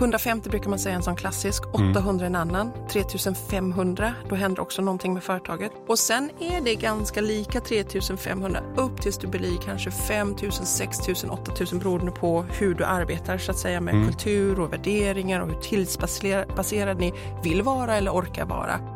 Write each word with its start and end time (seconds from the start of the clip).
150 0.00 0.50
brukar 0.50 0.70
man 0.70 0.78
säga 0.78 0.94
en 0.94 1.02
sån 1.02 1.16
klassisk, 1.16 1.62
800 1.74 2.26
en 2.26 2.34
annan, 2.34 2.70
3500, 2.90 4.14
då 4.28 4.34
händer 4.34 4.62
också 4.62 4.82
någonting 4.82 5.14
med 5.14 5.22
företaget. 5.22 5.72
Och 5.86 5.98
sen 5.98 6.30
är 6.40 6.60
det 6.60 6.74
ganska 6.74 7.20
lika 7.20 7.60
3500 7.60 8.60
upp 8.76 9.00
tills 9.00 9.18
du 9.18 9.26
blir 9.26 9.58
kanske 9.64 9.90
5000, 9.90 10.66
6000, 10.66 11.30
8000 11.30 11.78
beroende 11.78 12.12
på 12.12 12.42
hur 12.42 12.74
du 12.74 12.84
arbetar 12.84 13.38
så 13.38 13.50
att 13.50 13.58
säga 13.58 13.80
med 13.80 14.06
kultur 14.06 14.60
och 14.60 14.72
värderingar 14.72 15.40
och 15.40 15.48
hur 15.48 15.60
tillitsbaserad 15.60 16.98
ni 16.98 17.12
vill 17.44 17.62
vara 17.62 17.96
eller 17.96 18.10
orkar 18.10 18.44
vara. 18.44 18.89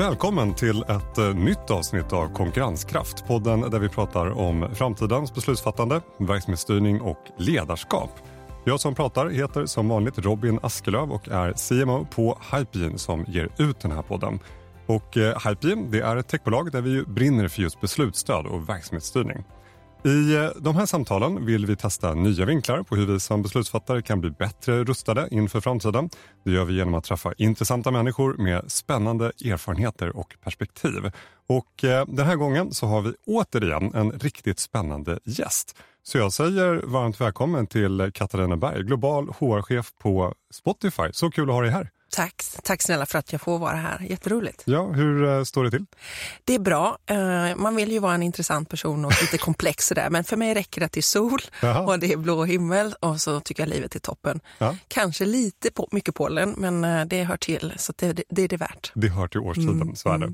Välkommen 0.00 0.54
till 0.54 0.82
ett 0.82 1.18
eh, 1.18 1.34
nytt 1.34 1.70
avsnitt 1.70 2.12
av 2.12 2.34
Konkurrenskraft. 2.34 3.26
Podden 3.26 3.60
där 3.60 3.78
vi 3.78 3.88
pratar 3.88 4.38
om 4.38 4.68
framtidens 4.74 5.34
beslutsfattande, 5.34 6.00
verksamhetsstyrning 6.18 7.00
och 7.00 7.18
ledarskap. 7.38 8.10
Jag 8.64 8.80
som 8.80 8.94
pratar 8.94 9.28
heter 9.28 9.66
som 9.66 9.88
vanligt 9.88 10.18
Robin 10.18 10.58
Askelöv 10.62 11.12
och 11.12 11.28
är 11.28 11.52
CMO 11.52 12.04
på 12.04 12.38
Hypegene 12.52 12.98
som 12.98 13.24
ger 13.28 13.48
ut 13.58 13.80
den 13.80 13.92
här 13.92 14.02
podden. 14.02 14.38
Och 14.86 15.16
eh, 15.16 15.48
Hypegene 15.48 15.88
det 15.90 16.00
är 16.00 16.16
ett 16.16 16.28
techbolag 16.28 16.72
där 16.72 16.80
vi 16.80 17.02
brinner 17.02 17.48
för 17.48 17.62
just 17.62 17.80
beslutsstöd 17.80 18.46
och 18.46 18.68
verksamhetsstyrning. 18.68 19.44
I 20.04 20.34
eh, 20.34 20.48
de 20.56 20.76
här 20.76 20.86
samtalen 20.86 21.46
vill 21.46 21.66
vi 21.66 21.76
testa 21.76 22.14
nya 22.14 22.44
vinklar 22.44 22.82
på 22.82 22.96
hur 22.96 23.06
vi 23.06 23.20
som 23.20 23.42
beslutsfattare 23.42 24.02
kan 24.02 24.20
bli 24.20 24.30
bättre 24.30 24.84
rustade 24.84 25.28
inför 25.30 25.60
framtiden. 25.60 26.10
Det 26.44 26.50
gör 26.50 26.64
vi 26.64 26.74
genom 26.74 26.94
att 26.94 27.04
träffa 27.04 27.32
intressanta 27.38 27.90
människor 27.90 28.36
med 28.38 28.72
spännande 28.72 29.26
erfarenheter 29.26 30.16
och 30.16 30.36
perspektiv. 30.44 31.10
Och 31.48 31.84
eh, 31.84 32.06
den 32.06 32.26
här 32.26 32.36
gången 32.36 32.72
så 32.72 32.86
har 32.86 33.02
vi 33.02 33.14
återigen 33.26 33.94
en 33.94 34.12
riktigt 34.12 34.58
spännande 34.58 35.18
gäst. 35.24 35.76
Så 36.02 36.18
jag 36.18 36.32
säger 36.32 36.82
varmt 36.86 37.20
välkommen 37.20 37.66
till 37.66 38.10
Katarina 38.14 38.56
Berg, 38.56 38.82
global 38.82 39.28
HR-chef 39.28 39.92
på 39.98 40.34
Spotify. 40.52 41.12
Så 41.12 41.30
kul 41.30 41.48
att 41.48 41.54
ha 41.54 41.62
dig 41.62 41.70
här. 41.70 41.90
Tack, 42.10 42.44
tack 42.62 42.82
snälla 42.82 43.06
för 43.06 43.18
att 43.18 43.32
jag 43.32 43.40
får 43.40 43.58
vara 43.58 43.76
här. 43.76 44.06
Jätteroligt. 44.10 44.62
Ja, 44.64 44.86
hur 44.86 45.24
eh, 45.28 45.44
står 45.44 45.64
det 45.64 45.70
till? 45.70 45.86
Det 46.44 46.54
är 46.54 46.58
bra. 46.58 46.98
Eh, 47.06 47.56
man 47.56 47.76
vill 47.76 47.92
ju 47.92 47.98
vara 47.98 48.14
en 48.14 48.22
intressant 48.22 48.68
person 48.68 49.04
och 49.04 49.12
lite 49.22 49.38
komplex 49.38 49.86
sådär. 49.86 50.10
Men 50.10 50.24
för 50.24 50.36
mig 50.36 50.54
räcker 50.54 50.80
det 50.80 50.84
att 50.86 50.92
det 50.92 51.00
är 51.00 51.02
sol 51.02 51.40
Jaha. 51.62 51.80
och 51.80 51.98
det 51.98 52.12
är 52.12 52.16
blå 52.16 52.44
himmel 52.44 52.94
och 53.00 53.20
så 53.20 53.40
tycker 53.40 53.62
jag 53.62 53.70
livet 53.70 53.94
är 53.94 53.98
toppen. 54.00 54.40
Ja. 54.58 54.76
Kanske 54.88 55.24
lite 55.24 55.70
på, 55.70 55.88
mycket 55.92 56.14
Polen, 56.14 56.54
men 56.58 56.84
eh, 56.84 57.04
det 57.04 57.24
hör 57.24 57.36
till. 57.36 57.72
Så 57.76 57.92
det, 57.96 58.12
det, 58.12 58.22
det 58.28 58.42
är 58.42 58.48
det 58.48 58.56
värt. 58.56 58.92
Det 58.94 59.08
hör 59.08 59.28
till 59.28 59.40
årstiden, 59.40 59.70
Mm, 59.82 59.96
så 59.96 60.08
är 60.08 60.18
det. 60.18 60.26
Eh, 60.26 60.32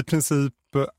I 0.00 0.02
princip 0.06 0.52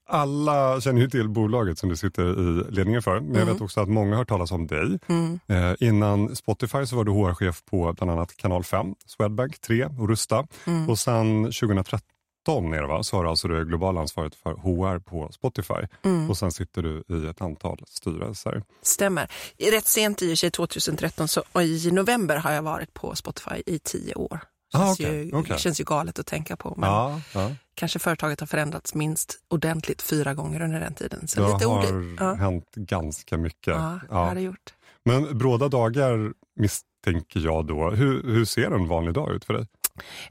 alla 0.08 0.82
känner 0.82 1.02
ju 1.02 1.10
till 1.10 1.30
bolaget 1.30 1.78
som 1.78 1.90
du 1.90 1.98
sitter 1.98 2.24
i 2.24 2.72
ledningen 2.72 3.02
för. 3.02 3.20
Men 3.20 3.36
jag 3.36 3.46
vet 3.46 3.62
också 3.62 3.82
att 3.82 3.90
många 3.90 4.12
har 4.12 4.18
hört 4.18 4.30
talas 4.30 4.52
om 4.52 4.68
dig. 4.68 5.00
Mm. 5.08 5.40
Eh, 5.48 5.76
innan 5.80 6.36
Spotify 6.36 6.86
så 6.86 6.96
var 6.96 7.04
du 7.04 7.12
HR-chef 7.12 7.66
på 7.66 7.94
bland 7.94 8.12
annat 8.12 8.38
Kanal 8.38 8.64
5, 8.64 8.96
Swedbank 9.06 9.62
3 9.62 9.86
och 9.86 10.10
Rusta. 10.10 10.48
Mm. 10.66 10.90
Och 10.90 11.00
sen 11.00 11.44
2013 11.44 12.02
är 12.48 12.82
det 12.82 12.88
va? 12.88 13.04
så 13.04 13.16
har 13.16 13.24
du 13.24 13.30
alltså 13.30 13.48
det 13.48 13.66
globala 13.66 14.02
ansvaret 14.02 14.36
för 14.36 14.54
HR 14.54 15.00
på 15.00 15.30
Spotify. 15.32 15.88
Mm. 16.04 16.30
Och 16.30 16.38
sen 16.38 16.52
sitter 16.52 16.82
du 16.82 17.04
i 17.10 17.28
ett 17.28 17.42
antal 17.42 17.84
styrelser. 17.88 18.64
Stämmer. 18.82 19.32
Rätt 19.72 19.88
sent 19.88 20.22
i 20.22 20.26
och 20.26 20.30
för 20.30 20.36
sig 20.36 20.52
2013 20.52 21.28
så, 21.28 21.44
i 21.62 21.92
november 21.92 22.38
har 22.38 22.52
jag 22.52 22.62
varit 22.62 22.94
på 22.94 23.16
Spotify 23.16 23.64
i 23.66 23.80
tio 23.80 24.16
år. 24.16 24.40
Ah, 24.74 24.86
Känns, 24.86 25.00
okej, 25.00 25.26
ju, 25.26 25.36
okej. 25.38 25.58
känns 25.60 25.80
ju 25.80 25.84
galet 25.84 26.20
att 26.20 26.26
tänka 26.26 26.56
på. 26.56 26.74
Men 26.78 26.90
Ja, 26.90 27.22
ja. 27.34 27.52
kanske 27.74 28.00
företaget 28.00 28.40
har 28.40 28.48
förändrats 28.48 28.94
minst 28.96 29.40
ordentligt 29.48 30.02
fyra 30.02 30.34
gånger 30.34 30.62
under 30.62 30.80
den 30.80 30.94
tiden. 30.94 31.28
Så 31.28 31.42
Det 31.42 31.53
lite 31.53 31.66
har 31.68 32.16
ja. 32.20 32.34
hänt 32.34 32.72
ganska 32.75 33.38
mycket. 33.38 33.74
Ja, 33.75 34.00
det 34.09 34.16
har 34.16 34.36
det 34.36 34.42
gjort. 34.42 34.74
Men 35.06 35.38
bråda 35.38 35.68
dagar 35.68 36.34
misstänker 36.59 37.40
jag 37.40 37.66
då. 37.68 37.90
Hur, 37.90 38.24
hur 38.24 38.46
ser 38.46 38.72
en 38.72 38.88
vanlig 38.88 39.14
dag 39.14 39.31
ut 39.36 39.46
för 39.46 39.54
dig? 39.54 39.68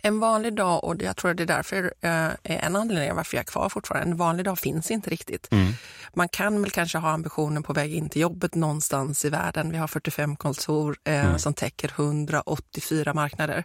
En 0.02 0.20
vanlig 0.20 0.54
dag, 0.54 0.84
och 0.84 1.02
jag 1.02 1.16
tror 1.16 1.30
att 1.30 1.36
det 1.36 1.42
är 1.42 1.46
därför 1.46 1.94
eh, 2.00 2.10
är 2.10 2.36
en 2.42 2.76
anledning 2.76 3.14
varför 3.14 3.36
jag 3.36 3.42
är 3.42 3.46
kvar 3.46 3.68
fortfarande, 3.68 4.10
en 4.10 4.16
vanlig 4.16 4.44
dag 4.44 4.58
finns 4.58 4.90
inte 4.90 5.10
riktigt. 5.10 5.48
Man 6.16 6.28
kan 6.28 6.62
väl 6.62 6.70
kanske 6.70 6.98
ha 6.98 7.10
ambitionen 7.10 7.62
på 7.62 7.72
väg 7.72 7.94
in 7.94 8.08
till 8.08 8.22
jobbet 8.22 8.54
någonstans 8.54 9.24
i 9.24 9.30
världen. 9.30 9.70
Vi 9.70 9.78
har 9.78 9.86
45 9.86 10.36
kontor 10.36 10.96
eh, 11.04 11.36
som 11.36 11.54
täcker 11.54 11.90
184 11.96 13.14
marknader. 13.14 13.64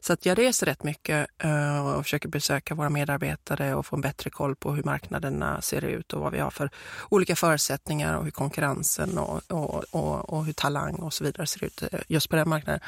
Så 0.00 0.12
att 0.12 0.26
jag 0.26 0.38
reser 0.38 0.66
rätt 0.66 0.82
mycket 0.82 1.26
eh, 1.42 1.86
och 1.86 2.02
försöker 2.02 2.28
besöka 2.28 2.74
våra 2.74 2.90
medarbetare 2.90 3.74
och 3.74 3.86
få 3.86 3.96
en 3.96 4.02
bättre 4.02 4.30
koll 4.30 4.56
på 4.56 4.72
hur 4.72 4.82
marknaderna 4.82 5.60
ser 5.62 5.84
ut 5.84 6.12
och 6.12 6.20
vad 6.20 6.32
vi 6.32 6.38
har 6.38 6.50
för 6.50 6.70
olika 7.08 7.36
förutsättningar 7.36 8.16
och 8.16 8.24
hur 8.24 8.30
konkurrensen 8.30 9.18
och, 9.18 9.42
och, 9.48 9.84
och, 9.90 10.30
och 10.30 10.44
hur 10.44 10.52
talang 10.52 10.94
och 10.94 11.12
så 11.12 11.24
vidare 11.24 11.46
ser 11.46 11.64
ut 11.64 11.82
eh, 11.82 12.00
just 12.08 12.28
på 12.28 12.36
den 12.36 12.48
marknaden. 12.48 12.80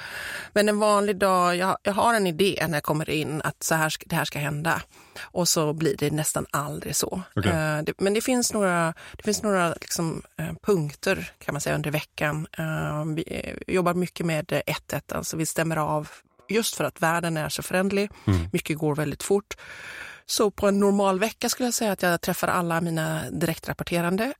Men 0.53 0.69
en 0.69 0.79
vanlig 0.79 1.17
dag, 1.17 1.57
jag, 1.57 1.77
jag 1.83 1.93
har 1.93 2.15
en 2.15 2.27
idé 2.27 2.50
när 2.61 2.75
jag 2.75 2.83
kommer 2.83 3.11
in 3.11 3.43
att 3.45 3.63
så 3.63 3.75
här, 3.75 3.93
det 4.07 4.17
här 4.17 4.25
ska 4.25 4.39
hända. 4.39 4.83
Och 5.21 5.49
så 5.49 5.73
blir 5.73 5.97
det 5.97 6.11
nästan 6.11 6.47
aldrig 6.51 6.97
så. 6.97 7.23
Okej. 7.37 7.53
Eh, 7.53 7.83
det, 7.83 8.01
men 8.01 8.15
det 8.15 8.21
finns 8.21 8.53
några, 8.53 8.95
det 9.17 9.23
finns 9.23 9.43
några 9.43 9.75
liksom, 9.81 10.23
eh, 10.37 10.53
punkter 10.63 11.33
kan 11.45 11.55
man 11.55 11.61
säga 11.61 11.75
under 11.75 11.91
veckan. 11.91 12.47
Eh, 12.59 13.05
vi 13.05 13.25
eh, 13.27 13.75
jobbar 13.75 13.95
mycket 13.95 14.27
med 14.27 14.53
1-1, 14.67 15.15
alltså 15.15 15.37
vi 15.37 15.47
stämmer 15.47 15.77
av 15.77 16.09
just 16.49 16.75
för 16.75 16.85
att 16.85 17.03
världen 17.03 17.37
är 17.37 17.49
så 17.49 17.63
förändlig. 17.63 18.11
Mycket 18.53 18.79
går 18.79 18.95
väldigt 18.95 19.23
fort. 19.23 19.57
Så 20.31 20.51
på 20.51 20.69
en 20.69 20.81
normal 20.81 21.19
vecka 21.19 21.49
skulle 21.49 21.67
jag 21.67 21.75
säga 21.75 21.93
att 21.93 22.03
jag 22.03 22.21
träffar 22.21 22.49
alla 22.49 22.81
mina 22.81 23.31
direktrapporterande 23.31 24.33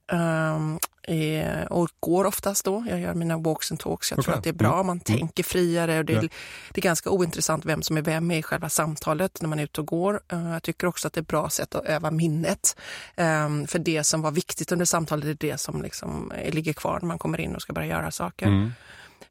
eh, 1.09 1.63
och 1.71 1.89
går 2.01 2.25
oftast 2.25 2.65
då. 2.65 2.85
Jag 2.89 3.01
gör 3.01 3.15
mina 3.15 3.37
walks 3.39 3.71
and 3.71 3.81
talks. 3.81 4.11
Jag 4.11 4.17
tror 4.25 4.33
Okej. 4.33 4.39
att 4.39 4.45
det 4.45 4.51
är 4.51 4.55
bra. 4.55 4.83
Man 4.83 5.01
tänker 5.01 5.43
friare 5.43 5.99
och 5.99 6.05
det 6.05 6.13
är, 6.13 6.23
Ja. 6.23 6.29
det 6.73 6.79
är 6.79 6.83
ganska 6.83 7.11
ointressant 7.11 7.65
vem 7.65 7.83
som 7.83 7.97
är 7.97 8.03
vem 8.03 8.31
i 8.31 8.43
själva 8.43 8.69
samtalet 8.69 9.41
när 9.43 9.49
man 9.49 9.59
är 9.59 9.63
ute 9.65 9.81
och 9.81 9.87
går. 9.87 10.21
Eh, 10.33 10.51
jag 10.53 10.63
tycker 10.63 10.87
också 10.87 11.07
att 11.07 11.13
det 11.13 11.19
är 11.19 11.23
ett 11.23 11.29
bra 11.29 11.51
sätt 11.51 11.75
att 11.75 11.85
öva 11.85 12.11
minnet. 12.11 12.77
Ehm, 13.17 13.67
för 13.67 13.79
det 13.79 14.05
som 14.05 14.23
var 14.23 14.31
viktigt 14.31 14.73
under 14.73 14.85
samtalet 14.85 15.25
är 15.25 15.35
det 15.49 15.59
som 15.61 15.83
liksom 15.83 16.33
eh, 16.33 16.55
ligger 16.55 16.73
kvar 16.73 16.99
när 17.03 17.07
man 17.09 17.19
kommer 17.19 17.41
in 17.41 17.55
och 17.55 17.63
ska 17.63 17.73
börja 17.73 17.89
göra 17.89 18.11
saker. 18.11 18.47
Mm. 18.47 18.73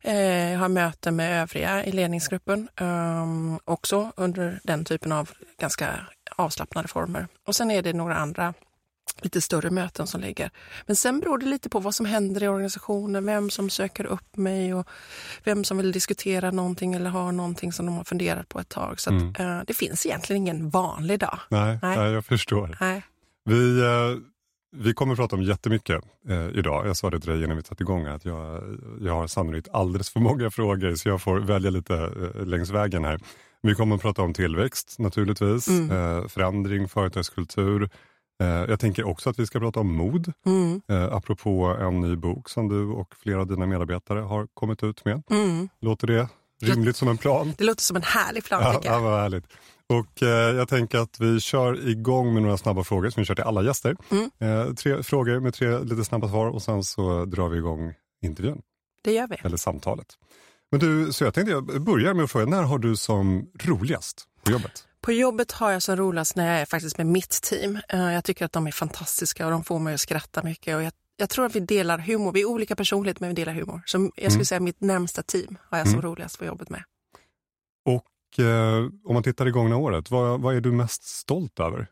Eh, 0.02 0.52
Jag 0.52 0.60
har 0.60 0.70
möten 0.70 1.16
med 1.16 1.42
övriga 1.42 1.86
i 1.86 1.92
ledningsgruppen 1.92 2.68
ehm, 2.76 3.60
också 3.66 4.12
under 4.18 4.60
den 4.64 4.86
typen 4.86 5.12
av 5.12 5.30
ganska 5.60 5.90
avslappnade 6.36 6.88
former. 6.88 7.28
Och 7.48 7.56
sen 7.56 7.72
är 7.72 7.82
det 7.82 7.94
några 7.94 8.16
andra 8.16 8.54
lite 9.22 9.42
större 9.42 9.70
möten 9.70 10.08
som 10.08 10.22
ligger. 10.22 10.52
Men 10.86 10.96
sen 10.96 11.20
beror 11.20 11.38
det 11.38 11.46
lite 11.46 11.70
på 11.70 11.80
vad 11.80 11.96
som 11.96 12.06
händer 12.06 12.44
i 12.44 12.48
organisationen, 12.48 13.26
vem 13.26 13.50
som 13.50 13.70
söker 13.70 14.06
upp 14.06 14.38
mig 14.38 14.74
och 14.74 14.88
vem 15.44 15.64
som 15.64 15.78
vill 15.78 15.92
diskutera 15.92 16.52
någonting 16.52 16.94
eller 16.94 17.10
har 17.10 17.32
någonting 17.32 17.72
som 17.74 17.86
de 17.86 17.96
har 17.98 18.04
funderat 18.04 18.50
på 18.50 18.60
ett 18.60 18.70
tag. 18.70 19.00
Så 19.00 19.16
att, 19.16 19.40
eh, 19.40 19.62
det 19.68 19.74
finns 19.74 20.06
egentligen 20.06 20.42
ingen 20.42 20.70
vanlig 20.70 21.20
dag. 21.20 21.40
Nej, 21.50 21.80
Nej. 21.82 21.98
nej. 21.98 22.12
jag 22.12 22.26
förstår. 22.26 22.78
Nej. 22.82 23.04
Vi, 23.46 23.80
eh, 23.80 24.22
vi 24.76 24.94
kommer 24.94 25.14
att 25.14 25.20
prata 25.20 25.36
om 25.36 25.44
jättemycket 25.44 26.04
eh, 26.30 26.50
idag. 26.50 26.88
Jag 26.88 26.98
sa 26.98 27.10
det 27.10 27.20
till 27.20 27.30
dig 27.30 27.44
innan 27.44 27.58
vi 27.58 27.64
satte 27.64 27.84
igång 27.84 28.06
att 28.06 28.26
jag, 28.26 28.64
jag 29.02 29.14
har 29.14 29.28
sannolikt 29.28 29.68
alldeles 29.72 30.10
för 30.10 30.20
många 30.20 30.52
frågor 30.52 30.96
så 30.96 31.10
jag 31.10 31.22
får 31.22 31.40
välja 31.40 31.70
lite 31.70 31.96
eh, 31.96 32.46
längs 32.46 32.70
vägen 32.70 33.06
här. 33.06 33.20
Vi 33.62 33.76
kommer 33.76 33.96
att 33.96 34.02
prata 34.02 34.22
om 34.22 34.34
tillväxt 34.34 34.96
naturligtvis, 35.00 35.68
eh, 35.68 36.28
förändring, 36.28 36.88
företagskultur. 36.90 37.90
Eh, 38.44 38.48
jag 38.48 38.80
tänker 38.80 39.04
också 39.08 39.30
att 39.30 39.40
vi 39.40 39.46
ska 39.48 39.60
prata 39.60 39.80
om 39.80 39.96
mod, 39.96 40.34
Mm, 40.46 40.82
eh, 40.92 41.04
apropå 41.14 41.66
en 41.80 42.00
ny 42.02 42.16
bok 42.16 42.50
som 42.50 42.68
du 42.70 42.86
och 42.88 43.16
flera 43.16 43.40
av 43.42 43.48
dina 43.48 43.66
medarbetare 43.66 44.20
har 44.20 44.48
kommit 44.54 44.84
ut 44.84 45.06
med. 45.06 45.24
mm. 45.32 45.70
Låter 45.82 46.08
det 46.08 46.28
rimligt 46.62 46.96
som 46.96 47.08
en 47.08 47.18
plan? 47.18 47.54
Det 47.58 47.64
låter 47.64 47.82
som 47.84 47.96
en 47.98 48.04
härlig 48.04 48.44
plan 48.46 48.62
Ja, 48.64 48.82
ja, 48.84 49.00
vad 49.00 49.20
härligt. 49.20 49.46
Och 49.90 50.24
eh, 50.24 50.56
jag 50.56 50.68
tänker 50.70 50.98
att 50.98 51.20
vi 51.20 51.40
kör 51.40 51.90
igång 51.90 52.34
med 52.34 52.44
några 52.44 52.58
snabba 52.58 52.84
frågor 52.84 53.10
som 53.10 53.22
vi 53.22 53.26
kör 53.26 53.36
till 53.36 53.44
alla 53.44 53.64
gäster. 53.64 53.96
Mm. 54.12 54.30
Eh, 54.40 54.74
tre 54.74 55.04
frågor 55.04 55.40
med 55.40 55.54
tre 55.54 55.80
lite 55.80 56.06
snabba 56.06 56.28
svar 56.30 56.48
och 56.48 56.62
sen 56.62 56.84
så 56.84 57.26
drar 57.26 57.50
vi 57.50 57.58
igång 57.58 57.94
intervjun, 58.26 58.62
Det 59.04 59.12
gör 59.14 59.28
vi. 59.28 59.36
eller 59.44 59.58
samtalet. 59.58 60.08
Men 60.72 60.80
du, 60.80 61.14
så 61.14 61.24
jag 61.24 61.34
tänkte 61.34 61.52
jag 61.52 61.82
börjar 61.82 62.14
med 62.14 62.24
att 62.24 62.32
fråga, 62.32 62.46
när 62.46 62.64
har 62.64 62.80
du 62.80 62.96
som 62.96 63.52
roligast 63.64 64.24
på 64.46 64.52
jobbet? 64.52 64.86
På 65.02 65.12
jobbet 65.12 65.52
har 65.52 65.72
jag 65.72 65.82
som 65.84 65.96
roligast 65.96 66.36
när 66.36 66.52
jag 66.52 66.62
är 66.62 66.66
faktiskt 66.66 66.98
med 66.98 67.08
mitt 67.08 67.42
team. 67.42 67.80
Eh, 67.90 68.14
Jag 68.14 68.24
tycker 68.24 68.46
att 68.46 68.52
de 68.52 68.68
är 68.68 68.72
fantastiska 68.72 69.46
och 69.46 69.52
de 69.52 69.64
får 69.64 69.80
mig 69.80 69.94
att 69.94 70.00
skratta 70.00 70.44
mycket. 70.44 70.76
Och 70.76 70.84
jag, 70.84 70.92
jag 71.18 71.30
tror 71.30 71.46
att 71.46 71.56
vi 71.56 71.60
delar 71.60 71.98
humor. 72.00 72.32
Vi 72.32 72.42
är 72.42 72.46
olika 72.46 72.76
personligheter 72.76 73.22
men 73.22 73.30
vi 73.30 73.36
delar 73.36 73.54
humor. 73.54 73.82
Så 73.86 73.98
jag 73.98 74.12
skulle 74.14 74.34
Mm. 74.34 74.46
säga 74.46 74.60
mitt 74.60 74.82
närmsta 74.82 75.24
team 75.24 75.58
har 75.70 75.78
jag 75.78 75.88
som 75.90 76.02
roligast 76.02 76.40
på 76.40 76.46
jobbet 76.46 76.70
med. 76.70 76.84
Och 77.86 78.40
eh, 78.46 78.86
om 79.06 79.14
man 79.14 79.24
tittar 79.24 79.48
i 79.48 79.52
gångna 79.52 79.78
året, 79.78 80.12
vad, 80.12 80.42
vad 80.42 80.56
är 80.56 80.62
du 80.62 80.72
mest 80.72 81.04
stolt 81.04 81.60
över? 81.60 81.88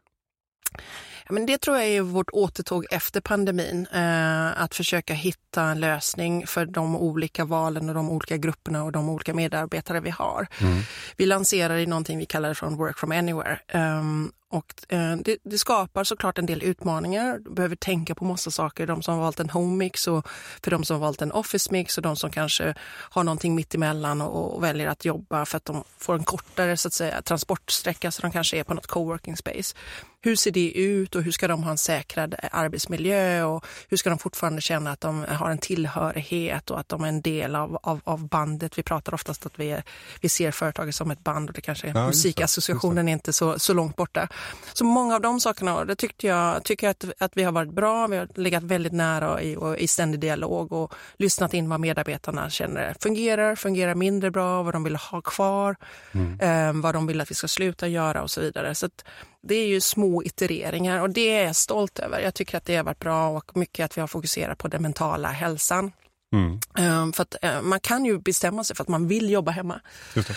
Men 1.30 1.46
det 1.46 1.58
tror 1.58 1.78
jag 1.78 1.86
är 1.86 2.02
vårt 2.02 2.30
återtåg 2.30 2.86
efter 2.92 3.22
pandemin. 3.22 3.88
Eh, 3.94 4.62
att 4.62 4.76
försöka 4.76 5.14
hitta 5.14 5.64
en 5.64 5.80
lösning 5.80 6.48
för 6.48 6.66
de 6.66 6.96
olika 6.96 7.46
valen 7.46 7.90
och 7.90 7.96
de 7.96 8.10
olika 8.10 8.38
grupperna 8.38 8.84
och 8.84 8.92
de 8.92 9.10
olika 9.10 9.34
medarbetare 9.34 10.00
vi 10.00 10.10
har. 10.10 10.48
Mm. 10.62 10.82
Vi 11.18 11.26
lanserar 11.26 11.78
i 11.78 11.86
någonting 11.86 12.18
vi 12.18 12.26
kallar 12.26 12.54
från 12.54 12.78
Work 12.78 12.98
from 12.98 13.12
Anywhere. 13.12 13.60
Um, 13.74 14.32
och 14.50 14.94
eh, 14.94 15.16
det, 15.16 15.38
det, 15.44 15.58
skapar 15.58 16.04
såklart 16.04 16.38
en 16.38 16.46
del 16.46 16.64
utmaningar. 16.64 17.40
Du 17.40 17.52
behöver 17.52 17.76
tänka 17.76 18.16
på 18.16 18.26
massa 18.26 18.52
saker. 18.52 18.88
De 18.88 19.02
som 19.02 19.14
har 19.14 19.22
valt 19.22 19.40
en 19.40 19.50
home 19.50 19.78
mix 19.78 20.08
och 20.08 20.28
för 20.64 20.72
de 20.72 20.84
som 20.84 20.94
har 20.94 21.02
valt 21.02 21.22
en 21.22 21.32
office 21.32 21.70
mix 21.72 21.98
och 21.98 22.04
de 22.04 22.16
som 22.16 22.32
kanske 22.32 22.76
har 23.10 23.24
någonting 23.24 23.56
mitt 23.56 23.76
emellan 23.76 24.22
och, 24.22 24.56
och 24.56 24.64
väljer 24.64 24.88
att 24.88 25.06
jobba 25.06 25.46
för 25.46 25.58
att 25.58 25.66
de 25.66 25.84
får 25.98 26.16
en 26.16 26.24
kortare 26.24 26.78
så 26.78 26.88
att 26.88 26.94
säga, 26.94 27.22
transportsträcka 27.22 28.12
så 28.12 28.22
de 28.22 28.32
kanske 28.32 28.58
är 28.58 28.64
på 28.64 28.74
något 28.74 28.88
coworking 28.88 29.38
space 29.38 29.76
hur 30.22 30.36
ser 30.36 30.52
det 30.52 30.72
ut 30.72 31.16
och 31.16 31.24
hur 31.24 31.32
ska 31.32 31.48
de 31.48 31.64
ha 31.64 31.72
en 31.72 31.78
säkrad 31.78 32.36
arbetsmiljö 32.52 33.44
och 33.44 33.66
hur 33.90 33.98
ska 33.98 34.10
de 34.10 34.20
fortfarande 34.20 34.62
känna 34.62 34.92
att 34.92 35.02
de 35.02 35.26
har 35.30 35.50
en 35.50 35.58
tillhörighet 35.58 36.72
och 36.72 36.80
att 36.80 36.90
de 36.90 37.04
är 37.04 37.08
en 37.08 37.22
del 37.22 37.56
av, 37.56 37.80
av, 37.84 38.02
av 38.04 38.28
bandet. 38.28 38.78
Vi 38.78 38.84
pratar 38.84 39.14
oftast 39.14 39.46
att 39.46 39.60
vi, 39.60 39.72
är, 39.72 39.84
vi 40.22 40.30
ser 40.30 40.52
företaget 40.52 40.96
som 40.96 41.12
ett 41.12 41.24
band 41.24 41.50
och 41.50 41.56
det 41.56 41.62
kanske 41.62 41.88
ja, 41.88 42.08
musikassociationen 42.08 43.08
är 43.08 43.14
inte 43.14 43.34
så, 43.34 43.60
så 43.60 43.74
långt 43.74 43.96
borta. 43.96 44.28
Så 44.74 44.86
många 44.86 45.16
av 45.16 45.22
de 45.22 45.40
sakerna, 45.40 45.86
det 45.86 45.96
tyckte 45.96 46.28
jag, 46.28 46.64
tycker 46.64 46.88
jag 46.88 46.92
att, 46.92 47.22
att 47.22 47.32
vi 47.38 47.44
har 47.44 47.52
varit 47.52 47.74
bra. 47.74 48.08
Vi 48.08 48.18
har 48.18 48.28
legat 48.36 48.64
väldigt 48.64 48.94
nära 48.94 49.42
i, 49.42 49.56
och, 49.56 49.78
i 49.78 49.88
ständig 49.88 50.20
dialog 50.20 50.72
och 50.72 50.94
lyssnat 51.18 51.54
in 51.54 51.70
vad 51.70 51.80
medarbetarna 51.80 52.50
känner 52.50 52.96
fungerar, 53.00 53.56
fungerar 53.56 53.96
mindre 53.96 54.32
bra, 54.32 54.64
vad 54.64 54.74
de 54.74 54.84
vill 54.84 54.96
ha 54.96 55.22
kvar, 55.22 55.76
mm. 56.12 56.40
eh, 56.40 56.82
vad 56.82 56.96
de 56.96 57.08
vill 57.08 57.22
att 57.22 57.32
vi 57.32 57.36
ska 57.36 57.48
sluta 57.48 57.88
göra 57.88 58.24
och 58.24 58.32
så 58.32 58.42
vidare. 58.42 58.76
Så 58.76 58.90
det 59.42 59.56
är 59.56 59.68
ju 59.68 59.82
små 59.82 60.24
itereringar 60.24 61.02
och 61.02 61.10
det 61.10 61.30
är 61.38 61.46
jag 61.46 61.56
stolt 61.56 62.00
över. 62.00 62.20
Jag 62.20 62.34
tycker 62.34 62.58
att 62.58 62.66
det 62.66 62.76
har 62.76 62.84
varit 62.84 63.00
bra 63.00 63.30
och 63.30 63.58
mycket 63.58 63.86
att 63.86 63.98
vi 63.98 64.02
har 64.02 64.08
fokuserat 64.08 64.58
på 64.58 64.68
den 64.68 64.82
mentala 64.82 65.28
hälsan. 65.28 65.92
Mm. 66.34 66.60
Ehm, 66.78 67.14
för 67.14 67.24
att, 67.24 67.36
eh, 67.42 67.62
man 67.62 67.80
kan 67.80 68.06
ju 68.06 68.20
bestämma 68.20 68.64
sig 68.64 68.76
för 68.76 68.84
att 68.84 68.88
man 68.88 69.08
vill 69.08 69.30
jobba 69.30 69.52
hemma. 69.52 69.82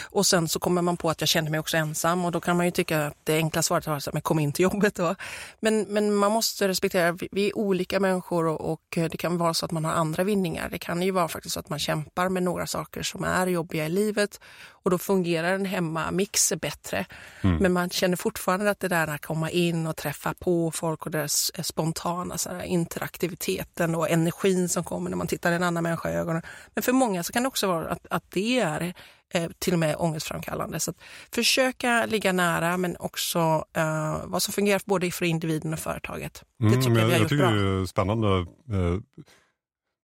Och 0.05 0.27
sen 0.27 0.49
så 0.49 0.59
kommer 0.59 0.83
man 0.83 0.97
på 0.97 1.11
att 1.11 1.21
jag 1.21 1.29
känner 1.29 1.51
mig 1.51 1.61
också 1.61 1.77
ensam 1.77 2.25
och 2.25 2.33
då 2.33 2.41
kan 2.41 2.57
man 2.57 2.67
ju 2.67 2.73
tycka 2.73 3.07
att 3.07 3.17
det 3.25 3.37
enkla 3.37 3.63
svaret 3.63 3.87
är 3.87 4.17
att 4.17 4.25
kom 4.25 4.39
in 4.39 4.53
till 4.53 4.63
jobbet. 4.63 4.95
Då. 4.95 5.15
Men, 5.61 5.83
men 5.83 6.15
man 6.15 6.33
måste 6.33 6.69
respektera, 6.69 7.19
vi 7.33 7.47
är 7.47 7.59
olika 7.59 8.01
människor 8.01 8.47
och, 8.47 8.73
och, 8.73 8.81
det 8.95 9.17
kan 9.17 9.39
vara 9.39 9.55
så 9.55 9.65
att 9.65 9.73
man 9.73 9.85
har 9.85 9.93
andra 9.93 10.25
vinningar. 10.25 10.69
Det 10.71 10.79
kan 10.79 11.03
ju 11.03 11.11
vara 11.11 11.29
faktiskt 11.29 11.55
så 11.55 11.61
att 11.61 11.69
man 11.69 11.79
kämpar 11.79 12.29
med 12.29 12.43
några 12.43 12.67
saker 12.67 13.03
som 13.03 13.25
är 13.25 13.47
jobbiga 13.47 13.87
i 13.87 13.89
livet 13.89 14.41
och 14.83 14.91
då 14.91 14.99
fungerar 14.99 15.55
en 15.55 15.65
hemmamix 15.65 16.53
bättre. 16.61 17.07
Mm. 17.41 17.57
Men 17.57 17.73
man 17.73 17.91
känner 17.91 18.17
fortfarande 18.17 18.71
att 18.71 18.81
det 18.81 18.89
där 18.89 19.07
att 19.07 19.27
komma 19.27 19.51
in 19.51 19.87
och 19.87 19.97
träffa 19.97 20.35
på 20.35 20.71
folk 20.71 21.07
och 21.07 21.11
deras 21.11 21.53
spontana 21.67 22.39
så 22.39 22.51
här, 22.51 22.63
interaktiviteten 22.63 23.95
och 23.95 24.11
energin 24.11 24.69
som 24.69 24.85
kommer 24.85 25.11
när 25.11 25.17
man 25.17 25.27
tittar 25.27 25.53
en 25.53 25.63
annan 25.63 25.80
människa 25.81 26.11
i 26.11 26.15
ögonen. 26.15 26.43
Men 26.75 26.83
för 26.83 26.93
många 26.93 27.23
så 27.23 27.33
kan 27.33 27.43
det 27.43 27.49
också 27.49 27.67
vara 27.67 27.89
att, 27.89 28.07
att 28.11 28.25
det 28.31 28.61
är 28.61 28.95
eh, 29.35 29.51
till 29.59 29.73
och 29.73 29.79
med 29.79 29.97
ångestframkallande. 29.99 30.81
Så 30.81 30.91
att 30.91 30.97
försöka 31.35 32.07
ligga 32.07 32.33
nära 32.33 32.77
men 32.77 32.97
också 32.97 33.65
eh, 33.77 34.17
vad 34.25 34.43
som 34.43 34.53
fungerar 34.53 34.81
både 34.85 35.11
för 35.11 35.25
individen 35.25 35.73
och 35.73 35.79
företaget. 35.79 36.43
Det 36.59 36.71
tycker 36.71 36.87
mm, 36.87 36.99
jag 36.99 37.07
vi 37.07 37.13
har 37.13 37.21
jag 37.21 37.21
gjort 37.21 37.39
bra. 37.39 37.51
Det 37.51 37.83
är 37.83 37.87
spännande. 37.87 38.29
Eh, 38.71 38.99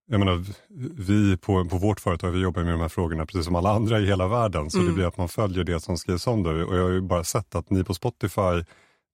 jag 0.08 0.18
menar, 0.18 0.44
vi 1.06 1.36
på, 1.36 1.64
på 1.64 1.78
vårt 1.78 2.00
företag 2.00 2.30
vi 2.30 2.40
jobbar 2.40 2.62
med 2.62 2.72
de 2.72 2.80
här 2.80 2.88
frågorna 2.88 3.26
precis 3.26 3.44
som 3.44 3.54
alla 3.54 3.70
andra 3.70 4.00
i 4.00 4.06
hela 4.06 4.28
världen. 4.28 4.70
Så 4.70 4.78
mm. 4.78 4.88
det 4.88 4.94
blir 4.94 5.06
att 5.06 5.16
man 5.16 5.28
följer 5.28 5.64
det 5.64 5.80
som 5.80 5.98
skrivs 5.98 6.26
om 6.26 6.42
det. 6.42 6.64
Och 6.64 6.76
jag 6.76 6.82
har 6.82 6.90
ju 6.90 7.00
bara 7.00 7.24
sett 7.24 7.54
att 7.54 7.70
ni 7.70 7.84
på 7.84 7.94
Spotify, 7.94 8.64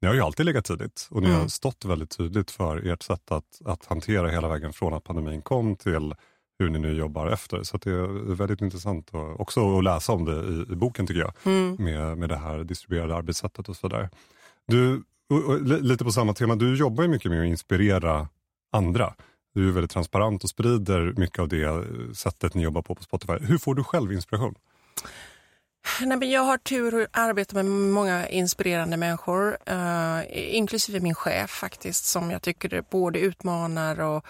ni 0.00 0.08
har 0.08 0.14
ju 0.14 0.20
alltid 0.20 0.46
legat 0.46 0.64
tidigt 0.64 1.08
och 1.10 1.22
ni 1.22 1.28
mm. 1.28 1.40
har 1.40 1.48
stått 1.48 1.84
väldigt 1.84 2.16
tydligt 2.16 2.50
för 2.50 2.86
ert 2.86 3.02
sätt 3.02 3.32
att, 3.32 3.60
att 3.64 3.86
hantera 3.86 4.28
hela 4.28 4.48
vägen 4.48 4.72
från 4.72 4.94
att 4.94 5.04
pandemin 5.04 5.42
kom 5.42 5.76
till 5.76 6.14
hur 6.58 6.70
ni 6.70 6.78
nu 6.78 6.92
jobbar 6.92 7.26
efter. 7.26 7.62
Så 7.62 7.76
det 7.76 7.90
är 7.90 8.34
väldigt 8.34 8.60
intressant 8.60 9.10
och 9.10 9.40
också 9.40 9.78
att 9.78 9.84
läsa 9.84 10.12
om 10.12 10.24
det 10.24 10.32
i, 10.32 10.72
i 10.72 10.76
boken 10.76 11.06
tycker 11.06 11.20
jag. 11.20 11.32
Mm. 11.44 11.76
Med, 11.78 12.18
med 12.18 12.28
det 12.28 12.36
här 12.36 12.64
distribuerade 12.64 13.16
arbetssättet 13.16 13.68
och 13.68 13.76
sådär. 13.76 14.10
Du, 14.66 15.02
och, 15.30 15.44
och, 15.44 15.60
lite 15.60 16.04
på 16.04 16.12
samma 16.12 16.34
tema, 16.34 16.54
du 16.54 16.76
jobbar 16.76 17.02
ju 17.02 17.08
mycket 17.08 17.30
med 17.30 17.40
att 17.40 17.46
inspirera 17.46 18.28
andra. 18.72 19.14
Du 19.54 19.68
är 19.68 19.72
väldigt 19.72 19.90
transparent 19.90 20.44
och 20.44 20.50
sprider 20.50 21.14
mycket 21.16 21.38
av 21.38 21.48
det 21.48 21.84
sättet 22.14 22.54
ni 22.54 22.62
jobbar 22.62 22.82
på 22.82 22.94
på 22.94 23.02
Spotify. 23.02 23.32
Hur 23.40 23.58
får 23.58 23.74
du 23.74 23.84
själv 23.84 24.12
inspiration? 24.12 24.54
Nej, 26.00 26.18
men 26.18 26.30
jag 26.30 26.42
har 26.42 26.58
tur 26.58 27.02
att 27.02 27.08
arbeta 27.12 27.54
med 27.54 27.64
många 27.64 28.28
inspirerande 28.28 28.96
människor, 28.96 29.56
uh, 29.70 30.20
inklusive 30.56 31.00
min 31.00 31.14
chef 31.14 31.50
faktiskt, 31.50 32.04
som 32.04 32.30
jag 32.30 32.42
tycker 32.42 32.84
både 32.90 33.18
utmanar 33.18 34.00
och 34.00 34.26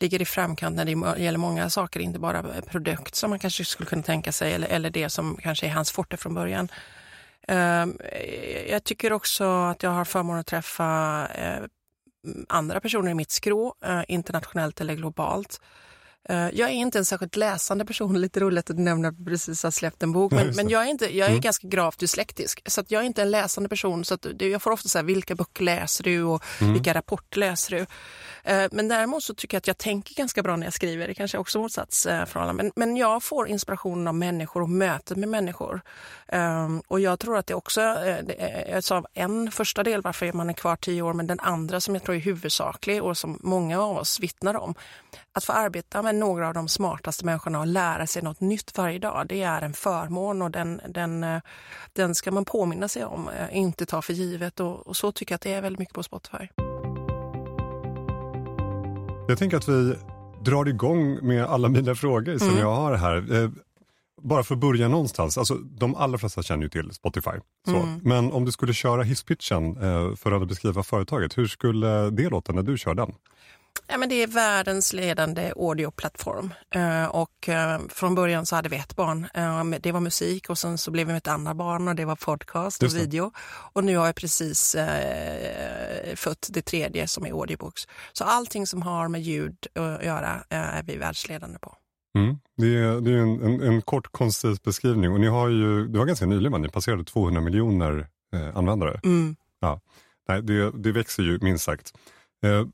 ligger 0.00 0.22
i 0.22 0.24
framkant 0.24 0.76
när 0.76 0.84
det 0.84 1.22
gäller 1.22 1.38
många 1.38 1.70
saker, 1.70 2.00
inte 2.00 2.18
bara 2.18 2.62
produkt 2.62 3.14
som 3.14 3.30
man 3.30 3.38
kanske 3.38 3.64
skulle 3.64 3.88
kunna 3.88 4.02
tänka 4.02 4.32
sig 4.32 4.52
eller, 4.52 4.68
eller 4.68 4.90
det 4.90 5.10
som 5.10 5.36
kanske 5.36 5.66
är 5.66 5.70
hans 5.70 5.92
forte 5.92 6.16
från 6.16 6.34
början. 6.34 6.68
Ehm, 7.48 7.98
jag 8.68 8.84
tycker 8.84 9.12
också 9.12 9.44
att 9.44 9.82
jag 9.82 9.90
har 9.90 10.04
förmånen 10.04 10.40
att 10.40 10.46
träffa 10.46 11.28
eh, 11.34 11.64
andra 12.48 12.80
personer 12.80 13.10
i 13.10 13.14
mitt 13.14 13.30
skrå, 13.30 13.74
eh, 13.84 14.02
internationellt 14.08 14.80
eller 14.80 14.94
globalt. 14.94 15.60
Eh, 16.28 16.48
jag 16.52 16.68
är 16.68 16.72
inte 16.72 16.98
en 16.98 17.04
särskilt 17.04 17.36
läsande 17.36 17.84
person, 17.84 18.20
lite 18.20 18.40
roligt 18.40 18.70
att 18.70 18.76
du 18.76 18.82
nämner 18.82 19.08
att 19.08 19.24
precis 19.24 19.62
har 19.62 19.70
släppt 19.70 20.02
en 20.02 20.12
bok, 20.12 20.32
men, 20.32 20.56
men 20.56 20.68
jag 20.68 20.82
är, 20.82 20.86
inte, 20.86 21.16
jag 21.16 21.26
är 21.26 21.30
mm. 21.30 21.40
ganska 21.40 21.68
gravt 21.68 21.98
dyslektisk, 21.98 22.62
så 22.66 22.82
jag 22.88 23.02
är 23.02 23.06
inte 23.06 23.22
en 23.22 23.30
läsande 23.30 23.68
person. 23.68 24.04
Så 24.04 24.18
jag 24.38 24.62
får 24.62 24.70
ofta 24.70 24.88
säga 24.88 25.02
vilka 25.02 25.34
böcker 25.34 25.64
läser 25.64 26.04
du 26.04 26.22
och 26.22 26.44
mm. 26.60 26.72
vilka 26.72 26.94
rapporter 26.94 27.38
läser 27.38 27.76
du? 27.76 27.86
Eh, 28.52 28.68
men 28.72 28.88
däremot 28.88 29.22
så 29.22 29.34
tycker 29.34 29.54
jag 29.54 29.58
att 29.58 29.66
jag 29.66 29.78
tänker 29.78 30.14
ganska 30.14 30.42
bra 30.42 30.56
när 30.56 30.66
jag 30.66 30.74
skriver. 30.74 31.08
Det 31.08 31.14
kanske 31.14 31.36
är 31.36 31.40
också 31.40 31.60
motsats 31.60 32.06
eh. 32.06 32.52
Men, 32.52 32.72
men 32.76 32.96
jag 32.96 33.22
får 33.22 33.48
inspiration 33.48 34.08
av 34.08 34.14
människor 34.14 34.62
och 34.62 34.68
möten 34.68 35.20
med 35.20 35.28
människor. 35.28 35.80
Ehm, 36.28 36.82
och 36.88 37.00
jag 37.00 37.18
tror 37.18 37.38
att 37.38 37.46
det 37.46 37.54
också, 37.54 37.80
jag 38.70 38.84
sa 38.84 39.04
en 39.14 39.50
första 39.50 39.82
del 39.82 40.02
varför 40.02 40.32
man 40.32 40.50
är 40.50 40.54
kvar 40.54 40.76
tio 40.76 41.02
år, 41.02 41.14
men 41.14 41.26
den 41.26 41.40
andra 41.40 41.80
som 41.80 41.94
jag 41.94 42.04
tror 42.04 42.16
är 42.16 42.20
huvudsaklig 42.20 43.02
och 43.02 43.18
som 43.18 43.38
många 43.42 43.80
av 43.80 43.96
oss 43.96 44.20
vittnar 44.20 44.56
om. 44.56 44.74
Att 45.32 45.44
få 45.44 45.52
arbeta 45.52 46.02
med 46.02 46.14
några 46.14 46.48
av 46.48 46.54
de 46.54 46.68
smartaste 46.68 47.24
människorna 47.24 47.60
och 47.60 47.66
lära 47.66 48.06
sig 48.06 48.22
något 48.22 48.40
nytt 48.40 48.78
varje 48.78 48.98
dag, 48.98 49.26
det 49.28 49.42
är 49.42 49.62
en 49.62 49.72
förmån 49.72 50.42
och 50.42 50.50
den, 50.50 50.80
den, 50.88 51.26
den 51.92 52.14
ska 52.14 52.30
man 52.30 52.44
påminna 52.44 52.88
sig 52.88 53.04
om, 53.04 53.30
inte 53.52 53.86
ta 53.86 54.02
för 54.02 54.12
givet. 54.12 54.60
Och, 54.60 54.86
och 54.86 54.96
så 54.96 55.12
tycker 55.12 55.32
jag 55.32 55.36
att 55.36 55.42
det 55.42 55.52
är 55.52 55.62
väldigt 55.62 55.78
mycket 55.78 55.94
på 55.94 56.02
Spotify. 56.02 56.48
Jag 59.28 59.38
tänker 59.38 59.56
att 59.56 59.68
vi 59.68 59.94
drar 60.44 60.68
igång 60.68 61.26
med 61.26 61.44
alla 61.44 61.68
mina 61.68 61.94
frågor 61.94 62.38
som 62.38 62.48
mm. 62.48 62.60
jag 62.60 62.74
har 62.74 62.94
här. 62.94 63.42
Eh, 63.42 63.50
bara 64.22 64.42
för 64.42 64.54
att 64.54 64.60
börja 64.60 64.88
någonstans, 64.88 65.38
alltså, 65.38 65.54
de 65.54 65.94
allra 65.94 66.18
flesta 66.18 66.42
känner 66.42 66.62
ju 66.62 66.68
till 66.68 66.92
Spotify. 66.92 67.30
Så. 67.64 67.76
Mm. 67.76 68.00
Men 68.02 68.32
om 68.32 68.44
du 68.44 68.52
skulle 68.52 68.74
köra 68.74 69.02
hisspitchen 69.02 69.76
eh, 69.82 70.16
för 70.16 70.32
att 70.32 70.48
beskriva 70.48 70.82
företaget, 70.82 71.38
hur 71.38 71.46
skulle 71.46 72.10
det 72.10 72.28
låta 72.28 72.52
när 72.52 72.62
du 72.62 72.78
kör 72.78 72.94
den? 72.94 73.14
Ja, 73.90 73.98
men 73.98 74.08
det 74.08 74.22
är 74.22 74.26
världens 74.26 74.92
ledande 74.92 75.52
audioplattform. 75.56 76.54
Eh, 76.74 77.04
och 77.04 77.48
eh, 77.48 77.80
från 77.88 78.14
början 78.14 78.46
så 78.46 78.56
hade 78.56 78.68
vi 78.68 78.76
ett 78.76 78.96
barn. 78.96 79.28
Eh, 79.34 79.80
det 79.80 79.92
var 79.92 80.00
musik 80.00 80.50
och 80.50 80.58
sen 80.58 80.78
så 80.78 80.90
blev 80.90 81.06
vi 81.06 81.16
ett 81.16 81.28
annat 81.28 81.56
barn 81.56 81.88
och 81.88 81.94
det 81.94 82.04
var 82.04 82.16
podcast 82.16 82.82
och 82.82 82.96
video. 82.96 83.32
Och 83.72 83.84
nu 83.84 83.96
har 83.96 84.06
jag 84.06 84.14
precis 84.14 84.76
fött 86.14 86.48
det 86.50 86.62
tredje 86.62 87.08
som 87.08 87.26
är 87.26 87.30
audiobooks. 87.30 87.82
Så 88.12 88.24
allting 88.24 88.66
som 88.66 88.82
har 88.82 89.08
med 89.08 89.22
ljud 89.22 89.66
att 89.74 90.04
göra 90.04 90.44
är 90.48 90.82
vi 90.82 90.96
världsledande 90.96 91.58
på. 91.58 91.76
Mm. 92.18 92.38
Det 92.56 92.76
är, 92.76 93.00
det 93.00 93.10
är 93.10 93.16
en, 93.16 93.42
en, 93.42 93.62
en, 93.62 93.82
kort 93.82 94.12
koncis 94.12 94.62
beskrivning 94.62 95.12
och 95.12 95.20
ni 95.20 95.26
har 95.26 95.48
ju, 95.48 95.88
det 95.88 95.98
var 95.98 96.06
ganska 96.06 96.26
nyligen, 96.26 96.62
ni 96.62 96.68
passerade 96.68 97.04
200 97.04 97.40
miljoner 97.40 98.08
eh, 98.34 98.56
användare. 98.56 99.00
Mm. 99.04 99.36
Ja. 99.60 99.80
Nej, 100.28 100.42
det, 100.42 100.70
det 100.70 100.92
växer 100.92 101.22
ju 101.22 101.38
minst 101.42 101.64
sagt. 101.64 101.92
Eh, 102.44 102.66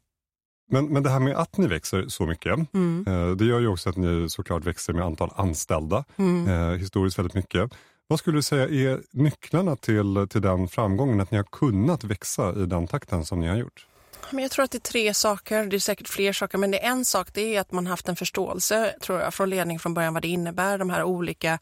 men, 0.70 0.92
men 0.92 1.02
det 1.02 1.10
här 1.10 1.20
med 1.20 1.36
att 1.36 1.56
ni 1.56 1.66
växer 1.66 2.08
så 2.08 2.26
mycket, 2.26 2.74
mm. 2.74 3.04
eh, 3.08 3.36
det 3.36 3.44
gör 3.44 3.60
ju 3.60 3.68
också 3.68 3.90
att 3.90 3.96
ni 3.96 4.30
såklart 4.30 4.64
växer 4.64 4.92
med 4.92 5.04
antal 5.04 5.30
anställda, 5.36 6.04
mm. 6.16 6.48
eh, 6.48 6.78
historiskt 6.78 7.18
väldigt 7.18 7.34
mycket. 7.34 7.70
Vad 8.06 8.18
skulle 8.18 8.38
du 8.38 8.42
säga 8.42 8.64
är 8.64 9.00
nycklarna 9.12 9.76
till, 9.76 10.26
till 10.30 10.42
den 10.42 10.68
framgången, 10.68 11.20
att 11.20 11.30
ni 11.30 11.36
har 11.36 11.44
kunnat 11.44 12.04
växa 12.04 12.52
i 12.62 12.66
den 12.66 12.86
takten 12.86 13.24
som 13.24 13.40
ni 13.40 13.48
har 13.48 13.56
gjort? 13.56 13.86
Men 14.30 14.42
jag 14.42 14.50
tror 14.50 14.64
att 14.64 14.70
det 14.70 14.78
är 14.78 14.90
tre 14.90 15.14
saker, 15.14 15.66
det 15.66 15.76
är 15.76 15.80
säkert 15.80 16.08
fler 16.08 16.32
saker, 16.32 16.58
men 16.58 16.70
det 16.70 16.84
är 16.84 16.90
en 16.90 17.04
sak 17.04 17.28
det 17.34 17.56
är 17.56 17.60
att 17.60 17.72
man 17.72 17.86
haft 17.86 18.08
en 18.08 18.16
förståelse 18.16 18.94
tror 19.00 19.20
jag, 19.20 19.34
från 19.34 19.50
ledning 19.50 19.78
från 19.78 19.94
början 19.94 20.14
vad 20.14 20.22
det 20.22 20.28
innebär, 20.28 20.78
de 20.78 20.90
här 20.90 21.02
olika 21.02 21.58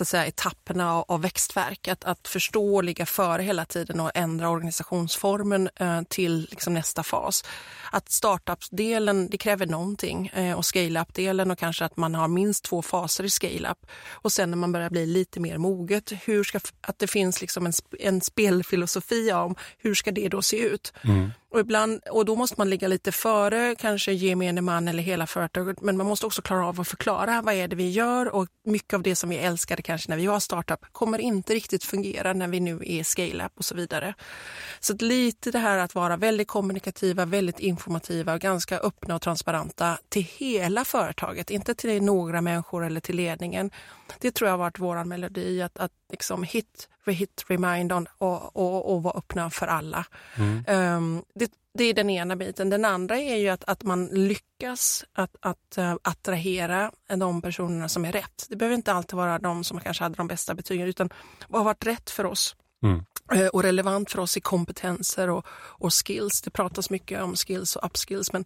så 0.00 0.02
att 0.02 0.08
säga, 0.08 0.26
etapperna 0.26 0.94
av, 0.94 1.04
av 1.08 1.22
växtverk. 1.22 1.88
Att, 1.88 2.04
att 2.04 2.28
förstå 2.28 2.74
och 2.74 2.84
ligga 2.84 3.06
före 3.06 3.42
hela 3.42 3.64
tiden 3.64 4.00
och 4.00 4.10
ändra 4.14 4.48
organisationsformen 4.48 5.68
eh, 5.76 6.02
till 6.08 6.46
liksom 6.50 6.74
nästa 6.74 7.02
fas. 7.02 7.44
Att 7.92 8.10
startup-delen, 8.10 9.28
det 9.30 9.38
kräver 9.38 9.66
någonting 9.66 10.26
eh, 10.26 10.58
och 10.58 10.64
scale-up-delen 10.64 11.50
och 11.50 11.58
kanske 11.58 11.84
att 11.84 11.96
man 11.96 12.14
har 12.14 12.28
minst 12.28 12.64
två 12.64 12.82
faser 12.82 13.24
i 13.24 13.30
scale-up. 13.30 13.86
Och 14.10 14.32
sen 14.32 14.50
när 14.50 14.56
man 14.56 14.72
börjar 14.72 14.90
bli 14.90 15.06
lite 15.06 15.40
mer 15.40 15.58
moget, 15.58 16.12
hur 16.24 16.44
ska, 16.44 16.60
att 16.80 16.98
det 16.98 17.06
finns 17.06 17.40
liksom 17.40 17.66
en, 17.66 17.72
en 17.98 18.20
spelfilosofi 18.20 19.32
om 19.32 19.54
hur 19.78 19.94
ska 19.94 20.10
det 20.10 20.28
då 20.28 20.42
se 20.42 20.56
ut. 20.56 20.92
Mm. 21.02 21.30
Och, 21.52 21.60
ibland, 21.60 22.00
och 22.10 22.24
då 22.24 22.36
måste 22.36 22.54
man 22.58 22.70
ligga 22.70 22.88
lite 22.88 23.12
före 23.12 23.74
kanske 23.78 24.12
gemene 24.12 24.60
man 24.60 24.88
eller 24.88 25.02
hela 25.02 25.26
företaget 25.26 25.80
men 25.80 25.96
man 25.96 26.06
måste 26.06 26.26
också 26.26 26.42
klara 26.42 26.66
av 26.66 26.80
att 26.80 26.88
förklara 26.88 27.42
vad 27.42 27.54
är 27.54 27.68
det 27.68 27.76
vi 27.76 27.90
gör 27.90 28.34
och 28.34 28.48
mycket 28.64 28.94
av 28.94 29.02
det 29.02 29.16
som 29.16 29.30
vi 29.30 29.36
älskade 29.36 29.82
kanske 29.90 30.10
när 30.10 30.16
vi 30.16 30.26
var 30.26 30.40
startup 30.40 30.86
kommer 30.92 31.18
inte 31.18 31.54
riktigt 31.54 31.84
fungera 31.84 32.32
när 32.32 32.48
vi 32.48 32.60
nu 32.60 32.80
är 32.86 33.04
scale-up 33.04 33.52
och 33.56 33.64
så 33.64 33.74
vidare. 33.74 34.14
Så 34.80 34.94
lite 34.94 35.50
det 35.50 35.58
här 35.58 35.78
att 35.78 35.94
vara 35.94 36.16
väldigt 36.16 36.48
kommunikativa, 36.48 37.24
väldigt 37.24 37.60
informativa 37.60 38.34
och 38.34 38.40
ganska 38.40 38.78
öppna 38.78 39.14
och 39.14 39.22
transparenta 39.22 39.98
till 40.08 40.22
hela 40.22 40.84
företaget, 40.84 41.50
inte 41.50 41.74
till 41.74 42.02
några 42.02 42.40
människor 42.40 42.84
eller 42.84 43.00
till 43.00 43.16
ledningen. 43.16 43.70
Det 44.20 44.30
tror 44.30 44.48
jag 44.48 44.52
har 44.52 44.58
varit 44.58 44.78
vår 44.78 45.04
melodi, 45.04 45.62
att, 45.62 45.78
att 45.78 45.92
liksom 46.10 46.42
hit, 46.42 46.88
rehit, 47.04 47.44
remind 47.48 47.92
on 47.92 48.06
och, 48.18 48.56
och, 48.56 48.94
och 48.94 49.02
vara 49.02 49.18
öppna 49.18 49.50
för 49.50 49.66
alla. 49.66 50.06
Mm. 50.36 50.96
Um, 50.96 51.24
det, 51.34 51.50
det, 51.78 51.84
är 51.84 51.94
den 51.94 52.10
ena 52.10 52.36
biten. 52.36 52.70
Den 52.70 52.84
andra 52.84 53.18
är 53.18 53.36
ju 53.36 53.48
att, 53.48 53.64
att 53.64 53.82
man 53.82 54.06
lyckas 54.06 55.04
att, 55.12 55.36
att 55.40 55.78
uh, 55.78 55.94
attrahera 56.02 56.92
de 57.16 57.42
personerna 57.42 57.88
som 57.88 58.04
är 58.04 58.12
rätt. 58.12 58.46
Det 58.48 58.56
behöver 58.56 58.76
inte 58.76 58.92
alltid 58.92 59.16
vara 59.16 59.38
de 59.38 59.64
som 59.64 59.80
kanske 59.80 60.02
hade 60.02 60.14
de 60.14 60.26
bästa 60.26 60.54
betygen 60.54 60.88
utan 60.88 61.10
vad 61.48 61.60
har 61.60 61.64
varit 61.64 61.86
rätt 61.86 62.10
för 62.10 62.26
oss? 62.26 62.56
Mm. 62.82 63.04
Eh, 63.32 63.46
och 63.46 63.62
relevant 63.62 64.10
för 64.10 64.18
oss 64.18 64.36
i 64.36 64.40
kompetenser 64.40 65.30
och, 65.30 65.46
och, 65.52 65.92
skills. 65.94 66.42
Det 66.42 66.50
pratas 66.50 66.90
mycket 66.90 67.22
om 67.22 67.36
skills 67.36 67.76
och 67.76 67.84
upskills 67.84 68.32
men, 68.32 68.44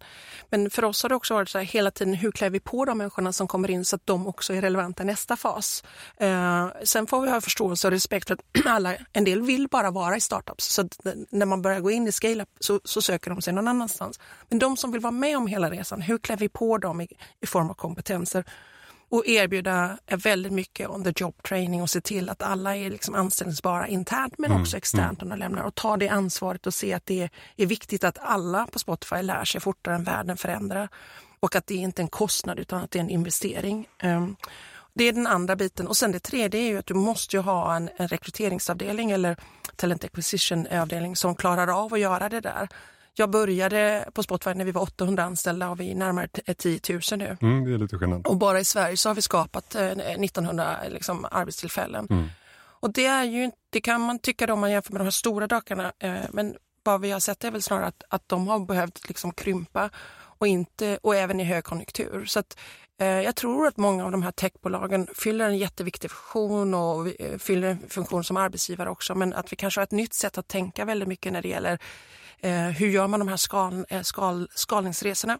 men 0.49 0.69
för 0.69 0.85
oss 0.85 1.03
har 1.03 1.09
det 1.09 1.15
också 1.15 1.33
varit 1.33 1.49
så 1.49 1.57
här 1.57 1.65
hela 1.65 1.91
tiden 1.91 2.13
hur 2.13 2.31
klär 2.31 2.49
vi 2.49 2.59
på 2.59 2.85
de 2.85 2.97
människorna 2.97 3.33
som 3.33 3.47
kommer 3.47 3.71
in 3.71 3.85
så 3.85 3.95
att 3.95 4.07
de 4.07 4.27
också 4.27 4.53
är 4.53 4.61
relevanta 4.61 5.03
i 5.03 5.05
nästa 5.05 5.37
fas. 5.37 5.83
Eh, 6.17 6.67
sen 6.83 7.07
får 7.07 7.21
vi 7.21 7.29
ha 7.29 7.41
förståelse 7.41 7.87
och 7.87 7.91
respekt 7.91 8.27
för 8.27 8.33
att 8.33 8.41
alla, 8.65 8.95
en 9.13 9.23
del 9.23 9.41
vill 9.41 9.67
bara 9.67 9.91
vara 9.91 10.17
i 10.17 10.21
startups 10.21 10.65
så 10.65 10.89
när 11.29 11.45
man 11.45 11.61
börjar 11.61 11.79
gå 11.79 11.91
in 11.91 12.07
i 12.07 12.11
scale-up 12.11 12.49
så, 12.59 12.79
så, 12.83 13.01
söker 13.01 13.29
de 13.29 13.41
sig 13.41 13.53
någon 13.53 13.67
annanstans. 13.67 14.19
Men 14.49 14.59
de 14.59 14.77
som 14.77 14.91
vill 14.91 15.01
vara 15.01 15.11
med 15.11 15.37
om 15.37 15.47
hela 15.47 15.69
resan, 15.69 16.01
hur 16.01 16.17
klär 16.17 16.37
vi 16.37 16.49
på 16.49 16.77
dem 16.77 17.01
i, 17.01 17.07
i 17.41 17.47
form 17.47 17.69
av 17.69 17.73
kompetenser? 17.73 18.45
Och 19.09 19.27
erbjuda 19.27 19.97
väldigt 20.07 20.53
mycket 20.53 20.89
on 20.89 21.03
the 21.03 21.13
job 21.15 21.43
training 21.43 21.81
och 21.81 21.89
se 21.89 22.01
till 22.01 22.29
att 22.29 22.41
alla 22.41 22.75
är 22.75 22.89
liksom 22.89 23.15
anställningsbara 23.15 23.87
internt 23.87 24.37
men 24.37 24.51
mm. 24.51 24.61
också 24.61 24.77
externt 24.77 25.21
när 25.21 25.29
de 25.29 25.39
lämnar 25.39 25.63
och 25.63 25.75
ta 25.75 25.97
det 25.97 26.09
ansvaret 26.09 26.67
och 26.67 26.73
se 26.73 26.93
att 26.93 27.05
det 27.05 27.29
är 27.57 27.65
viktigt 27.65 28.03
att 28.03 28.17
alla 28.21 28.67
på 28.67 28.79
Spotify 28.79 29.21
lär 29.21 29.45
sig 29.45 29.61
fortare 29.61 29.95
än 29.95 30.03
världen 30.03 30.37
förändrar 30.37 30.89
och 31.39 31.55
att 31.55 31.67
det 31.67 31.75
inte 31.75 32.01
är 32.01 32.03
en 32.03 32.09
kostnad 32.09 32.59
utan 32.59 32.83
att 32.83 32.91
det 32.91 32.99
är 32.99 33.03
en 33.03 33.09
investering. 33.09 33.87
Um, 34.03 34.35
det 34.93 35.03
är 35.03 35.13
den 35.13 35.27
andra 35.27 35.55
biten. 35.55 35.87
Och 35.87 35.97
sen 35.97 36.11
det 36.11 36.19
tredje 36.19 36.61
är 36.61 36.67
ju 36.67 36.77
att 36.77 36.85
du 36.85 36.93
måste 36.93 37.37
ha 37.37 37.75
en, 37.75 37.89
en 37.97 38.07
rekryteringsavdelning 38.07 39.11
eller 39.11 39.37
talent 39.75 40.03
acquisition 40.03 40.67
avdelning 40.67 41.15
som 41.15 41.35
klarar 41.35 41.83
av 41.83 41.93
att 41.93 41.99
göra 41.99 42.29
det 42.29 42.39
där. 42.39 42.67
Jag 43.17 43.29
började 43.29 44.09
på 44.13 44.23
Spotify 44.23 44.53
när 44.53 44.65
vi 44.65 44.71
var 44.71 44.81
800 44.81 45.23
anställda 45.23 45.69
och 45.69 45.79
vi 45.79 45.91
är 45.91 45.95
närmare 45.95 46.27
10 46.27 46.79
000 46.89 47.01
nu. 47.11 47.37
Mm, 47.41 47.65
det 47.65 47.73
är 47.73 47.77
lite 47.77 47.97
skillnad. 47.97 48.27
Och 48.27 48.37
bara 48.37 48.59
i 48.59 48.65
Sverige 48.65 48.97
så 48.97 49.09
har 49.09 49.15
vi 49.15 49.21
skapat 49.21 49.75
1900 49.75 50.77
eh, 50.83 50.91
liksom, 50.91 51.25
arbetstillfällen. 51.31 52.07
Mm. 52.09 52.27
Och 52.79 52.93
det 52.93 53.05
är 53.05 53.23
ju 53.23 53.51
det 53.69 53.81
kan 53.81 54.01
man 54.01 54.19
tycka 54.19 54.53
om 54.53 54.59
man 54.59 54.71
jämför 54.71 54.93
med 54.93 55.01
de 55.01 55.05
här 55.05 55.11
stora 55.11 55.47
dagarna. 55.47 55.93
Eh, 55.99 56.15
men 56.31 56.55
vad 56.83 57.01
vi 57.01 57.11
har 57.11 57.19
sett 57.19 57.43
är 57.43 57.51
väl 57.51 57.63
snarare 57.63 57.85
att, 57.85 58.03
att 58.09 58.29
de 58.29 58.47
har 58.47 58.59
behövt 58.59 59.07
liksom 59.07 59.31
krympa 59.31 59.89
och, 60.37 60.47
inte, 60.47 60.99
och 61.03 61.15
även 61.15 61.39
i 61.39 61.43
högkonjunktur. 61.43 62.25
Så 62.25 62.39
att, 62.39 62.57
eh, 62.57 62.84
jag 62.97 63.35
tror 63.35 63.67
att 63.67 63.77
många 63.77 64.05
av 64.05 64.11
de 64.11 64.23
här 64.23 64.31
techbolagen 64.31 65.07
fyller 65.15 65.45
en 65.45 65.57
jätteviktig 65.57 66.11
funktion 66.11 66.73
och 66.73 67.07
fyller 67.39 67.67
en 67.67 67.89
funktion 67.89 68.23
som 68.23 68.37
arbetsgivare 68.37 68.89
också. 68.89 69.15
Men 69.15 69.33
att 69.33 69.51
vi 69.51 69.55
kanske 69.55 69.79
har 69.79 69.83
ett 69.83 69.91
nytt 69.91 70.13
sätt 70.13 70.37
att 70.37 70.47
tänka 70.47 70.85
väldigt 70.85 71.07
mycket 71.07 71.33
när 71.33 71.41
det 71.41 71.49
gäller 71.49 71.79
Eh, 72.45 72.67
hur 72.67 72.87
gör 72.87 73.07
man 73.07 73.19
de 73.19 73.27
här 73.27 73.37
skal, 73.37 73.85
eh, 73.89 74.01
skal, 74.01 74.47
skalningsresorna? 74.55 75.39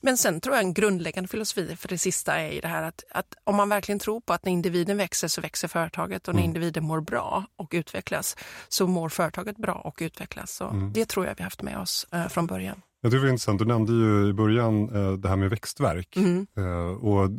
Men 0.00 0.18
sen 0.18 0.40
tror 0.40 0.54
jag 0.54 0.64
en 0.64 0.74
grundläggande 0.74 1.28
filosofi 1.28 1.76
för 1.76 1.88
det 1.88 1.98
sista 1.98 2.40
är 2.40 2.62
det 2.62 2.68
här 2.68 2.82
att, 2.82 3.04
att 3.10 3.34
om 3.44 3.56
man 3.56 3.68
verkligen 3.68 3.98
tror 3.98 4.20
på 4.20 4.32
att 4.32 4.44
när 4.44 4.52
individen 4.52 4.96
växer 4.96 5.28
så 5.28 5.40
växer 5.40 5.68
företaget 5.68 6.28
och 6.28 6.34
när 6.34 6.40
mm. 6.40 6.48
individen 6.48 6.84
mår 6.84 7.00
bra 7.00 7.46
och 7.56 7.70
utvecklas 7.72 8.36
så 8.68 8.86
mår 8.86 9.08
företaget 9.08 9.56
bra 9.56 9.74
och 9.74 9.98
utvecklas. 10.00 10.52
Så 10.52 10.68
mm. 10.68 10.92
Det 10.92 11.08
tror 11.08 11.26
jag 11.26 11.34
vi 11.36 11.42
haft 11.42 11.62
med 11.62 11.78
oss 11.78 12.06
eh, 12.12 12.28
från 12.28 12.46
början. 12.46 12.82
Jag 13.04 13.10
tycker 13.10 13.20
det 13.20 13.26
var 13.26 13.32
intressant, 13.32 13.58
du 13.58 13.64
nämnde 13.64 13.92
ju 13.92 14.28
i 14.28 14.32
början 14.32 14.88
eh, 14.88 15.12
det 15.12 15.28
här 15.28 15.36
med 15.36 15.50
växtverk. 15.50 16.16
Mm. 16.16 16.46
Eh, 16.56 17.04
och 17.04 17.30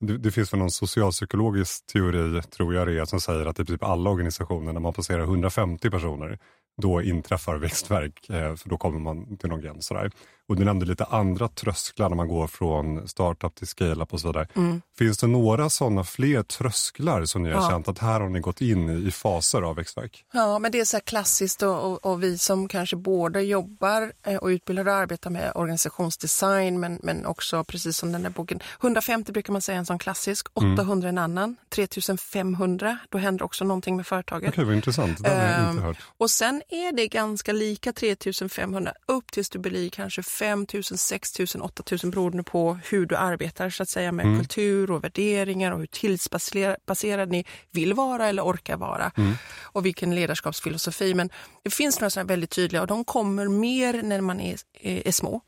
det, 0.00 0.18
det, 0.18 0.30
finns 0.30 0.52
väl 0.52 0.58
någon 0.58 0.70
socialpsykologisk 0.70 1.86
teori, 1.86 2.42
tror 2.42 2.74
jag 2.74 2.86
det 2.86 3.00
är, 3.00 3.04
som 3.04 3.20
säger 3.20 3.46
att 3.46 3.60
i 3.60 3.64
princip 3.64 3.82
alla 3.82 4.10
organisationer, 4.10 4.72
när 4.72 4.80
man 4.80 4.92
passerar 4.92 5.22
150 5.22 5.90
personer, 5.90 6.38
då 6.82 7.02
inträffar 7.02 7.56
växtverk, 7.56 8.30
eh, 8.30 8.54
för 8.56 8.68
då 8.68 8.78
kommer 8.78 8.98
man 8.98 9.36
till 9.36 9.48
någon 9.48 9.60
gräns. 9.60 9.86
Sådär. 9.86 10.10
Och 10.48 10.56
du 10.56 10.64
nämnde 10.64 10.86
lite 10.86 11.04
andra 11.04 11.48
trösklar 11.48 12.08
när 12.08 12.16
man 12.16 12.28
går 12.28 12.46
från 12.46 13.08
startup 13.08 13.54
till 13.54 13.66
scale-up 13.66 14.12
och 14.12 14.20
så 14.20 14.28
vidare. 14.28 14.48
Mm. 14.56 14.82
Finns 14.98 15.18
det 15.18 15.26
några 15.26 15.70
sådana 15.70 16.04
fler 16.04 16.42
trösklar 16.42 17.24
som 17.24 17.42
ni 17.42 17.50
har 17.50 17.62
ja. 17.62 17.70
känt 17.70 17.88
att 17.88 17.98
här 17.98 18.20
har 18.20 18.28
ni 18.28 18.40
gått 18.40 18.60
in 18.60 18.88
i, 18.88 19.08
i 19.08 19.10
faser 19.10 19.62
av 19.62 19.76
växtverk? 19.76 20.24
Ja, 20.32 20.58
men 20.58 20.72
det 20.72 20.80
är 20.80 20.84
så 20.84 21.00
klassiskt 21.00 21.62
och, 21.62 21.92
och, 21.92 22.06
och, 22.06 22.22
vi 22.22 22.38
som 22.38 22.68
kanske 22.68 22.96
både 22.96 23.42
jobbar 23.42 24.12
eh, 24.26 24.36
och 24.36 24.46
utbildar 24.46 24.88
och 24.88 24.94
arbetar 24.94 25.30
med 25.30 25.52
organisationsdesign 25.54 26.80
men, 26.80 26.98
men 27.02 27.26
också 27.26 27.64
precis 27.64 27.96
som 27.96 28.12
den 28.12 28.22
där 28.22 28.30
boken. 28.30 28.60
150 28.80 29.32
brukar 29.32 29.52
man 29.52 29.62
säga 29.62 29.78
en 29.78 29.86
sån 29.86 29.98
klassisk, 29.98 30.48
800 30.52 30.92
mm. 30.92 31.04
en 31.04 31.18
annan, 31.18 31.56
3500 31.74 32.98
då 33.08 33.18
händer 33.18 33.44
också 33.44 33.64
någonting 33.64 33.96
med 33.96 34.06
företaget. 34.06 34.48
Okej, 34.48 34.64
vad 34.64 34.74
intressant. 34.74 35.22
Det 35.22 35.28
har 35.28 35.36
jag 35.36 35.70
inte 35.70 35.70
ehm, 35.70 35.82
hört. 35.82 35.98
Och 36.18 36.30
sen 36.30 36.62
är 36.68 36.92
det 36.92 37.08
ganska 37.08 37.52
lika 37.52 37.92
3500 37.92 38.92
upp 39.06 39.32
tills 39.32 39.50
du 39.50 39.58
blir 39.58 39.90
kanske 39.90 40.22
5 40.34 40.66
000, 40.74 40.82
6 40.84 41.38
000, 41.38 41.46
8 41.62 41.82
000 42.02 42.12
beroende 42.12 42.42
på 42.42 42.78
hur 42.84 43.06
du 43.06 43.16
arbetar 43.16 43.70
så 43.70 43.82
att 43.82 43.88
säga 43.88 44.12
med 44.12 44.26
mm. 44.26 44.38
kultur 44.38 44.90
och 44.90 45.04
värderingar 45.04 45.72
och 45.72 45.78
hur 45.78 45.86
tillitsbaserad 45.86 47.30
ni 47.30 47.44
vill 47.70 47.94
vara 47.94 48.28
eller 48.28 48.42
orkar 48.42 48.76
vara 48.76 49.12
mm. 49.16 49.34
och 49.62 49.86
vilken 49.86 50.14
ledarskapsfilosofi. 50.14 51.14
Men 51.14 51.30
det 51.62 51.70
finns 51.70 52.00
några 52.00 52.10
sådana 52.10 52.28
väldigt 52.28 52.50
tydliga 52.50 52.82
och 52.82 52.86
de 52.86 53.04
kommer 53.04 53.48
mer 53.48 54.02
när 54.02 54.20
man 54.20 54.40
är, 54.40 54.56
är, 54.80 55.08
är 55.08 55.12
små. 55.12 55.40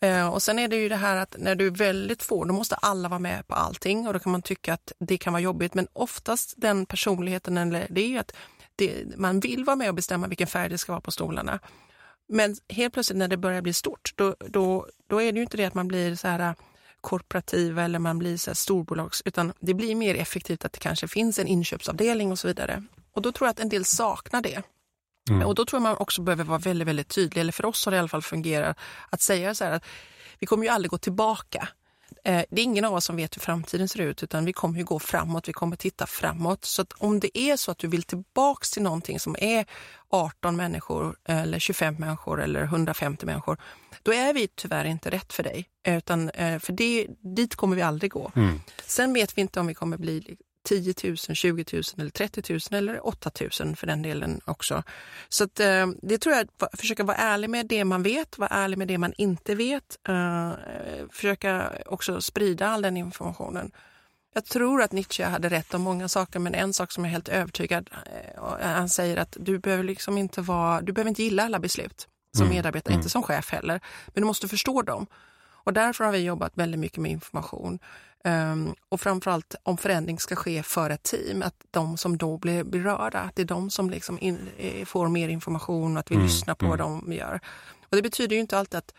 Eh, 0.00 0.28
och 0.28 0.42
sen 0.42 0.58
är 0.58 0.68
det 0.68 0.76
ju 0.76 0.88
det 0.88 0.96
här 0.96 1.16
att 1.16 1.36
när 1.38 1.54
du 1.54 1.66
är 1.66 1.70
väldigt 1.70 2.22
få, 2.22 2.44
då 2.44 2.54
måste 2.54 2.74
alla 2.74 3.08
vara 3.08 3.18
med 3.18 3.46
på 3.46 3.54
allting 3.54 4.06
och 4.06 4.12
då 4.12 4.18
kan 4.18 4.32
man 4.32 4.42
tycka 4.42 4.74
att 4.74 4.92
det 4.98 5.18
kan 5.18 5.32
vara 5.32 5.42
jobbigt. 5.42 5.74
Men 5.74 5.88
oftast 5.92 6.54
den 6.56 6.86
personligheten, 6.86 7.70
det 7.90 8.00
är 8.00 8.08
ju 8.08 8.18
att 8.18 8.32
det, 8.76 9.04
man 9.16 9.40
vill 9.40 9.64
vara 9.64 9.76
med 9.76 9.88
och 9.88 9.94
bestämma 9.94 10.26
vilken 10.26 10.46
färg 10.46 10.68
det 10.68 10.78
ska 10.78 10.92
vara 10.92 11.00
på 11.00 11.10
stolarna. 11.10 11.60
Men 12.28 12.56
helt 12.68 12.94
plötsligt 12.94 13.18
när 13.18 13.28
det 13.28 13.36
börjar 13.36 13.62
bli 13.62 13.72
stort, 13.72 14.12
då, 14.16 14.36
då, 14.48 14.86
då 15.08 15.22
är 15.22 15.32
det 15.32 15.36
ju 15.36 15.42
inte 15.42 15.56
det 15.56 15.64
att 15.64 15.74
man 15.74 15.88
blir 15.88 16.14
så 16.14 16.28
här 16.28 16.40
äh, 16.40 16.52
korporativ 17.00 17.78
eller 17.78 17.98
man 17.98 18.18
blir 18.18 18.36
så 18.36 18.50
här 18.50 18.54
storbolags, 18.54 19.22
utan 19.24 19.52
det 19.60 19.74
blir 19.74 19.94
mer 19.94 20.14
effektivt 20.14 20.64
att 20.64 20.72
det 20.72 20.78
kanske 20.78 21.08
finns 21.08 21.38
en 21.38 21.46
inköpsavdelning 21.46 22.32
och 22.32 22.38
så 22.38 22.46
vidare. 22.46 22.84
Och 23.12 23.22
då 23.22 23.32
tror 23.32 23.46
jag 23.46 23.52
att 23.52 23.60
en 23.60 23.68
del 23.68 23.84
saknar 23.84 24.42
det. 24.42 24.62
Mm. 25.30 25.46
Och 25.46 25.54
då 25.54 25.64
tror 25.64 25.76
jag 25.76 25.82
man 25.82 25.96
också 25.96 26.22
behöver 26.22 26.44
vara 26.44 26.58
väldigt, 26.58 26.88
väldigt 26.88 27.08
tydlig, 27.08 27.40
eller 27.40 27.52
för 27.52 27.64
oss 27.64 27.84
har 27.84 27.92
det 27.92 27.96
i 27.96 27.98
alla 27.98 28.08
fall 28.08 28.22
fungerat, 28.22 28.76
att 29.10 29.20
säga 29.20 29.54
så 29.54 29.64
här 29.64 29.72
att 29.72 29.84
vi 30.38 30.46
kommer 30.46 30.64
ju 30.64 30.70
aldrig 30.70 30.90
gå 30.90 30.98
tillbaka. 30.98 31.68
Eh, 32.24 32.44
det 32.50 32.60
är 32.60 32.64
ingen 32.64 32.84
av 32.84 32.94
oss 32.94 33.04
som 33.04 33.16
vet 33.16 33.36
hur 33.36 33.40
framtiden 33.40 33.88
ser 33.88 34.00
ut 34.00 34.22
utan 34.22 34.44
vi 34.44 34.52
kommer 34.52 34.78
ju 34.78 34.84
gå 34.84 34.98
framåt, 34.98 35.48
vi 35.48 35.52
kommer 35.52 35.76
titta 35.76 36.06
framåt. 36.06 36.64
Så 36.64 36.84
om 36.98 37.20
det 37.20 37.38
är 37.38 37.56
så 37.56 37.70
att 37.70 37.78
du 37.78 37.88
vill 37.88 38.02
tillbaks 38.02 38.70
till 38.70 38.82
någonting 38.82 39.20
som 39.20 39.36
är 39.38 39.66
18 40.10 40.56
människor 40.56 41.16
eller 41.24 41.58
25 41.58 41.94
människor 41.98 42.42
eller 42.42 42.62
150 42.62 43.26
människor, 43.26 43.56
då 44.02 44.12
är 44.12 44.34
vi 44.34 44.48
tyvärr 44.54 44.84
inte 44.84 45.10
rätt 45.10 45.32
för 45.32 45.42
dig. 45.42 45.68
Utan, 45.88 46.30
eh, 46.30 46.58
för 46.58 46.72
det, 46.72 47.06
dit 47.20 47.56
kommer 47.56 47.76
vi 47.76 47.82
aldrig 47.82 48.10
gå. 48.10 48.32
Mm. 48.36 48.60
Sen 48.86 49.12
vet 49.12 49.38
vi 49.38 49.40
inte 49.40 49.60
om 49.60 49.66
vi 49.66 49.74
kommer 49.74 49.96
bli 49.96 50.36
10 50.64 50.94
000, 51.04 51.16
20 51.16 51.64
000 51.72 51.82
eller 51.98 52.10
30 52.10 52.52
000 52.52 52.60
eller 52.70 53.06
8 53.06 53.30
000 53.60 53.76
för 53.76 53.86
den 53.86 54.02
delen 54.02 54.40
också. 54.44 54.82
Så 55.28 55.44
att, 55.44 55.60
eh, 55.60 55.86
det 56.02 56.18
tror 56.18 56.34
jag, 56.34 56.48
att 56.58 56.80
försöka 56.80 57.04
vara 57.04 57.16
ärlig 57.16 57.50
med 57.50 57.66
det 57.66 57.84
man 57.84 58.02
vet, 58.02 58.38
vara 58.38 58.48
ärlig 58.48 58.78
med 58.78 58.88
det 58.88 58.98
man 58.98 59.12
inte 59.16 59.54
vet. 59.54 59.98
Uh, 60.08 60.52
försöka 61.12 61.72
också 61.86 62.20
sprida 62.20 62.68
all 62.68 62.82
den 62.82 62.96
informationen. 62.96 63.72
Jag 64.34 64.44
tror 64.44 64.82
att 64.82 64.92
Nietzsche 64.92 65.24
hade 65.24 65.48
rätt 65.48 65.74
om 65.74 65.82
många 65.82 66.08
saker 66.08 66.38
men 66.38 66.54
en 66.54 66.72
sak 66.72 66.92
som 66.92 67.04
är 67.04 67.08
helt 67.08 67.28
övertygad, 67.28 67.90
uh, 68.36 68.56
han 68.60 68.88
säger 68.88 69.16
att 69.16 69.36
du 69.40 69.58
behöver 69.58 69.84
liksom 69.84 70.18
inte 70.18 70.40
vara, 70.42 70.80
du 70.80 70.92
behöver 70.92 71.08
inte 71.08 71.22
gilla 71.22 71.42
alla 71.42 71.58
beslut 71.58 72.08
som 72.32 72.46
mm. 72.46 72.56
medarbetare, 72.56 72.92
mm. 72.92 73.00
inte 73.00 73.10
som 73.10 73.22
chef 73.22 73.50
heller, 73.50 73.80
men 74.06 74.22
du 74.22 74.26
måste 74.26 74.48
förstå 74.48 74.82
dem. 74.82 75.06
Och 75.64 75.72
därför 75.72 76.04
har 76.04 76.12
vi 76.12 76.18
jobbat 76.18 76.52
väldigt 76.54 76.80
mycket 76.80 76.98
med 76.98 77.10
information. 77.10 77.78
Um, 78.28 78.74
och 78.88 79.00
framförallt 79.00 79.54
om 79.62 79.76
förändring 79.76 80.18
ska 80.18 80.36
ske 80.36 80.62
för 80.62 80.90
ett 80.90 81.02
team, 81.02 81.42
att 81.42 81.64
de 81.70 81.96
som 81.96 82.18
då 82.18 82.38
blir 82.38 82.64
berörda, 82.64 83.18
att 83.20 83.36
det 83.36 83.42
är 83.42 83.46
de 83.46 83.70
som 83.70 83.90
liksom 83.90 84.18
in, 84.20 84.38
eh, 84.58 84.84
får 84.84 85.08
mer 85.08 85.28
information 85.28 85.96
och 85.96 86.00
att 86.00 86.10
vi 86.10 86.14
mm, 86.14 86.26
lyssnar 86.26 86.54
på 86.54 86.66
mm. 86.66 86.78
vad 86.78 86.78
de 86.78 87.12
gör. 87.12 87.40
Och 87.90 87.96
det 87.96 88.02
betyder 88.02 88.36
ju 88.36 88.40
inte 88.40 88.58
alltid 88.58 88.78
att 88.78 88.94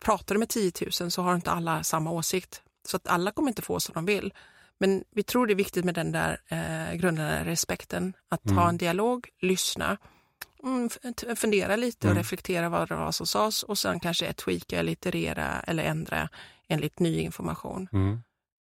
pratar 0.00 0.34
du 0.34 0.38
med 0.38 0.48
10 0.48 0.72
000 1.00 1.10
så 1.10 1.22
har 1.22 1.34
inte 1.34 1.50
alla 1.50 1.82
samma 1.82 2.10
åsikt. 2.10 2.62
Så 2.86 2.96
att 2.96 3.08
alla 3.08 3.30
kommer 3.30 3.48
inte 3.48 3.62
få 3.62 3.80
som 3.80 3.94
de 3.94 4.06
vill. 4.06 4.34
Men 4.78 5.04
vi 5.10 5.22
tror 5.22 5.46
det 5.46 5.52
är 5.52 5.54
viktigt 5.54 5.84
med 5.84 5.94
den 5.94 6.12
där 6.12 6.40
eh, 6.48 6.94
grundläggande 6.94 7.50
respekten. 7.50 8.12
Att 8.28 8.46
mm. 8.46 8.58
ha 8.58 8.68
en 8.68 8.78
dialog, 8.78 9.28
lyssna, 9.40 9.96
mm, 10.62 10.90
fundera 11.36 11.76
lite 11.76 12.06
och 12.06 12.10
mm. 12.10 12.18
reflektera 12.18 12.68
vad 12.68 12.88
det 12.88 12.94
var 12.94 13.12
som 13.12 13.26
sades 13.26 13.62
och 13.62 13.78
sen 13.78 14.00
kanske 14.00 14.32
tweaka 14.32 14.78
eller 14.78 14.92
iterera 14.92 15.60
eller 15.60 15.84
ändra 15.84 16.28
enligt 16.70 16.98
ny 16.98 17.20
information. 17.20 17.88
Mm. 17.92 18.18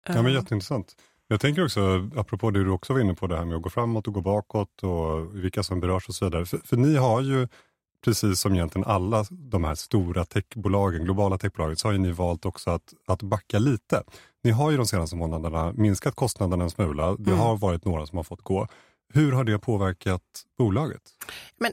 Ja, 0.07 0.21
men 0.21 0.33
jätteintressant. 0.33 0.95
Jag 1.27 1.41
tänker 1.41 1.65
också, 1.65 2.09
apropå 2.15 2.51
det 2.51 2.63
du 2.63 2.69
också 2.69 2.93
var 2.93 2.99
inne 2.99 3.13
på, 3.13 3.27
det 3.27 3.37
här 3.37 3.45
med 3.45 3.55
att 3.55 3.61
gå 3.61 3.69
framåt 3.69 4.07
och 4.07 4.13
gå 4.13 4.21
bakåt 4.21 4.83
och 4.83 5.35
vilka 5.35 5.63
som 5.63 5.79
berörs 5.79 6.07
och 6.07 6.15
så 6.15 6.25
vidare. 6.25 6.45
För, 6.45 6.57
för 6.57 6.77
ni 6.77 6.95
har 6.95 7.21
ju, 7.21 7.47
precis 8.05 8.39
som 8.39 8.55
egentligen 8.55 8.87
alla 8.87 9.25
de 9.31 9.63
här 9.63 9.75
stora 9.75 10.25
techbolagen, 10.25 11.03
globala 11.03 11.37
techbolagen, 11.37 11.77
så 11.77 11.87
har 11.87 11.93
ju 11.93 11.97
ni 11.97 12.11
valt 12.11 12.45
också 12.45 12.69
att, 12.69 12.93
att 13.07 13.23
backa 13.23 13.59
lite. 13.59 14.03
Ni 14.43 14.51
har 14.51 14.71
ju 14.71 14.77
de 14.77 14.85
senaste 14.85 15.15
månaderna 15.15 15.73
minskat 15.73 16.15
kostnaderna 16.15 16.63
en 16.63 16.69
smula. 16.69 17.15
Det 17.15 17.31
mm. 17.31 17.39
har 17.39 17.57
varit 17.57 17.85
några 17.85 18.05
som 18.05 18.17
har 18.17 18.23
fått 18.23 18.41
gå. 18.41 18.67
Hur 19.13 19.31
har 19.31 19.43
det 19.43 19.59
påverkat 19.59 20.23
bolaget? 20.57 21.01
Men 21.59 21.71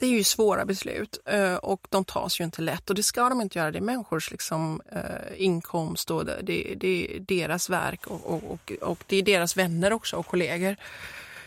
det 0.00 0.06
är 0.06 0.10
ju 0.10 0.24
svåra 0.24 0.64
beslut 0.64 1.18
eh, 1.26 1.54
och 1.54 1.86
de 1.90 2.04
tas 2.04 2.40
ju 2.40 2.44
inte 2.44 2.62
lätt 2.62 2.90
och 2.90 2.96
det 2.96 3.02
ska 3.02 3.28
de 3.28 3.40
inte 3.40 3.58
göra. 3.58 3.70
Det 3.70 3.78
är 3.78 3.82
människors 3.82 4.30
liksom, 4.30 4.82
eh, 4.92 5.44
inkomst 5.44 6.10
och 6.10 6.26
det, 6.26 6.74
det, 6.76 7.16
är 7.16 7.20
deras 7.20 7.70
verk 7.70 8.06
och, 8.06 8.26
och, 8.26 8.50
och, 8.50 8.72
och, 8.80 9.04
det 9.06 9.16
är 9.16 9.22
deras 9.22 9.56
vänner 9.56 9.92
också 9.92 10.16
och 10.16 10.26
kollegor. 10.26 10.76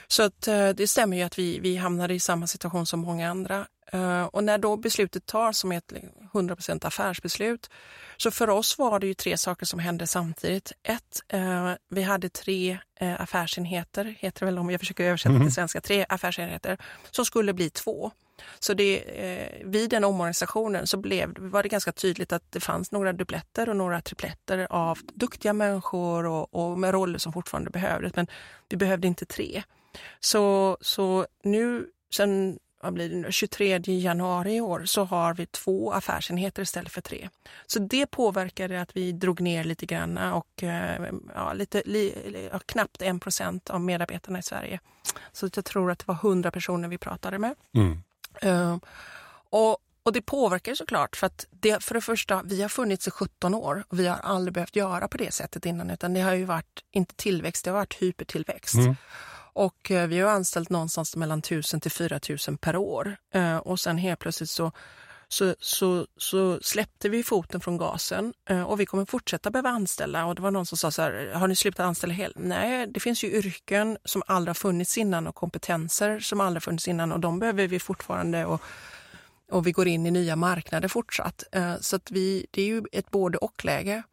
Så 0.07 0.23
att, 0.23 0.47
eh, 0.47 0.69
det 0.69 0.87
stämmer 0.87 1.17
ju 1.17 1.23
att 1.23 1.39
vi, 1.39 1.59
vi 1.59 1.75
hamnade 1.75 2.13
i 2.13 2.19
samma 2.19 2.47
situation 2.47 2.85
som 2.85 2.99
många 2.99 3.29
andra. 3.29 3.67
Och 4.31 4.43
när 4.43 4.57
då 4.57 4.77
beslutet 4.77 5.25
tas 5.25 5.57
som 5.57 5.71
ett 5.71 5.93
100% 6.33 6.87
affärsbeslut 6.87 7.69
så 8.17 8.31
för 8.31 8.49
oss 8.49 8.77
var 8.77 8.99
det 8.99 9.07
ju 9.07 9.13
tre 9.13 9.37
saker 9.37 9.65
som 9.65 9.79
hände 9.79 10.07
samtidigt. 10.07 10.71
Ett, 10.83 11.21
vi 11.89 12.01
hade 12.01 12.29
tre 12.29 12.77
affärsenheter, 12.99 14.15
heter 14.19 14.39
det 14.39 14.45
väl 14.45 14.59
om 14.59 14.69
jag 14.69 14.79
försöker 14.79 15.03
översätta 15.03 15.39
till 15.39 15.53
svenska, 15.53 15.81
tre 15.81 16.05
affärsenheter 16.09 16.77
som 17.11 17.25
skulle 17.25 17.53
bli 17.53 17.69
två. 17.69 18.11
Så 18.59 18.73
det, 18.73 18.99
eh, 18.99 19.67
vid 19.67 19.89
den 19.89 20.03
omorganisationen 20.03 20.87
så 20.87 20.97
blev, 20.97 21.37
var 21.37 21.63
det 21.63 21.69
ganska 21.69 21.91
tydligt 21.91 22.33
att 22.33 22.51
det 22.51 22.59
fanns 22.59 22.91
några 22.91 23.13
dubbletter 23.13 23.69
och 23.69 23.75
några 23.75 24.01
tripletter 24.01 24.67
av 24.69 24.99
duktiga 25.13 25.53
människor 25.53 26.25
och, 26.25 26.55
och 26.55 26.79
med 26.79 26.91
roller 26.91 27.19
som 27.19 27.33
fortfarande 27.33 27.69
behövdes. 27.69 28.15
Men 28.15 28.27
vi 28.69 28.77
behövde 28.77 29.07
inte 29.07 29.25
tre. 29.25 29.63
Så, 30.19 30.77
så 30.81 31.27
nu, 31.43 31.87
sen 32.15 32.59
vad 32.83 32.93
blir 32.93 33.09
det 33.09 33.15
nu, 33.15 33.31
23 33.31 33.79
januari 33.85 34.55
i 34.55 34.61
år 34.61 34.85
så 34.85 35.03
har 35.03 35.33
vi 35.33 35.45
två 35.45 35.91
affärsenheter 35.91 36.61
istället 36.61 36.91
för 36.91 37.01
tre. 37.01 37.29
Så 37.67 37.79
det 37.79 38.05
påverkade 38.05 38.81
att 38.81 38.97
vi 38.97 39.11
drog 39.11 39.41
ner 39.41 39.63
lite 39.63 39.85
grann 39.85 40.17
och 40.17 40.63
eh, 40.63 41.13
ja, 41.35 41.53
lite, 41.53 41.81
li, 41.85 42.13
knappt 42.65 43.01
1 43.01 43.21
procent 43.21 43.69
av 43.69 43.81
medarbetarna 43.81 44.39
i 44.39 44.43
Sverige. 44.43 44.79
Så 45.31 45.49
jag 45.55 45.65
tror 45.65 45.91
att 45.91 45.99
det 45.99 46.07
var 46.07 46.15
100 46.15 46.51
personer 46.51 46.87
vi 46.87 46.97
pratade 46.97 47.39
med. 47.39 47.55
Mm. 47.75 48.03
Uh, 48.45 48.77
och, 49.49 49.77
och 50.03 50.13
det 50.13 50.21
påverkar 50.21 50.75
såklart 50.75 51.15
för 51.15 51.27
att 51.27 51.45
det, 51.51 51.83
för 51.83 51.93
det 51.93 52.01
första, 52.01 52.41
vi 52.43 52.61
har 52.61 52.69
funnits 52.69 53.07
i 53.07 53.11
17 53.11 53.53
år 53.53 53.83
och 53.87 53.99
vi 53.99 54.07
har 54.07 54.17
aldrig 54.17 54.53
behövt 54.53 54.75
göra 54.75 55.07
på 55.07 55.17
det 55.17 55.33
sättet 55.33 55.65
innan 55.65 55.89
utan 55.89 56.13
det 56.13 56.21
har 56.21 56.33
ju 56.33 56.45
varit, 56.45 56.83
inte 56.91 57.15
tillväxt, 57.15 57.65
det 57.65 57.71
har 57.71 57.77
varit 57.77 58.01
hypertillväxt. 58.01 58.75
Mm. 58.75 58.95
Och 59.55 59.91
uh, 59.91 60.05
vi 60.05 60.19
har 60.19 60.31
anställt 60.31 60.69
någonstans 60.69 61.15
mellan 61.15 61.39
1000 61.39 61.81
till 61.81 61.91
4000 61.91 62.57
per 62.57 62.75
år 62.75 63.15
uh, 63.35 63.57
och 63.57 63.79
sen 63.79 63.97
helt 63.97 64.19
plötsligt 64.19 64.49
så 64.49 64.71
så, 65.33 65.55
så, 65.59 66.07
så 66.17 66.59
släppte 66.61 67.09
vi 67.09 67.23
foten 67.23 67.61
från 67.61 67.77
gasen 67.77 68.33
eh, 68.49 68.63
och 68.63 68.79
vi 68.79 68.85
kommer 68.85 69.05
fortsätta 69.05 69.51
behöva 69.51 69.69
anställa. 69.69 70.25
Och 70.25 70.35
det 70.35 70.41
var 70.41 70.51
någon 70.51 70.65
som 70.65 70.77
sa 70.77 70.91
så 70.91 71.01
här, 71.01 71.31
har 71.33 71.47
ni 71.47 71.55
slutat 71.55 71.85
anställa 71.85 72.13
helt? 72.13 72.37
Nej, 72.39 72.87
det 72.87 72.99
finns 72.99 73.23
ju 73.23 73.31
yrken 73.31 73.97
som 74.05 74.23
aldrig 74.27 74.49
har 74.49 74.53
funnits 74.53 74.97
innan 74.97 75.27
och 75.27 75.35
kompetenser 75.35 76.19
som 76.19 76.41
aldrig 76.41 76.63
funnits 76.63 76.87
innan 76.87 77.11
och 77.11 77.19
de 77.19 77.39
behöver 77.39 77.67
vi 77.67 77.79
fortfarande 77.79 78.45
och, 78.45 78.61
och 79.51 79.67
vi 79.67 79.71
går 79.71 79.87
in 79.87 80.05
i 80.05 80.11
nya 80.11 80.35
marknader 80.35 80.87
fortsatt. 80.87 81.43
Eh, 81.51 81.75
så 81.79 81.95
att 81.95 82.11
vi, 82.11 82.45
det 82.51 82.61
är 82.61 82.65
ju 82.65 82.83
ett 82.91 83.11
både 83.11 83.37
och-läge. 83.37 84.03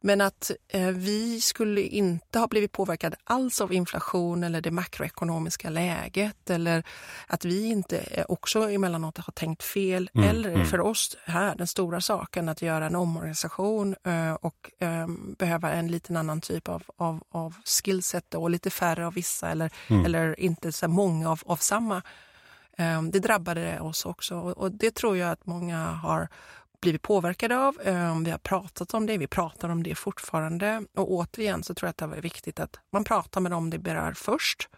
Men 0.00 0.20
att 0.20 0.50
eh, 0.68 0.88
vi 0.88 1.40
skulle 1.40 1.82
inte 1.82 2.38
ha 2.38 2.46
blivit 2.46 2.72
påverkade 2.72 3.16
alls 3.24 3.60
av 3.60 3.72
inflation 3.72 4.44
eller 4.44 4.60
det 4.60 4.70
makroekonomiska 4.70 5.70
läget 5.70 6.50
eller 6.50 6.82
att 7.26 7.44
vi 7.44 7.64
inte 7.64 7.98
eh, 7.98 8.24
också 8.28 8.70
emellanåt 8.70 9.18
har 9.18 9.32
tänkt 9.32 9.62
fel. 9.62 10.10
Mm, 10.14 10.28
eller 10.28 10.50
mm. 10.50 10.66
för 10.66 10.80
oss 10.80 11.16
här, 11.24 11.54
den 11.54 11.66
stora 11.66 12.00
saken 12.00 12.48
att 12.48 12.62
göra 12.62 12.86
en 12.86 12.96
omorganisation 12.96 13.96
eh, 14.04 14.32
och 14.32 14.70
eh, 14.78 15.06
behöva 15.38 15.72
en 15.72 15.88
liten 15.88 16.16
annan 16.16 16.40
typ 16.40 16.68
av, 16.68 16.82
av, 16.96 17.22
av 17.30 17.54
skillset 17.64 18.34
och 18.34 18.50
lite 18.50 18.70
färre 18.70 19.06
av 19.06 19.14
vissa 19.14 19.50
eller, 19.50 19.70
mm. 19.88 20.04
eller 20.04 20.40
inte 20.40 20.72
så 20.72 20.88
många 20.88 21.30
av, 21.30 21.42
av 21.46 21.56
samma. 21.56 22.02
Eh, 22.78 23.02
det 23.02 23.18
drabbade 23.18 23.80
oss 23.80 24.04
också 24.04 24.36
och 24.36 24.72
det 24.72 24.94
tror 24.94 25.16
jag 25.16 25.30
att 25.30 25.46
många 25.46 25.86
har 25.86 26.28
blivit 26.80 27.02
påverkade 27.02 27.58
av. 27.58 27.80
Eh, 27.84 28.20
vi 28.20 28.30
har 28.30 28.38
pratat 28.38 28.94
om 28.94 29.06
det, 29.06 29.18
vi 29.18 29.26
pratar 29.26 29.68
om 29.68 29.82
det 29.82 29.94
fortfarande. 29.94 30.82
Och 30.96 31.12
återigen 31.12 31.62
så 31.62 31.74
tror 31.74 31.86
jag 31.86 31.90
att 31.90 32.10
det 32.10 32.16
är 32.16 32.22
viktigt 32.22 32.60
att 32.60 32.76
man 32.92 33.04
pratar 33.04 33.40
med 33.40 33.52
dem 33.52 33.70
det 33.70 33.78
berör 33.78 34.12
först. 34.12 34.68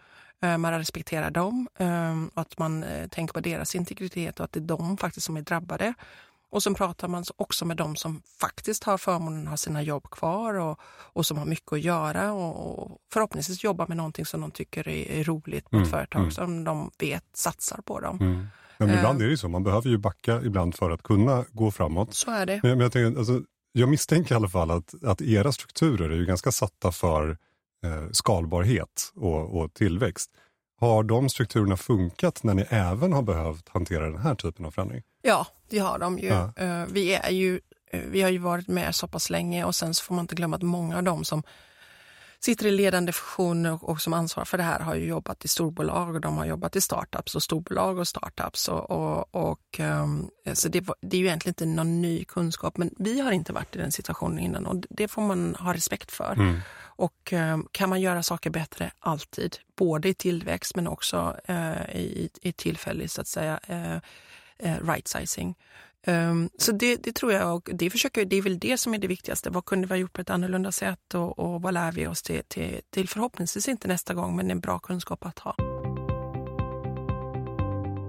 Eh, 0.42 0.58
man 0.58 0.78
respekterar 0.78 1.30
dem, 1.30 1.68
eh, 1.78 2.22
att 2.34 2.58
man 2.58 2.84
tänker 3.10 3.34
på 3.34 3.40
deras 3.40 3.74
integritet 3.74 4.40
och 4.40 4.44
att 4.44 4.52
det 4.52 4.60
är 4.60 4.64
de 4.64 4.96
faktiskt 4.96 5.26
som 5.26 5.36
är 5.36 5.42
drabbade. 5.42 5.94
Och 6.52 6.62
så 6.62 6.74
pratar 6.74 7.08
man 7.08 7.24
också 7.36 7.64
med 7.64 7.76
dem 7.76 7.96
som 7.96 8.22
faktiskt 8.40 8.84
har 8.84 8.98
förmånen 8.98 9.42
att 9.42 9.50
ha 9.50 9.56
sina 9.56 9.82
jobb 9.82 10.10
kvar 10.10 10.54
och, 10.54 10.80
och 10.84 11.26
som 11.26 11.38
har 11.38 11.44
mycket 11.44 11.72
att 11.72 11.80
göra 11.80 12.32
och, 12.32 12.78
och 12.78 12.98
förhoppningsvis 13.12 13.64
jobba 13.64 13.86
med 13.86 13.96
någonting 13.96 14.26
som 14.26 14.40
de 14.40 14.50
tycker 14.50 14.88
är, 14.88 15.10
är 15.10 15.24
roligt 15.24 15.70
på 15.70 15.76
ett 15.76 15.80
mm, 15.80 15.90
företag 15.90 16.20
mm. 16.20 16.30
som 16.30 16.64
de 16.64 16.90
vet 16.98 17.24
satsar 17.32 17.80
på 17.84 18.00
dem. 18.00 18.18
Mm. 18.20 18.46
Men 18.78 18.90
ibland 18.90 19.22
är 19.22 19.24
det 19.24 19.30
ju 19.30 19.36
så, 19.36 19.48
man 19.48 19.64
behöver 19.64 19.90
ju 19.90 19.98
backa 19.98 20.42
ibland 20.42 20.74
för 20.74 20.90
att 20.90 21.02
kunna 21.02 21.44
gå 21.52 21.70
framåt. 21.70 22.14
Så 22.14 22.30
är 22.30 22.46
det. 22.46 22.60
Men, 22.62 22.70
men 22.70 22.80
jag, 22.80 22.92
tänker, 22.92 23.18
alltså, 23.18 23.42
jag 23.72 23.88
misstänker 23.88 24.34
i 24.34 24.36
alla 24.36 24.48
fall 24.48 24.70
att, 24.70 25.04
att 25.04 25.22
era 25.22 25.52
strukturer 25.52 26.10
är 26.10 26.16
ju 26.16 26.26
ganska 26.26 26.52
satta 26.52 26.92
för 26.92 27.30
eh, 27.84 28.10
skalbarhet 28.12 29.12
och, 29.14 29.60
och 29.60 29.74
tillväxt. 29.74 30.30
Har 30.80 31.02
de 31.02 31.28
strukturerna 31.28 31.76
funkat 31.76 32.42
när 32.42 32.54
ni 32.54 32.66
även 32.68 33.12
har 33.12 33.22
behövt 33.22 33.68
hantera 33.68 34.10
den 34.10 34.20
här 34.20 34.34
typen 34.34 34.66
av 34.66 34.70
förändring? 34.70 35.02
Ja, 35.22 35.46
det 35.68 35.78
har 35.78 35.98
de 35.98 36.18
ju. 36.18 36.26
Ja. 36.26 36.52
Uh, 36.60 36.86
vi, 36.92 37.14
är 37.14 37.30
ju 37.30 37.60
uh, 37.94 38.00
vi 38.10 38.22
har 38.22 38.30
ju 38.30 38.38
varit 38.38 38.68
med 38.68 38.94
så 38.94 39.08
pass 39.08 39.30
länge 39.30 39.64
och 39.64 39.74
sen 39.74 39.94
så 39.94 40.04
får 40.04 40.14
man 40.14 40.24
inte 40.24 40.34
glömma 40.34 40.56
att 40.56 40.62
många 40.62 40.96
av 40.96 41.02
dem 41.02 41.24
som 41.24 41.42
sitter 42.44 42.66
i 42.66 42.70
ledande 42.70 43.12
funktioner 43.12 43.72
och, 43.72 43.88
och 43.88 44.00
som 44.00 44.12
ansvarar 44.12 44.44
för 44.44 44.58
det 44.58 44.64
här 44.64 44.80
har 44.80 44.94
ju 44.94 45.06
jobbat 45.06 45.44
i 45.44 45.48
storbolag 45.48 46.14
och 46.14 46.20
de 46.20 46.36
har 46.36 46.46
jobbat 46.46 46.76
i 46.76 46.80
startups 46.80 47.34
och 47.34 47.42
storbolag 47.42 47.98
och 47.98 48.08
startups. 48.08 48.68
Och, 48.68 48.90
och, 48.90 49.34
och 49.34 49.80
um, 49.80 50.30
så 50.52 50.68
det, 50.68 50.80
det, 51.00 51.16
är 51.16 51.20
ju 51.20 51.26
egentligen 51.26 51.50
inte 51.50 51.66
någon 51.66 52.02
ny 52.02 52.24
kunskap, 52.24 52.76
men 52.76 52.90
vi 52.98 53.20
har 53.20 53.32
inte 53.32 53.52
varit 53.52 53.76
i 53.76 53.78
den 53.78 53.92
situationen 53.92 54.38
innan 54.38 54.66
och 54.66 54.84
det 54.90 55.08
får 55.08 55.22
man 55.22 55.54
ha 55.54 55.74
respekt 55.74 56.12
för. 56.12 56.32
Mm. 56.32 56.60
Och 56.94 57.32
um, 57.32 57.68
kan 57.72 57.88
man 57.88 58.00
göra 58.00 58.22
saker 58.22 58.50
bättre? 58.50 58.92
Alltid. 58.98 59.56
Både 59.76 60.08
i 60.08 60.14
tillväxt 60.14 60.76
men 60.76 60.88
också 60.88 61.36
uh, 61.50 61.96
i, 61.96 62.30
i 62.42 62.52
tillfällig 62.52 63.10
så 63.10 63.20
att 63.20 63.28
säga 63.28 63.60
uh, 63.70 63.96
uh, 64.68 64.88
right 64.88 65.08
sizing. 65.08 65.54
Um, 66.06 66.50
så 66.58 66.72
det, 66.72 66.96
det, 66.96 67.12
tror 67.12 67.32
jag 67.32 67.54
och 67.54 67.70
det, 67.72 67.90
försöker, 67.90 68.24
det 68.24 68.36
är 68.36 68.42
väl 68.42 68.58
det 68.58 68.78
som 68.78 68.94
är 68.94 68.98
det 68.98 69.06
viktigaste. 69.06 69.50
Vad 69.50 69.64
kunde 69.64 69.86
vi 69.86 69.92
ha 69.92 69.98
gjort 69.98 70.12
på 70.12 70.20
ett 70.20 70.30
annorlunda 70.30 70.72
sätt 70.72 71.14
och, 71.14 71.38
och 71.38 71.62
vad 71.62 71.74
lär 71.74 71.92
vi 71.92 72.06
oss 72.06 72.22
till, 72.22 72.42
till, 72.48 72.80
till 72.90 73.08
förhoppningsvis 73.08 73.68
inte 73.68 73.88
nästa 73.88 74.14
gång 74.14 74.36
men 74.36 74.50
en 74.50 74.60
bra 74.60 74.78
kunskap 74.78 75.26
att 75.26 75.38
ha. 75.38 75.54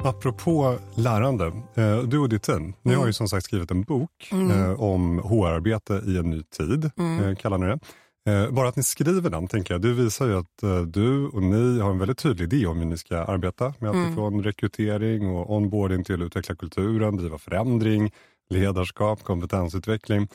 Apropå 0.06 0.77
lärande, 0.95 1.45
eh, 1.75 1.97
du 1.97 2.19
och 2.19 2.29
ditt 2.29 2.43
team, 2.43 2.73
ni 2.82 2.91
mm. 2.91 2.99
har 2.99 3.08
ju 3.08 3.13
som 3.13 3.27
sagt 3.27 3.45
skrivit 3.45 3.71
en 3.71 3.84
bok 3.84 4.29
mm. 4.32 4.51
Eh, 4.51 4.82
om 4.82 5.19
HR-arbete 5.19 6.01
i 6.06 6.17
en 6.17 6.29
ny 6.29 6.43
tid, 6.43 6.91
mm. 6.97 7.23
Eh, 7.23 7.36
kallar 7.36 7.58
ni 7.58 7.65
det. 7.65 7.79
Eh, 8.25 8.51
bara 8.51 8.67
att 8.67 8.75
ni 8.75 8.83
skriver 8.83 9.29
den, 9.29 9.47
tänker 9.47 9.73
jag, 9.73 9.81
det 9.81 9.93
visar 9.93 10.27
ju 10.27 10.38
att 10.38 10.63
eh, 10.63 10.81
du 10.81 11.27
och 11.27 11.43
ni 11.43 11.79
har 11.79 11.91
en 11.91 11.99
väldigt 11.99 12.17
tydlig 12.17 12.53
idé 12.53 12.65
om 12.65 12.77
hur 12.77 12.86
ni 12.86 12.97
ska 12.97 13.17
arbeta 13.17 13.73
med 13.79 13.89
mm. 13.89 14.01
alltifrån 14.01 14.43
rekrytering 14.43 15.29
och 15.29 15.55
onboarding 15.55 16.03
till 16.03 16.21
att 16.21 16.25
utveckla 16.25 16.55
kulturen, 16.55 17.17
driva 17.17 17.38
förändring, 17.38 18.12
ledarskap, 18.49 19.23
kompetensutveckling. 19.23 20.27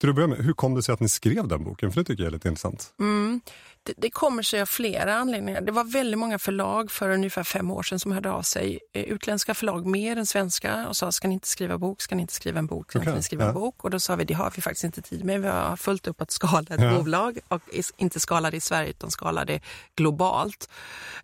Till 0.00 0.08
att 0.08 0.14
börja 0.14 0.28
med, 0.28 0.38
hur 0.38 0.52
kom 0.52 0.74
det 0.74 0.82
sig 0.82 0.92
att 0.92 1.00
ni 1.00 1.08
skrev 1.08 1.48
den 1.48 1.64
boken? 1.64 1.92
För 1.92 2.00
det 2.00 2.04
tycker 2.04 2.22
jag 2.22 2.28
är 2.28 2.32
lite 2.32 2.48
intressant. 2.48 2.94
Mm. 3.00 3.40
Det, 3.82 3.94
det, 3.96 4.10
kommer 4.10 4.42
sig 4.42 4.60
av 4.60 4.66
flera 4.66 5.14
anledningar. 5.14 5.60
Det 5.60 5.72
var 5.72 5.84
väldigt 5.84 6.18
många 6.18 6.38
förlag 6.38 6.90
för 6.90 7.10
ungefär 7.10 7.44
fem 7.44 7.70
år 7.70 7.82
sedan 7.82 7.98
som 7.98 8.12
hörde 8.12 8.30
av 8.30 8.42
sig. 8.42 8.80
Eh, 8.92 9.02
utländska 9.02 9.54
förlag 9.54 9.86
mer 9.86 10.16
än 10.16 10.26
svenska 10.26 10.88
och 10.88 10.96
sa, 10.96 11.12
ska 11.12 11.28
ni 11.28 11.34
inte 11.34 11.48
skriva 11.48 11.78
bok, 11.78 12.02
ska 12.02 12.14
ni 12.14 12.22
inte 12.22 12.34
skriva 12.34 12.58
en 12.58 12.66
bok, 12.66 12.90
ska 12.90 12.98
okay. 12.98 13.14
ni 13.14 13.22
skriva 13.22 13.44
ja. 13.44 13.48
en 13.48 13.54
bok? 13.54 13.84
Och 13.84 13.90
då 13.90 14.00
sa 14.00 14.16
vi, 14.16 14.24
det 14.24 14.34
har 14.34 14.52
vi 14.56 14.62
faktiskt 14.62 14.84
inte 14.84 15.02
tid 15.02 15.24
med. 15.24 15.42
Vi 15.42 15.48
har 15.48 15.76
fullt 15.76 16.06
upp 16.06 16.20
att 16.20 16.30
skala 16.30 16.66
ett 16.68 16.82
ja. 16.82 16.98
bolag 16.98 17.38
och 17.48 17.62
inte 17.96 18.20
skala 18.20 18.50
det 18.50 18.56
i 18.56 18.60
Sverige 18.60 18.90
utan 18.90 19.10
skala 19.10 19.44
det 19.44 19.60
globalt. 19.96 20.68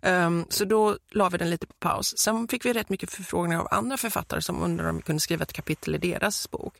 Um, 0.01 0.45
så 0.49 0.65
då 0.65 0.97
la 1.11 1.29
vi 1.29 1.37
den 1.37 1.49
lite 1.49 1.67
på 1.67 1.73
paus. 1.73 2.17
Sen 2.17 2.47
fick 2.47 2.65
vi 2.65 2.73
rätt 2.73 2.89
mycket 2.89 3.11
förfrågningar 3.11 3.61
av 3.61 3.67
andra 3.71 3.97
författare 3.97 4.41
som 4.41 4.63
undrade 4.63 4.89
om 4.89 4.95
vi 4.95 5.01
kunde 5.01 5.19
skriva 5.19 5.43
ett 5.43 5.53
kapitel 5.53 5.95
i 5.95 5.97
deras 5.97 6.51
bok. 6.51 6.73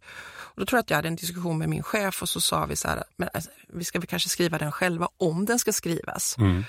Och 0.56 0.62
då 0.62 0.66
tror 0.66 0.78
jag 0.78 0.82
att 0.84 0.90
jag 0.90 0.98
hade 0.98 1.08
en 1.08 1.16
diskussion 1.16 1.58
med 1.58 1.70
min 1.70 1.84
chef 1.84 2.22
och 2.22 2.30
så 2.30 2.42
sa 2.42 2.66
vi 2.66 2.76
så 2.76 2.88
här, 2.88 3.04
men 3.16 3.30
alltså, 3.34 3.50
vi 3.68 3.84
ska 3.84 4.00
väl 4.00 4.08
kanske 4.08 4.30
skriva 4.30 4.58
den 4.58 4.72
själva 4.72 5.10
om 5.18 5.46
den 5.46 5.60
ska 5.60 5.74
skrivas. 5.74 6.38
Mm. 6.38 6.64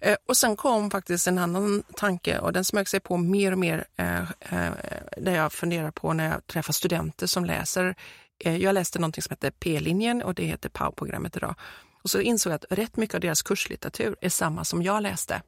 Eh, 0.00 0.16
och 0.28 0.36
sen 0.36 0.56
kom 0.56 0.90
faktiskt 0.90 1.26
en 1.26 1.38
annan 1.38 1.82
tanke 1.96 2.38
och 2.38 2.52
den 2.52 2.64
smög 2.64 2.88
sig 2.88 3.00
på 3.00 3.16
mer 3.16 3.52
och 3.52 3.58
mer 3.58 3.84
eh, 3.96 4.20
eh, 4.20 4.72
där 5.16 5.36
jag 5.36 5.52
funderar 5.52 5.90
på 5.90 6.12
när 6.12 6.30
jag 6.30 6.46
träffar 6.46 6.72
studenter 6.72 7.26
som 7.26 7.44
läser. 7.44 7.94
Eh, 8.38 8.56
jag 8.56 8.74
läste 8.74 8.98
någonting 8.98 9.22
som 9.22 9.30
heter 9.30 9.50
P-linjen 9.50 10.22
och 10.22 10.34
det 10.34 10.44
heter 10.44 10.68
POW-programmet 10.68 11.36
idag. 11.36 11.54
Och 12.02 12.10
så 12.10 12.20
insåg 12.20 12.52
jag 12.52 12.56
att 12.56 12.78
rätt 12.78 12.96
mycket 12.96 13.14
av 13.14 13.20
deras 13.20 13.42
kurslitteratur 13.42 14.16
är 14.20 14.28
samma 14.28 14.64
som 14.64 14.82
jag 14.82 15.02
läste. 15.02 15.42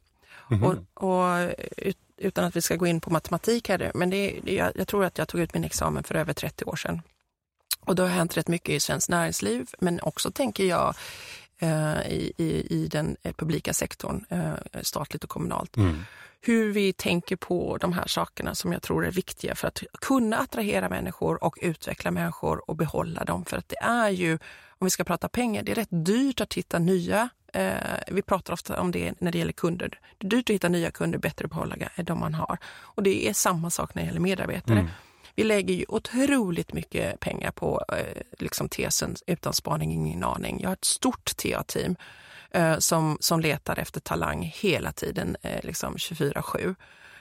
Mm 0.50 0.62
-hmm. 0.62 0.86
och, 0.94 1.12
och, 1.12 1.54
utan 2.16 2.44
att 2.44 2.56
vi 2.56 2.62
ska 2.62 2.76
gå 2.76 2.86
in 2.86 3.00
på 3.00 3.10
matematik 3.10 3.68
här, 3.68 3.92
men 3.94 4.10
det, 4.10 4.40
det, 4.42 4.54
jag, 4.54 4.72
jag 4.74 4.88
tror 4.88 5.04
att 5.04 5.18
jag 5.18 5.28
tog 5.28 5.40
ut 5.40 5.54
min 5.54 5.64
examen 5.64 6.04
för 6.04 6.14
över 6.14 6.32
30 6.32 6.64
år 6.64 6.76
sedan. 6.76 7.02
Och 7.88 7.94
det 7.94 8.02
har 8.02 8.08
hänt 8.08 8.36
rätt 8.36 8.48
mycket 8.48 8.74
i 8.74 8.80
svenskt 8.80 9.08
näringsliv, 9.08 9.68
men 9.78 10.00
också 10.02 10.30
tänker 10.30 10.64
jag 10.64 10.94
eh, 11.58 12.00
i, 12.00 12.32
i, 12.36 12.66
i, 12.70 12.88
den 12.90 13.16
publika 13.36 13.74
sektorn, 13.74 14.24
eh, 14.28 14.80
statligt 14.82 15.24
och 15.24 15.30
kommunalt. 15.30 15.76
Mm. 15.76 16.04
Hur 16.40 16.72
vi 16.72 16.92
tänker 16.92 17.36
på 17.36 17.78
de 17.80 17.92
här 17.92 18.06
sakerna 18.06 18.54
som 18.54 18.72
jag 18.72 18.82
tror 18.82 19.06
är 19.06 19.10
viktiga 19.10 19.54
för 19.54 19.68
att 19.68 19.82
kunna 20.00 20.38
attrahera 20.38 20.88
människor 20.88 21.44
och 21.44 21.58
utveckla 21.62 22.10
människor 22.10 22.70
och 22.70 22.76
behålla 22.76 23.24
dem. 23.24 23.44
För 23.44 23.56
att 23.56 23.68
det 23.68 23.78
är 23.80 24.10
ju, 24.10 24.32
om 24.68 24.84
vi 24.86 24.90
ska 24.90 25.04
prata 25.04 25.28
pengar, 25.28 25.62
det 25.62 25.72
är 25.72 25.76
rätt 25.76 25.88
dyrt 26.06 26.40
att 26.40 26.54
hitta 26.54 26.78
nya 26.78 27.28
Eh, 27.52 27.98
vi 28.06 28.22
pratar 28.22 28.52
ofta 28.52 28.80
om 28.80 28.90
det 28.90 29.20
när 29.20 29.32
det 29.32 29.38
gäller 29.38 29.52
kunder. 29.52 30.00
Det 30.18 30.26
är 30.26 30.30
dyrt 30.30 30.50
att 30.50 30.54
hitta 30.54 30.68
nya 30.68 30.90
kunder, 30.90 31.18
bättre 31.18 31.44
att 31.44 31.50
behålla 31.50 31.76
de 31.96 32.20
man 32.20 32.34
har. 32.34 32.58
Och 32.80 33.02
det 33.02 33.28
är 33.28 33.32
samma 33.32 33.70
sak 33.70 33.94
när 33.94 34.02
det 34.02 34.06
gäller 34.06 34.20
medarbetare. 34.20 34.78
Mm. 34.78 34.90
Vi 35.38 35.44
lägger 35.44 35.74
ju 35.74 35.84
otroligt 35.88 36.72
mycket 36.72 37.20
pengar 37.20 37.50
på 37.50 37.84
eh, 37.92 38.22
liksom 38.38 38.68
tesen 38.68 39.16
utan 39.26 39.52
spaning 39.52 39.92
ingen 39.92 40.24
aning. 40.24 40.60
Jag 40.60 40.68
har 40.68 40.74
ett 40.74 40.84
stort 40.84 41.36
TA-team 41.36 41.96
eh, 42.50 42.78
som, 42.78 43.18
som 43.20 43.40
letar 43.40 43.78
efter 43.78 44.00
talang 44.00 44.52
hela 44.54 44.92
tiden, 44.92 45.36
eh, 45.42 45.64
liksom 45.64 45.96
24-7. 45.96 46.66
Um, 46.66 46.74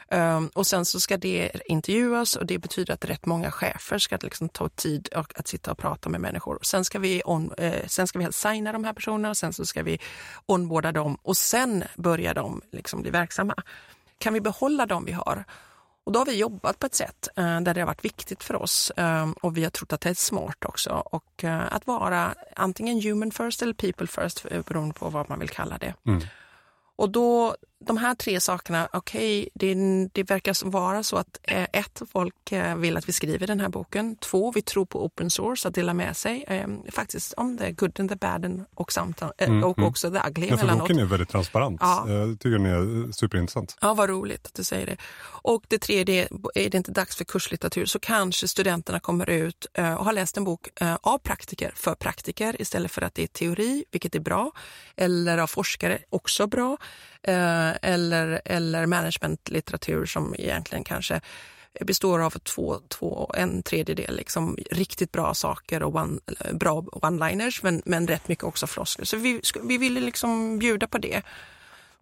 ehm, 0.10 0.50
och 0.54 0.68
sen 0.68 0.86
så 0.86 1.00
ska 1.00 1.18
det 1.18 1.52
intervjuas 1.66 2.36
och 2.36 2.46
det 2.46 2.60
betyder 2.60 2.94
att 2.94 3.06
rätt 3.06 3.26
många 3.26 3.52
chefer 3.52 3.98
ska 3.98 4.18
liksom 4.22 4.50
ta 4.50 4.70
tid 4.70 5.10
och, 5.16 5.40
att 5.40 5.48
sitta 5.48 5.72
och 5.72 5.78
prata 5.78 6.10
med 6.10 6.22
människor. 6.22 6.60
Sen 6.62 6.86
ska 6.86 7.00
vi, 7.00 7.22
on, 7.26 7.52
eh, 7.58 7.88
sen 7.88 8.08
ska 8.08 8.20
vi 8.20 8.32
signa 8.32 8.72
de 8.72 8.84
här 8.84 8.94
personerna 8.94 9.30
och 9.30 9.38
sen 9.38 9.54
så 9.54 9.66
ska 9.66 9.84
vi 9.84 10.00
onboarda 10.46 10.92
dem 10.92 11.18
och 11.22 11.38
sen 11.38 11.84
börjar 11.96 12.34
de 12.34 12.62
liksom 12.72 13.02
bli 13.02 13.12
verksamma. 13.12 13.56
Kan 14.18 14.34
vi 14.34 14.42
behålla 14.42 14.86
dem 14.86 15.06
vi 15.06 15.12
har? 15.12 15.46
Och 16.08 16.14
då 16.14 16.20
har 16.20 16.26
vi 16.26 16.38
jobbat 16.38 16.80
på 16.80 16.86
ett 16.86 16.96
sätt 16.96 17.28
eh, 17.36 17.62
där 17.62 17.74
det 17.74 17.80
har 17.80 17.88
varit 17.88 18.06
viktigt 18.06 18.44
för 18.44 18.56
oss 18.56 18.92
eh, 18.92 19.30
och 19.42 19.58
vi 19.58 19.64
har 19.64 19.70
trott 19.70 19.94
att 19.94 20.02
det 20.02 20.10
är 20.10 20.14
smart 20.14 20.66
också. 20.66 20.90
Och 20.90 21.44
eh, 21.44 21.74
att 21.74 21.88
vara 21.88 22.36
antingen 22.56 23.02
human 23.02 23.32
first 23.32 23.62
eller 23.62 23.74
people 23.74 24.08
first 24.08 24.46
beroende 24.66 24.94
på 24.94 25.10
vad 25.10 25.30
man 25.30 25.40
vill 25.40 25.50
kalla 25.50 25.78
det. 25.78 25.94
Mm. 26.06 26.22
Och 26.96 27.10
då, 27.10 27.56
de 27.80 27.98
här 27.98 28.16
tre 28.16 28.40
sakerna, 28.40 28.90
okej, 28.94 29.40
okay, 29.40 29.50
det, 29.54 30.10
det, 30.14 30.24
verkar 30.24 30.70
vara 30.70 31.04
så 31.04 31.18
att 31.18 31.40
eh, 31.44 31.68
ett, 31.74 32.02
folk 32.12 32.52
eh, 32.52 32.76
vill 32.76 32.98
att 32.98 33.10
vi 33.10 33.14
skriver 33.14 33.48
den 33.48 33.60
här 33.60 33.70
boken. 33.70 34.16
Två, 34.16 34.52
vi 34.52 34.62
tror 34.62 34.86
på 34.86 35.06
open 35.06 35.30
source, 35.30 35.68
att 35.68 35.74
dela 35.74 35.94
med 35.94 36.18
sig 36.18 36.46
eh, 36.48 36.68
faktiskt 36.92 37.34
om 37.34 37.58
the 37.58 37.72
good 37.72 38.00
and 38.00 38.10
the 38.10 38.16
bad 38.16 38.66
och, 38.74 38.92
samt, 38.92 39.22
eh, 39.22 39.30
mm, 39.38 39.64
och 39.64 39.78
mm. 39.78 39.90
också 39.90 40.12
the 40.12 40.20
ugly. 40.28 40.48
Ja, 40.48 40.58
för 40.58 40.76
boken 40.76 41.00
är 41.00 41.06
väldigt 41.06 41.30
transparent. 41.30 41.78
Ja. 41.82 42.10
Jag 42.10 42.40
tycker 42.40 42.58
den 42.58 42.66
är 42.66 43.12
superintressant. 43.12 43.78
Ja, 43.82 43.94
vad 43.94 44.10
roligt 44.10 44.46
att 44.46 44.54
du 44.54 44.64
säger 44.64 44.86
det. 44.86 44.98
Och 45.42 45.64
det 45.68 45.78
tredje, 45.80 46.28
är 46.56 46.70
det 46.70 46.78
inte 46.78 46.92
dags 46.92 47.16
för 47.16 47.26
kurslitteratur 47.26 47.86
så 47.86 48.00
kanske 48.00 48.48
studenterna 48.48 49.00
kommer 49.00 49.30
ut 49.30 49.66
och 49.76 50.06
har 50.06 50.14
läst 50.14 50.38
en 50.38 50.44
bok 50.44 50.68
av 51.02 51.18
praktiker 51.18 51.72
för 51.76 51.96
praktiker 51.96 52.62
istället 52.62 52.92
för 52.92 53.02
att 53.02 53.16
det 53.16 53.24
är 53.24 53.28
teori, 53.28 53.86
vilket 53.92 54.16
är 54.16 54.20
bra, 54.20 54.52
eller 54.96 55.38
av 55.38 55.48
forskare, 55.48 56.00
också 56.10 56.48
bra 56.48 56.78
eller, 57.24 58.42
eller 58.46 58.86
managementlitteratur 58.86 60.06
som 60.06 60.36
egentligen 60.38 60.84
kanske 60.84 61.22
består 61.82 62.20
av 62.20 62.30
två, 62.30 62.80
två, 62.88 63.32
en 63.38 63.64
tredjedel 63.64 64.16
liksom 64.16 64.58
riktigt 64.72 65.12
bra 65.12 65.34
saker 65.34 65.84
och 65.84 65.96
one, 65.96 66.20
bra 66.54 66.82
one-liners 66.82 67.60
men, 67.64 67.82
men 67.86 68.08
rätt 68.08 68.28
mycket 68.28 68.44
också 68.44 68.68
floskler. 68.68 69.06
Så 69.06 69.18
vi, 69.18 69.42
vi 69.64 69.78
ville 69.78 70.00
liksom 70.00 70.60
bjuda 70.60 70.88
på 70.88 70.98
det. 70.98 71.22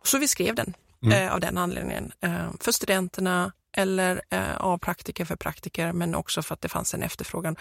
Så 0.04 0.18
vi 0.18 0.28
skrev 0.28 0.56
den 0.56 0.74
mm. 1.04 1.24
eh, 1.24 1.34
av 1.34 1.40
den 1.40 1.58
anledningen. 1.58 2.12
Eh, 2.22 2.50
för 2.60 2.72
studenterna 2.72 3.52
eller 3.78 4.22
eh, 4.30 4.58
av 4.58 4.78
praktiker 4.78 5.26
för 5.26 5.36
praktiker 5.36 5.92
men 5.92 6.16
också 6.16 6.42
för 6.42 6.54
att 6.54 6.62
det 6.62 6.70
fanns 6.70 6.94
en 6.94 7.04
efterfrågan. 7.04 7.56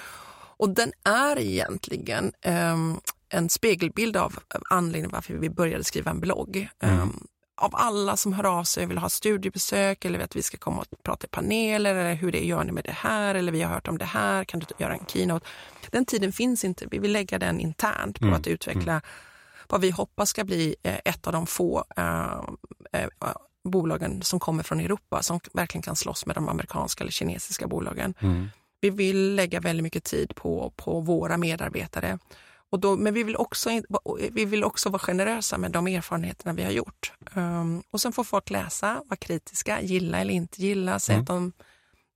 Och 0.56 0.70
den 0.70 0.92
är 1.04 1.38
egentligen 1.38 2.32
um, 2.46 3.00
en 3.28 3.48
spegelbild 3.48 4.16
av 4.16 4.38
anledningen 4.70 5.10
varför 5.10 5.34
vi 5.34 5.50
började 5.50 5.84
skriva 5.84 6.10
en 6.10 6.20
blogg. 6.20 6.68
Mm. 6.82 7.26
Av 7.56 7.70
alla 7.72 8.16
som 8.16 8.32
hör 8.32 8.44
av 8.44 8.64
sig 8.64 8.84
och 8.84 8.90
vill 8.90 8.98
ha 8.98 9.08
studiebesök 9.08 10.04
eller 10.04 10.18
att 10.18 10.36
vi 10.36 10.42
ska 10.42 10.56
komma 10.56 10.80
och 10.80 11.02
prata 11.02 11.26
i 11.26 11.28
paneler 11.28 11.94
eller 11.94 12.14
hur 12.14 12.32
det 12.32 12.44
gör 12.44 12.64
ni 12.64 12.72
med 12.72 12.84
det 12.84 12.92
här 12.92 13.34
eller 13.34 13.52
vi 13.52 13.62
har 13.62 13.74
hört 13.74 13.88
om 13.88 13.98
det 13.98 14.04
här, 14.04 14.44
kan 14.44 14.60
du 14.60 14.66
göra 14.78 14.94
en 14.94 15.06
keynote? 15.06 15.46
Den 15.90 16.04
tiden 16.04 16.32
finns 16.32 16.64
inte. 16.64 16.86
Vi 16.90 16.98
vill 16.98 17.12
lägga 17.12 17.38
den 17.38 17.60
internt 17.60 18.18
på 18.18 18.24
mm. 18.24 18.36
att 18.36 18.46
utveckla 18.46 18.92
mm. 18.92 19.02
vad 19.68 19.80
vi 19.80 19.90
hoppas 19.90 20.30
ska 20.30 20.44
bli 20.44 20.76
eh, 20.82 20.98
ett 21.04 21.26
av 21.26 21.32
de 21.32 21.46
få 21.46 21.84
uh, 21.98 22.50
uh, 23.00 23.32
bolagen 23.64 24.22
som 24.22 24.40
kommer 24.40 24.62
från 24.62 24.80
Europa 24.80 25.22
som 25.22 25.40
verkligen 25.52 25.82
kan 25.82 25.96
slåss 25.96 26.26
med 26.26 26.36
de 26.36 26.48
amerikanska 26.48 27.04
eller 27.04 27.12
kinesiska 27.12 27.66
bolagen. 27.66 28.14
Mm. 28.20 28.48
Vi 28.80 28.90
vill 28.90 29.34
lägga 29.34 29.60
väldigt 29.60 29.82
mycket 29.82 30.04
tid 30.04 30.34
på, 30.34 30.72
på 30.76 31.00
våra 31.00 31.36
medarbetare 31.36 32.18
och 32.74 32.80
då, 32.80 32.96
men 32.96 33.14
vi 33.14 33.22
vill, 33.22 33.36
också, 33.36 33.70
vi 34.32 34.44
vill 34.44 34.64
också 34.64 34.90
vara 34.90 34.98
generösa 34.98 35.58
med 35.58 35.70
de 35.70 35.86
erfarenheterna 35.86 36.52
vi 36.52 36.62
har 36.62 36.70
gjort. 36.70 37.12
Um, 37.34 37.82
och 37.90 38.00
sen 38.00 38.12
får 38.12 38.24
folk 38.24 38.50
läsa, 38.50 39.02
vara 39.06 39.16
kritiska, 39.16 39.82
gilla 39.82 40.18
eller 40.18 40.34
inte 40.34 40.62
gilla, 40.62 40.98
säga 40.98 41.14
mm. 41.14 41.22
att 41.22 41.26
de 41.26 41.52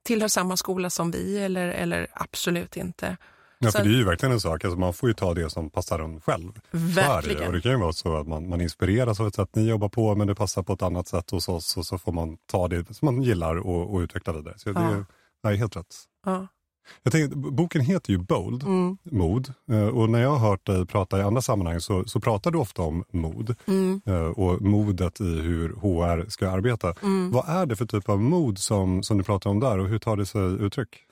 tillhör 0.05 0.29
samma 0.29 0.57
skola 0.57 0.91
som 0.91 1.11
vi 1.11 1.39
eller, 1.39 1.69
eller 1.69 2.07
absolut 2.13 2.77
inte. 2.77 3.17
Ja, 3.59 3.71
för 3.71 3.85
det 3.85 3.89
är 3.89 3.97
ju 3.97 4.05
verkligen 4.05 4.33
en 4.33 4.41
sak, 4.41 4.65
alltså 4.65 4.79
man 4.79 4.95
får 4.95 5.09
ju 5.09 5.15
ta 5.15 5.35
det 5.35 5.51
som 5.51 5.71
passar 5.71 5.99
en 5.99 6.21
själv. 6.21 6.53
Verkligen. 6.71 7.47
Och 7.47 7.53
det 7.53 7.61
kan 7.61 7.73
ju 7.73 7.79
vara 7.79 7.93
så 7.93 8.17
att 8.17 8.29
man, 8.29 8.49
man 8.49 8.61
inspireras 8.61 9.21
av 9.21 9.27
ett 9.27 9.35
sätt 9.35 9.55
ni 9.55 9.69
jobbar 9.69 9.89
på, 9.89 10.15
men 10.15 10.27
det 10.27 10.35
passar 10.35 10.63
på 10.63 10.73
ett 10.73 10.83
annat 10.83 11.09
sätt 11.09 11.31
hos 11.31 11.49
oss 11.49 11.77
och 11.77 11.87
så 11.87 11.99
får 11.99 12.13
man 12.13 12.37
ta 12.47 12.69
det 12.69 12.95
som 12.95 13.07
man 13.07 13.23
gillar 13.23 13.57
och, 13.57 13.95
och 13.95 13.99
utveckla 13.99 14.33
vidare. 14.33 14.55
Så 14.57 14.73
det, 14.73 14.81
ja. 14.81 15.05
det 15.43 15.49
är 15.49 15.55
helt 15.55 15.77
rätt. 15.77 15.97
Ja. 16.27 16.47
Jag 17.03 17.13
tänkte, 17.13 17.37
boken 17.37 17.81
heter 17.81 18.13
ju 18.13 18.19
Bold, 18.19 18.63
mm. 18.63 18.99
mod. 19.03 19.53
Eh, 19.71 19.89
och 19.89 20.11
när 20.11 20.23
jag 20.23 20.31
har 20.31 20.51
hört 20.51 20.67
dig 20.67 20.87
prata 20.87 21.19
i 21.19 21.23
andra 21.23 21.43
sammanhang 21.43 21.81
så, 21.81 22.05
så 22.05 22.21
pratar 22.21 22.51
du 22.51 22.59
ofta 22.59 22.83
om 22.83 23.05
mod 23.11 23.55
mm. 23.67 24.01
Eh, 24.07 24.15
och 24.15 24.63
modet 24.63 25.21
i 25.21 25.41
hur 25.41 25.69
HR 25.69 26.31
ska 26.31 26.51
arbeta. 26.51 26.95
Mm. 27.03 27.31
Vad 27.31 27.49
är 27.49 27.67
det 27.67 27.77
för 27.77 27.87
typ 27.87 28.09
av 28.09 28.21
mod 28.21 28.59
som, 28.59 29.03
som 29.03 29.19
du 29.19 29.25
pratar 29.25 29.51
om 29.51 29.61
där 29.61 29.79
och 29.79 29.89
hur 29.89 29.99
tar 29.99 30.17
det 30.17 30.27
sig 30.27 30.43
uttryck? 30.43 31.05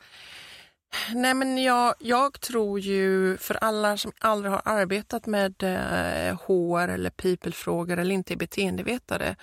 Nej 1.14 1.34
men 1.34 1.62
jag, 1.62 1.94
jag 1.98 2.40
tror 2.40 2.80
ju 2.80 3.36
för 3.36 3.54
alla 3.54 3.96
som 3.96 4.12
aldrig 4.20 4.52
har 4.52 4.62
arbetat 4.64 5.26
med 5.26 5.62
eh, 5.62 6.38
HR 6.46 6.88
eller 6.88 7.10
people-frågor 7.10 7.98
eller 7.98 8.14
inte 8.14 8.34
är 8.34 8.36
beteendevetare 8.36 9.26
Eh, 9.28 9.36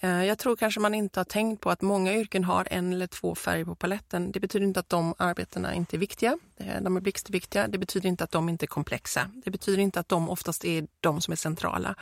Eh, 0.00 0.24
jag 0.24 0.38
tror 0.38 0.56
kanske 0.56 0.80
man 0.80 0.94
inte 0.94 1.20
har 1.20 1.24
tänkt 1.24 1.60
på 1.60 1.70
att 1.70 1.82
många 1.82 2.14
yrken 2.14 2.44
har 2.44 2.68
en 2.70 2.92
eller 2.92 3.06
två 3.06 3.34
färger 3.34 3.64
på 3.64 3.74
paletten. 3.74 4.32
Det 4.32 4.40
betyder 4.40 4.66
inte 4.66 4.80
att 4.80 4.88
de 4.88 5.14
arbetena 5.18 5.74
inte 5.74 5.96
är 5.96 5.98
viktiga. 5.98 6.38
Eh, 6.56 6.82
de 6.82 6.96
är 6.96 7.00
blixtviktiga. 7.00 7.68
Det 7.68 7.78
betyder 7.78 8.08
inte 8.08 8.24
att 8.24 8.30
de 8.30 8.48
inte 8.48 8.64
är 8.64 8.66
komplexa. 8.66 9.30
Det 9.44 9.50
betyder 9.50 9.82
inte 9.82 10.00
att 10.00 10.08
de 10.08 10.30
oftast 10.30 10.64
är 10.64 10.86
de 11.00 11.20
som 11.20 11.32
är 11.32 11.36
centrala. 11.36 11.94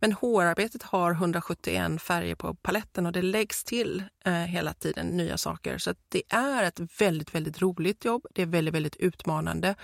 Men 0.00 0.12
HR-arbetet 0.12 0.82
har 0.82 1.10
171 1.12 2.02
färger 2.02 2.34
på 2.34 2.54
paletten 2.54 3.06
och 3.06 3.12
det 3.12 3.22
läggs 3.22 3.64
till 3.64 4.04
eh, 4.24 4.32
hela 4.32 4.74
tiden 4.74 5.06
nya 5.06 5.36
saker. 5.36 5.78
Så 5.78 5.94
det 6.08 6.22
är 6.28 6.64
ett 6.64 6.80
väldigt, 7.00 7.34
väldigt 7.34 7.62
roligt 7.62 8.04
jobb. 8.04 8.26
Det 8.34 8.42
är 8.42 8.46
väldigt, 8.46 8.74
väldigt 8.74 8.96
utmanande. 8.96 9.74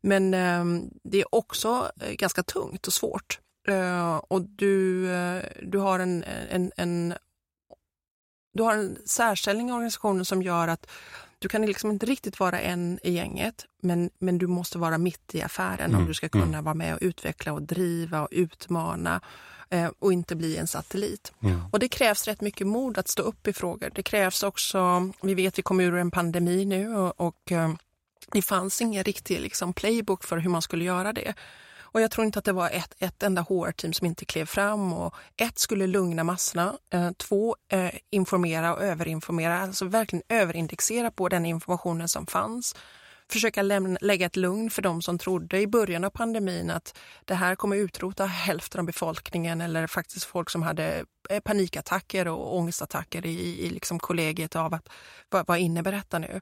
Men 0.00 0.34
ehm, 0.34 0.90
det 1.02 1.20
är 1.20 1.34
också 1.34 1.92
ganska 2.16 2.42
tungt 2.42 2.86
och 2.86 2.92
svårt. 2.92 3.40
Uh, 3.70 4.16
och 4.16 4.42
du, 4.42 5.04
uh, 5.06 5.42
du, 5.62 5.78
har 5.78 5.98
en, 5.98 6.24
en, 6.50 6.72
en, 6.76 7.14
du 8.52 8.62
har 8.62 8.74
en 8.74 8.98
särställning 9.06 9.68
i 9.68 9.72
organisationen 9.72 10.24
som 10.24 10.42
gör 10.42 10.68
att 10.68 10.86
Du 11.38 11.48
kan 11.48 11.66
liksom 11.66 11.90
inte 11.90 12.06
riktigt 12.06 12.40
vara 12.40 12.60
en 12.60 12.98
i 13.02 13.12
gänget, 13.12 13.66
men, 13.82 14.10
men 14.18 14.38
du 14.38 14.46
måste 14.46 14.78
vara 14.78 14.98
mitt 14.98 15.34
i 15.34 15.42
affären 15.42 15.90
mm. 15.90 16.00
om 16.00 16.06
du 16.06 16.14
ska 16.14 16.28
kunna 16.28 16.44
mm. 16.44 16.64
vara 16.64 16.74
med 16.74 16.94
och 16.94 17.00
utveckla 17.02 17.52
och 17.52 17.62
driva 17.62 18.22
och 18.22 18.28
utmana 18.30 19.20
eh, 19.70 19.90
och 19.98 20.12
inte 20.12 20.36
bli 20.36 20.56
en 20.56 20.66
satellit. 20.66 21.32
Mm. 21.42 21.60
Och 21.72 21.78
det 21.78 21.88
krävs 21.88 22.28
rätt 22.28 22.40
mycket 22.40 22.66
mod 22.66 22.98
att 22.98 23.08
stå 23.08 23.22
upp 23.22 23.48
i 23.48 23.52
frågor. 23.52 23.90
Det 23.94 24.02
krävs 24.02 24.42
också, 24.42 25.10
vi 25.22 25.34
vet 25.34 25.58
vi 25.58 25.62
kommer 25.62 25.84
ur 25.84 25.96
en 25.96 26.10
pandemi 26.10 26.64
nu 26.64 26.96
och, 26.96 27.20
och 27.20 27.52
eh, 27.52 27.72
det 28.32 28.42
fanns 28.42 28.80
ingen 28.80 29.04
riktig 29.04 29.40
liksom, 29.40 29.72
playbook 29.72 30.24
för 30.24 30.38
hur 30.38 30.50
man 30.50 30.62
skulle 30.62 30.84
göra 30.84 31.12
det. 31.12 31.34
Och 31.92 32.00
jag 32.00 32.10
tror 32.10 32.26
inte 32.26 32.38
att 32.38 32.44
det 32.44 32.52
var 32.52 32.70
ett, 32.70 32.94
ett 32.98 33.22
enda 33.22 33.42
HR-team 33.42 33.92
som 33.92 34.06
inte 34.06 34.24
klev 34.24 34.46
fram. 34.46 34.92
Och 34.92 35.14
ett 35.36 35.58
skulle 35.58 35.86
lugna 35.86 36.24
massorna, 36.24 36.78
eh, 36.92 37.10
två 37.10 37.56
eh, 37.72 37.90
informera 38.10 38.74
och 38.74 38.82
överinformera, 38.82 39.60
alltså 39.60 39.84
verkligen 39.84 40.22
överindexera 40.28 41.10
på 41.10 41.28
den 41.28 41.46
informationen 41.46 42.08
som 42.08 42.26
fanns. 42.26 42.74
Försöka 43.32 43.62
lämna, 43.62 43.98
lägga 44.00 44.26
ett 44.26 44.36
lugn 44.36 44.70
för 44.70 44.82
de 44.82 45.02
som 45.02 45.18
trodde 45.18 45.60
i 45.60 45.66
början 45.66 46.04
av 46.04 46.10
pandemin 46.10 46.70
att 46.70 46.98
det 47.24 47.34
här 47.34 47.54
kommer 47.54 47.76
utrota 47.76 48.26
hälften 48.26 48.78
av 48.78 48.86
befolkningen 48.86 49.60
eller 49.60 49.86
faktiskt 49.86 50.24
folk 50.24 50.50
som 50.50 50.62
hade 50.62 51.04
eh, 51.30 51.40
panikattacker 51.40 52.28
och 52.28 52.56
ångestattacker 52.56 53.26
i, 53.26 53.66
i 53.66 53.70
liksom 53.70 53.98
kollegiet 53.98 54.56
av 54.56 54.74
att 54.74 54.88
vad, 55.28 55.46
vad 55.46 55.58
innebär 55.58 55.92
detta 55.92 56.18
nu? 56.18 56.40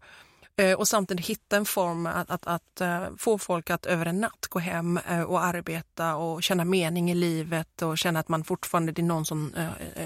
Eh, 0.59 0.73
och 0.73 0.89
samtidigt 0.89 1.27
hitta 1.27 1.57
en 1.57 1.65
form 1.65 2.07
att, 2.07 2.31
att, 2.31 2.47
att, 2.47 2.81
eh, 2.81 3.03
få 3.19 3.39
folk 3.39 3.71
att 3.71 3.87
över 3.87 4.07
en 4.07 4.21
natt 4.21 4.47
gå 4.49 4.59
hem 4.59 5.01
eh, 5.09 5.23
och 5.23 5.45
arbeta 5.45 6.17
och 6.17 6.43
känna 6.43 6.65
mening 6.65 7.11
i 7.11 7.15
livet 7.15 7.83
och 7.83 7.99
känna 7.99 8.21
att 8.21 8.29
man 8.29 8.45
fortfarande 8.45 8.93
det 8.93 9.03
är 9.03 9.05
någon 9.05 9.27
som 9.27 9.53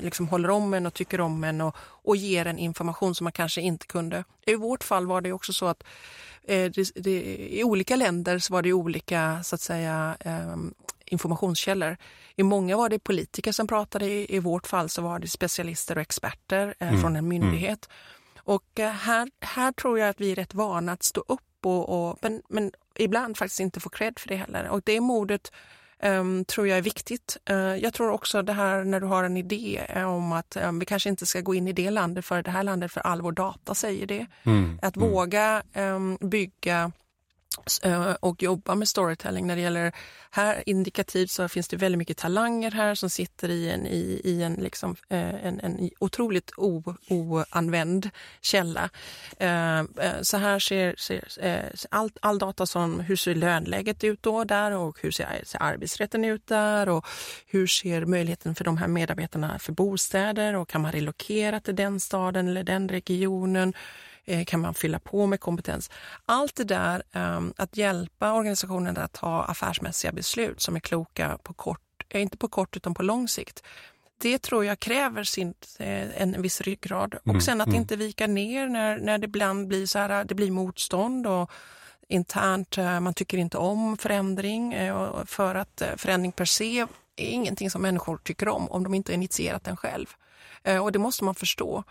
liksom 0.01 0.29
håller 0.29 0.51
om 0.51 0.75
en 0.75 0.87
och 0.87 0.95
tycker 0.95 1.21
om 1.21 1.45
en 1.45 1.61
och, 1.61 1.77
och 1.79 2.17
ger 2.17 2.47
en 2.47 2.59
information 2.59 3.15
som 3.15 3.25
man 3.25 3.33
kanske 3.33 3.61
inte 3.61 3.87
kunde. 3.87 4.25
I 4.47 4.55
vårt 4.55 4.85
fall 4.85 5.07
var 5.07 5.21
det 5.21 5.33
också 5.33 5.53
så 5.53 5.67
att 5.67 5.85
det, 6.47 6.93
det, 6.95 7.23
i 7.51 7.65
olika 7.65 7.97
länder 7.97 8.38
så 8.38 8.53
var 8.53 8.62
det 8.62 8.73
olika 8.73 9.43
så 9.43 9.55
att 9.55 9.61
säga 9.61 10.17
informationskällor. 11.07 11.97
I 12.37 12.43
många 12.43 12.77
var 12.77 12.88
det 12.88 12.99
politiker 12.99 13.53
som 13.53 13.67
pratade, 13.67 14.07
i, 14.07 14.37
i 14.37 14.38
vårt 14.38 14.67
fall 14.67 14.88
så 14.88 15.03
var 15.03 15.19
det 15.19 15.29
specialister 15.29 15.97
och 15.97 16.03
experter 16.03 16.75
mm. 16.79 17.01
från 17.01 17.17
en 17.17 17.29
myndighet. 17.29 17.88
Mm. 17.88 18.21
Och 18.44 18.81
eh, 18.81 18.90
här, 18.90 19.28
här 19.40 19.72
tror 19.72 19.98
jag 19.98 20.09
att 20.09 20.20
vi 20.20 20.33
är 20.33 20.37
rätt 20.37 20.55
vana 20.55 20.92
att 20.92 21.02
stå 21.02 21.24
upp 21.28 21.66
och, 21.66 22.09
och 22.09 22.18
men, 22.22 22.42
men 22.48 22.72
ibland 22.98 23.37
faktiskt 23.37 23.61
inte 23.61 23.81
få 23.81 23.88
cred 23.88 24.18
för 24.18 24.28
det 24.28 24.37
heller. 24.37 24.68
Och 24.68 24.81
det 24.85 25.00
modet 25.00 25.52
um, 26.02 26.44
tror 26.44 26.68
jag 26.68 26.78
är 26.78 26.83
viktigt. 26.83 27.37
Uh, 27.50 27.76
jag 27.76 27.94
tror 27.94 28.11
också 28.11 28.42
det 28.42 28.52
här 28.52 28.85
när 28.85 29.00
du 29.00 29.07
har 29.07 29.24
en 29.24 29.37
idé 29.37 29.81
om 30.07 30.33
att 30.33 30.57
um, 30.57 30.78
vi 30.78 30.87
kanske 30.87 31.09
inte 31.09 31.26
ska 31.26 31.40
gå 31.40 31.55
in 31.55 31.68
i 31.68 31.72
det 31.72 31.90
landet 31.90 32.24
för 32.24 32.42
det 32.42 32.50
här 32.50 32.62
landet 32.62 32.92
för 32.92 33.00
all 33.00 33.22
vår 33.22 33.33
data 33.33 33.74
säger 33.74 34.07
det. 34.07 34.26
Mm, 34.42 34.78
att 34.83 34.96
mm. 34.96 35.11
våga 35.11 35.62
um, 35.74 36.18
bygga 36.20 36.72
Eh, 36.74 36.88
och 38.21 38.43
jobba 38.43 38.75
med 38.75 38.88
storytelling. 38.88 39.47
När 39.47 39.57
det 39.57 39.62
gäller 39.62 39.93
här 40.31 40.62
indikativt 40.67 41.31
så 41.31 41.49
finns 41.49 41.69
det 41.69 41.77
väldigt 41.77 41.99
mycket 41.99 42.17
talanger 42.17 42.71
här 42.71 42.95
som 42.95 43.11
sitter 43.11 43.49
i 43.49 43.71
en, 43.71 43.87
i, 43.87 44.21
i 44.25 44.43
en, 44.43 44.55
liksom, 44.55 44.97
en, 45.09 45.61
en 45.61 45.91
otroligt 45.99 46.53
o, 46.57 46.95
oanvänd 47.09 48.11
källa. 48.41 48.91
Så 50.23 50.37
här 50.37 50.59
ser, 50.59 50.95
ser 50.97 51.25
all, 51.91 52.11
all 52.21 52.38
data 52.38 52.67
som 52.67 53.01
hur 53.01 53.17
ser 53.17 53.35
lönläget 53.35 54.05
ut 54.05 54.23
då 54.23 54.45
där 54.45 54.73
och 54.73 54.99
hur 55.03 55.11
ser, 55.11 55.43
ser 55.45 55.62
arbetsrätten 55.62 56.25
ut 56.25 56.47
där 56.47 56.88
och 56.88 57.07
hur 57.47 57.67
ser 57.67 58.05
möjligheten 58.05 58.55
för 58.55 58.65
de 58.65 58.77
här 58.77 58.88
medarbetarna 58.88 59.59
för 59.59 59.73
bostäder 59.73 60.55
och 60.55 60.69
kan 60.69 60.81
man 60.81 60.93
relokera 60.93 61.61
till 61.61 61.77
den 61.77 62.01
staden 62.01 62.49
eller 62.49 62.65
den 62.65 62.88
regionen? 62.88 63.75
Eh, 64.24 64.44
kan 64.44 64.61
man 64.61 64.74
fylla 64.74 64.98
på 64.98 65.26
med 65.26 65.40
kompetens? 65.40 65.90
Allt 66.26 66.54
det 66.54 66.64
där, 66.64 67.02
ehm, 67.12 67.54
att 67.56 67.76
hjälpa 67.76 68.32
organisationen 68.32 68.96
att 68.96 69.12
ta 69.12 69.42
affärsmässiga 69.42 70.12
beslut 70.12 70.61
som 70.61 70.76
är 70.76 70.80
kloka 70.80 71.38
på 71.42 71.52
kort, 71.52 72.04
eh, 72.08 72.22
inte 72.22 72.37
på 72.37 72.48
kort 72.48 72.76
utan 72.76 72.94
på 72.94 73.02
lång 73.02 73.28
sikt. 73.28 73.62
Det 74.18 74.38
tror 74.38 74.64
jag 74.64 74.80
kräver 74.80 75.24
sin, 75.24 75.54
eh, 75.78 76.22
en 76.22 76.42
viss 76.42 76.61
ryggrad. 76.61 77.14
Mm, 77.24 77.37
och 77.37 77.42
sen 77.42 77.61
att 77.61 77.66
mm. 77.66 77.80
inte 77.80 77.96
vika 77.96 78.26
ner 78.26 78.68
när, 78.68 78.98
när 78.98 79.18
det 79.18 79.24
ibland 79.24 79.68
blir 79.68 79.87
så 79.87 79.98
här, 79.98 80.24
det 80.24 80.35
blir 80.35 80.50
motstånd 80.50 81.26
och 81.26 81.50
internt, 82.08 82.76
man 82.76 83.14
tycker 83.14 83.38
inte 83.38 83.58
om 83.58 83.96
förändring. 83.96 84.74
För 85.26 85.54
att 85.54 85.82
förändring 85.96 86.32
per 86.32 86.44
se 86.44 86.87
är 87.16 87.26
ingenting 87.26 87.70
som 87.70 87.82
människor 87.82 88.16
tycker 88.16 88.48
om 88.48 88.70
om 88.70 88.85
de 88.85 88.94
inte 88.94 89.14
initierat 89.14 89.64
den 89.64 89.76
själv. 89.76 90.06
Och 90.82 90.92
det 90.92 90.98
måste 90.98 91.24
man 91.24 91.35
förstå. 91.35 91.85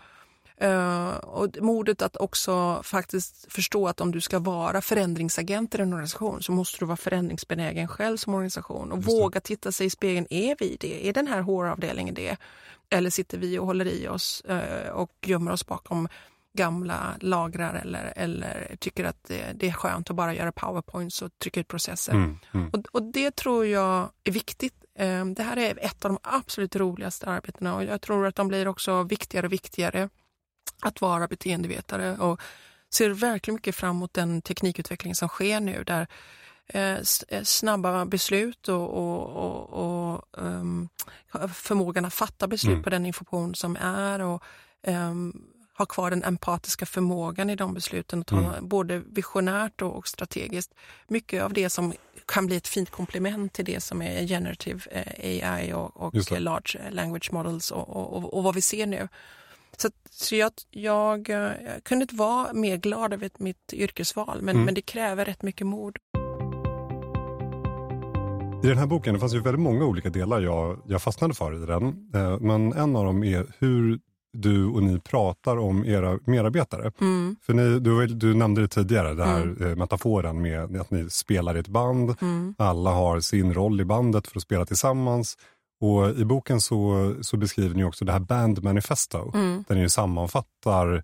Uh, 0.62 1.14
och 1.14 1.48
modet 1.60 2.02
att 2.02 2.16
också 2.16 2.80
faktiskt 2.82 3.52
förstå 3.52 3.88
att 3.88 4.00
om 4.00 4.12
du 4.12 4.20
ska 4.20 4.38
vara 4.38 4.80
förändringsagent 4.80 5.74
i 5.74 5.78
en 5.78 5.92
organisation 5.92 6.42
så 6.42 6.52
måste 6.52 6.78
du 6.78 6.86
vara 6.86 6.96
förändringsbenägen 6.96 7.88
själv 7.88 8.16
som 8.16 8.34
organisation 8.34 8.92
och 8.92 9.04
våga 9.04 9.40
titta 9.40 9.72
sig 9.72 9.86
i 9.86 9.90
spegeln. 9.90 10.26
Är 10.30 10.56
vi 10.58 10.76
det? 10.80 11.08
Är 11.08 11.12
den 11.12 11.26
här 11.26 11.42
HR-avdelningen 11.42 12.14
det? 12.14 12.36
Eller 12.90 13.10
sitter 13.10 13.38
vi 13.38 13.58
och 13.58 13.66
håller 13.66 13.86
i 13.86 14.08
oss 14.08 14.42
uh, 14.50 14.88
och 14.92 15.10
gömmer 15.26 15.52
oss 15.52 15.66
bakom 15.66 16.08
gamla 16.58 17.14
lagrar 17.20 17.74
eller, 17.74 18.12
eller 18.16 18.76
tycker 18.80 19.04
att 19.04 19.24
det, 19.24 19.52
det, 19.54 19.68
är 19.68 19.72
skönt 19.72 20.10
att 20.10 20.16
bara 20.16 20.34
göra 20.34 20.52
powerpoints 20.52 21.22
och 21.22 21.38
trycka 21.38 21.60
ut 21.60 21.68
processer. 21.68 22.12
Mm, 22.12 22.38
mm. 22.54 22.70
Och, 22.72 22.86
och, 22.92 23.02
det 23.02 23.36
tror 23.36 23.66
jag 23.66 24.10
är 24.24 24.32
viktigt. 24.32 24.74
Uh, 25.00 25.24
det 25.24 25.42
här 25.42 25.56
är 25.56 25.78
ett 25.84 26.04
av 26.04 26.10
de 26.10 26.18
absolut 26.22 26.76
roligaste 26.76 27.26
arbetena 27.26 27.74
och 27.74 27.84
jag 27.84 28.00
tror 28.00 28.26
att 28.26 28.34
de 28.34 28.48
blir 28.48 28.68
också 28.68 29.02
viktigare 29.02 29.46
och 29.46 29.52
viktigare 29.52 30.08
att 30.86 31.00
vara 31.00 31.28
beteendevetare 31.28 32.16
och 32.16 32.40
ser 32.94 33.10
verkligen 33.10 33.54
mycket 33.54 33.76
fram 33.76 33.96
emot 33.96 34.14
den 34.14 34.42
teknikutveckling 34.42 35.14
som 35.14 35.28
sker 35.28 35.60
nu 35.60 35.84
där 35.84 36.06
eh, 36.66 36.96
eh, 37.28 37.42
snabba 37.42 38.04
beslut 38.04 38.68
och, 38.68 38.90
och, 38.90 39.26
och, 39.30 40.12
och 40.12 40.24
um, 40.32 40.88
förmågan 41.54 42.04
att 42.04 42.14
fatta 42.14 42.46
beslut 42.46 42.72
mm. 42.72 42.82
på 42.82 42.90
den 42.90 43.06
information 43.06 43.54
som 43.54 43.76
är 43.76 44.20
och 44.20 44.42
um, 44.86 45.42
ha 45.78 45.86
kvar 45.86 46.10
den 46.10 46.24
empatiska 46.24 46.86
förmågan 46.86 47.50
i 47.50 47.56
de 47.56 47.74
besluten, 47.74 48.20
och 48.20 48.26
ta 48.26 48.38
mm. 48.38 48.68
både 48.68 48.98
visionärt 48.98 49.82
och, 49.82 50.08
strategiskt. 50.08 50.74
Mycket 51.08 51.42
av 51.42 51.52
det 51.52 51.70
som 51.70 51.92
kan 52.26 52.46
bli 52.46 52.56
ett 52.56 52.68
fint 52.68 52.90
komplement 52.90 53.52
till 53.52 53.64
det 53.64 53.80
som 53.80 54.02
är 54.02 54.26
generative 54.26 54.80
eh, 54.90 55.52
AI 55.52 55.72
och, 55.72 55.96
och 55.96 56.40
large 56.40 56.90
language 56.90 57.32
models 57.32 57.70
och, 57.70 57.88
och, 57.88 58.34
och, 58.34 58.42
vad 58.42 58.54
vi 58.54 58.60
ser 58.60 58.86
nu. 58.86 59.08
Så, 59.82 59.88
så 60.10 60.36
jag, 60.36 60.52
jag, 60.70 61.28
jag, 61.28 61.54
kunde 61.82 62.02
inte 62.02 62.14
vara 62.14 62.52
mer 62.52 62.76
glad 62.76 63.12
över 63.12 63.30
mitt 63.38 63.72
yrkesval, 63.72 64.38
men, 64.42 64.54
mm. 64.54 64.64
men 64.64 64.74
det 64.74 64.82
kräver 64.82 65.24
rätt 65.24 65.42
mycket 65.42 65.66
mod. 65.66 65.96
I 68.64 68.66
den 68.66 68.78
här 68.78 68.86
boken 68.86 69.14
det 69.14 69.20
fanns 69.20 69.34
ju 69.34 69.40
väldigt 69.40 69.60
många 69.60 69.84
olika 69.84 70.10
delar 70.10 70.40
jag, 70.40 70.82
jag 70.86 71.02
fastnade 71.02 71.34
för 71.34 71.62
i 71.62 71.66
den. 71.66 72.10
Eh, 72.14 72.40
men 72.40 72.72
en 72.72 72.96
av 72.96 73.04
dem 73.04 73.24
är 73.24 73.46
hur 73.58 73.98
du 74.32 74.66
och 74.66 74.82
ni 74.82 75.00
pratar 75.00 75.56
om 75.56 75.84
era 75.84 76.18
medarbetare. 76.26 76.92
Mm. 77.00 77.36
För 77.42 77.54
ni, 77.54 77.78
du, 77.78 78.06
du 78.06 78.34
nämnde 78.34 78.60
det 78.60 78.68
tidigare, 78.68 79.14
den 79.14 79.28
här 79.28 79.42
mm. 79.42 79.70
Eh, 79.70 79.76
metaforen 79.76 80.42
med 80.42 80.80
att 80.80 80.90
ni 80.90 81.10
spelar 81.10 81.56
i 81.56 81.60
ett 81.60 81.68
band. 81.68 82.14
Mm. 82.20 82.54
Alla 82.58 82.90
har 82.90 83.20
sin 83.20 83.54
roll 83.54 83.80
i 83.80 83.84
bandet 83.84 84.26
för 84.26 84.38
att 84.38 84.42
spela 84.42 84.66
tillsammans. 84.66 85.36
Och 85.82 86.18
I 86.18 86.24
boken 86.24 86.60
så, 86.60 87.14
så 87.20 87.36
beskriver 87.36 87.74
ni 87.74 87.84
också 87.84 88.04
det 88.04 88.12
här 88.12 88.20
Band 88.20 88.62
Manifesto, 88.62 89.30
mm. 89.34 89.64
där 89.68 89.74
ni 89.74 89.90
sammanfattar 89.90 90.94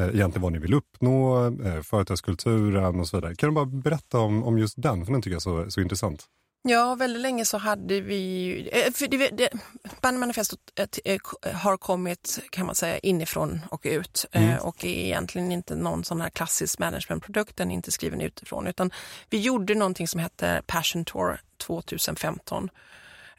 eh, 0.00 0.06
egentligen 0.06 0.42
vad 0.42 0.52
ni 0.52 0.58
vill 0.58 0.74
uppnå, 0.74 1.46
eh, 1.46 1.82
företagskulturen 1.82 3.00
och 3.00 3.08
så 3.08 3.16
vidare. 3.16 3.34
Kan 3.34 3.48
du 3.48 3.54
bara 3.54 3.66
berätta 3.66 4.18
om, 4.18 4.44
om 4.44 4.58
just 4.58 4.82
den, 4.82 5.06
för 5.06 5.12
den 5.12 5.22
tycker 5.22 5.34
jag 5.34 5.36
är 5.36 5.64
så, 5.64 5.70
så 5.70 5.80
intressant. 5.80 6.24
Ja, 6.62 6.94
väldigt 6.94 7.22
länge 7.22 7.44
så 7.44 7.58
hade 7.58 8.00
vi... 8.00 8.52
Eh, 8.72 8.92
för 8.92 9.08
det, 9.08 9.28
det, 9.28 9.48
Band 10.00 10.18
Manifesto 10.18 10.56
eh, 11.04 11.18
har 11.54 11.76
kommit 11.76 12.38
kan 12.50 12.66
man 12.66 12.74
säga 12.74 12.98
inifrån 12.98 13.60
och 13.70 13.80
ut 13.84 14.26
eh, 14.32 14.44
mm. 14.44 14.58
och 14.58 14.84
är 14.84 14.88
egentligen 14.88 15.52
inte 15.52 15.76
någon 15.76 16.04
sån 16.04 16.20
här 16.20 16.30
klassisk 16.30 16.78
managementprodukt, 16.78 17.56
den 17.56 17.70
är 17.70 17.74
inte 17.74 17.92
skriven 17.92 18.20
utifrån 18.20 18.66
utan 18.66 18.90
vi 19.30 19.40
gjorde 19.40 19.74
någonting 19.74 20.08
som 20.08 20.20
hette 20.20 20.62
Passion 20.66 21.04
Tour 21.04 21.40
2015 21.66 22.70
Eh, 22.74 22.78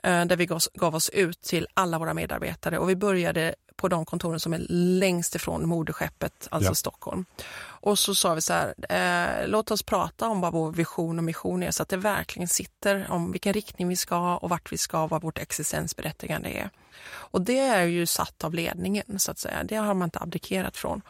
där 0.04 0.36
vi 0.36 0.46
gav 0.74 0.96
oss 0.96 1.10
ut 1.10 1.42
till 1.42 1.68
alla 1.74 2.00
våra 2.00 2.13
medarbetare 2.13 2.78
och 2.78 2.89
vi 2.89 2.96
började 2.96 3.56
på 3.76 3.88
de 3.88 4.06
kontoren 4.06 4.39
som 4.39 4.54
är 4.54 4.66
längst 4.70 5.36
ifrån 5.36 5.68
moderskeppet, 5.68 6.48
alltså 6.52 6.72
ja. 6.72 6.76
Stockholm. 6.76 7.26
Och 7.63 8.00
så 8.00 8.16
sa 8.16 8.34
vi 8.34 8.42
så 8.42 8.54
här, 8.54 8.74
eh, 8.89 9.48
låt 9.48 9.72
oss 9.72 9.84
prata 9.84 10.28
om 10.28 10.42
vad 10.42 10.54
vår 10.54 10.72
vision 10.72 11.18
och 11.18 11.24
mission 11.24 11.63
är 11.63 11.72
så 11.72 11.84
att 11.84 11.89
det 11.89 11.98
verkligen 11.98 12.48
sitter 12.48 13.12
om 13.12 13.32
vilken 13.32 13.54
riktning 13.54 13.88
vi 13.88 13.96
ska 13.96 14.38
och 14.38 14.50
vart 14.50 14.72
vi 14.72 14.78
ska, 14.78 15.08
vad 15.08 15.22
vårt 15.22 15.39
existensberättigande 15.39 16.50
är. 16.50 16.70
Och 17.06 17.42
det 17.42 17.60
är 17.60 17.84
ju 17.84 18.06
satt 18.06 18.44
av 18.44 18.54
ledningen 18.54 19.20
så 19.20 19.32
att 19.32 19.39
säga, 19.39 19.63
det 19.63 19.76
har 19.76 19.94
man 19.94 20.06
inte 20.06 20.20
abdikerat 20.20 20.78
från. 20.78 21.02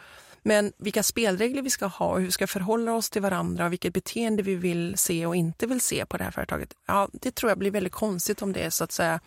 Men 0.43 0.73
vilka 0.77 1.03
spelregler 1.03 1.62
vi 1.62 1.69
ska 1.69 1.86
ha 1.86 2.08
och 2.08 2.19
hur 2.19 2.25
vi 2.25 2.32
ska 2.32 2.47
förhålla 2.47 2.93
oss 2.93 3.10
till 3.10 3.21
varandra 3.21 3.65
och 3.65 3.71
vilket 3.71 3.93
beteende 3.93 4.43
vi 4.43 4.56
vill 4.56 4.93
se 4.97 5.25
och 5.25 5.36
inte 5.36 5.67
vill 5.67 5.82
se 5.82 6.06
på 6.06 6.17
det 6.17 6.23
här 6.23 6.32
företaget. 6.32 6.73
Ja, 6.86 7.10
det 7.13 7.36
tror 7.36 7.49
jag 7.49 7.58
blir 7.58 7.71
väldigt 7.71 7.93
konstigt 7.93 8.41
om 8.41 8.53
det 8.53 8.60
är 8.60 8.69
så 8.69 8.84
att 8.84 8.91
säga 8.91 9.19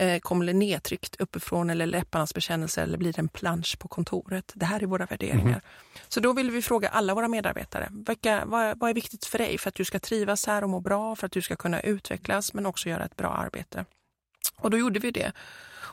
Eh, 0.00 0.20
kommer 0.20 0.46
det 0.46 0.52
nedtryckt 0.52 1.20
uppifrån 1.20 1.70
eller 1.70 1.86
läpparnas 1.86 2.34
bekännelse 2.34 2.82
eller 2.82 2.98
blir 2.98 3.12
det 3.12 3.18
en 3.18 3.28
plansch 3.28 3.78
på 3.78 3.88
kontoret? 3.88 4.52
Det 4.54 4.66
här 4.66 4.82
är 4.82 4.86
våra 4.86 5.06
värderingar. 5.06 5.48
Mm. 5.48 5.60
Så 6.08 6.20
då 6.20 6.32
vill 6.32 6.50
vi 6.50 6.62
fråga 6.62 6.88
alla 6.88 7.14
våra 7.14 7.28
medarbetare, 7.28 7.88
vilka, 8.06 8.44
vad, 8.44 8.78
vad 8.78 8.90
är 8.90 8.94
viktigt 8.94 9.24
för 9.24 9.38
dig 9.38 9.58
för 9.58 9.68
att 9.68 9.74
du 9.74 9.84
ska 9.84 9.98
trivas 9.98 10.46
här 10.46 10.64
och 10.64 10.70
må 10.70 10.80
bra, 10.80 11.16
för 11.16 11.26
att 11.26 11.32
du 11.32 11.42
ska 11.42 11.56
kunna 11.56 11.80
utvecklas 11.80 12.54
men 12.54 12.66
också 12.66 12.88
göra 12.88 13.04
ett 13.04 13.16
bra 13.16 13.28
arbete? 13.28 13.84
Och 14.56 14.70
då 14.70 14.78
gjorde 14.78 15.00
vi 15.00 15.10
det. 15.10 15.32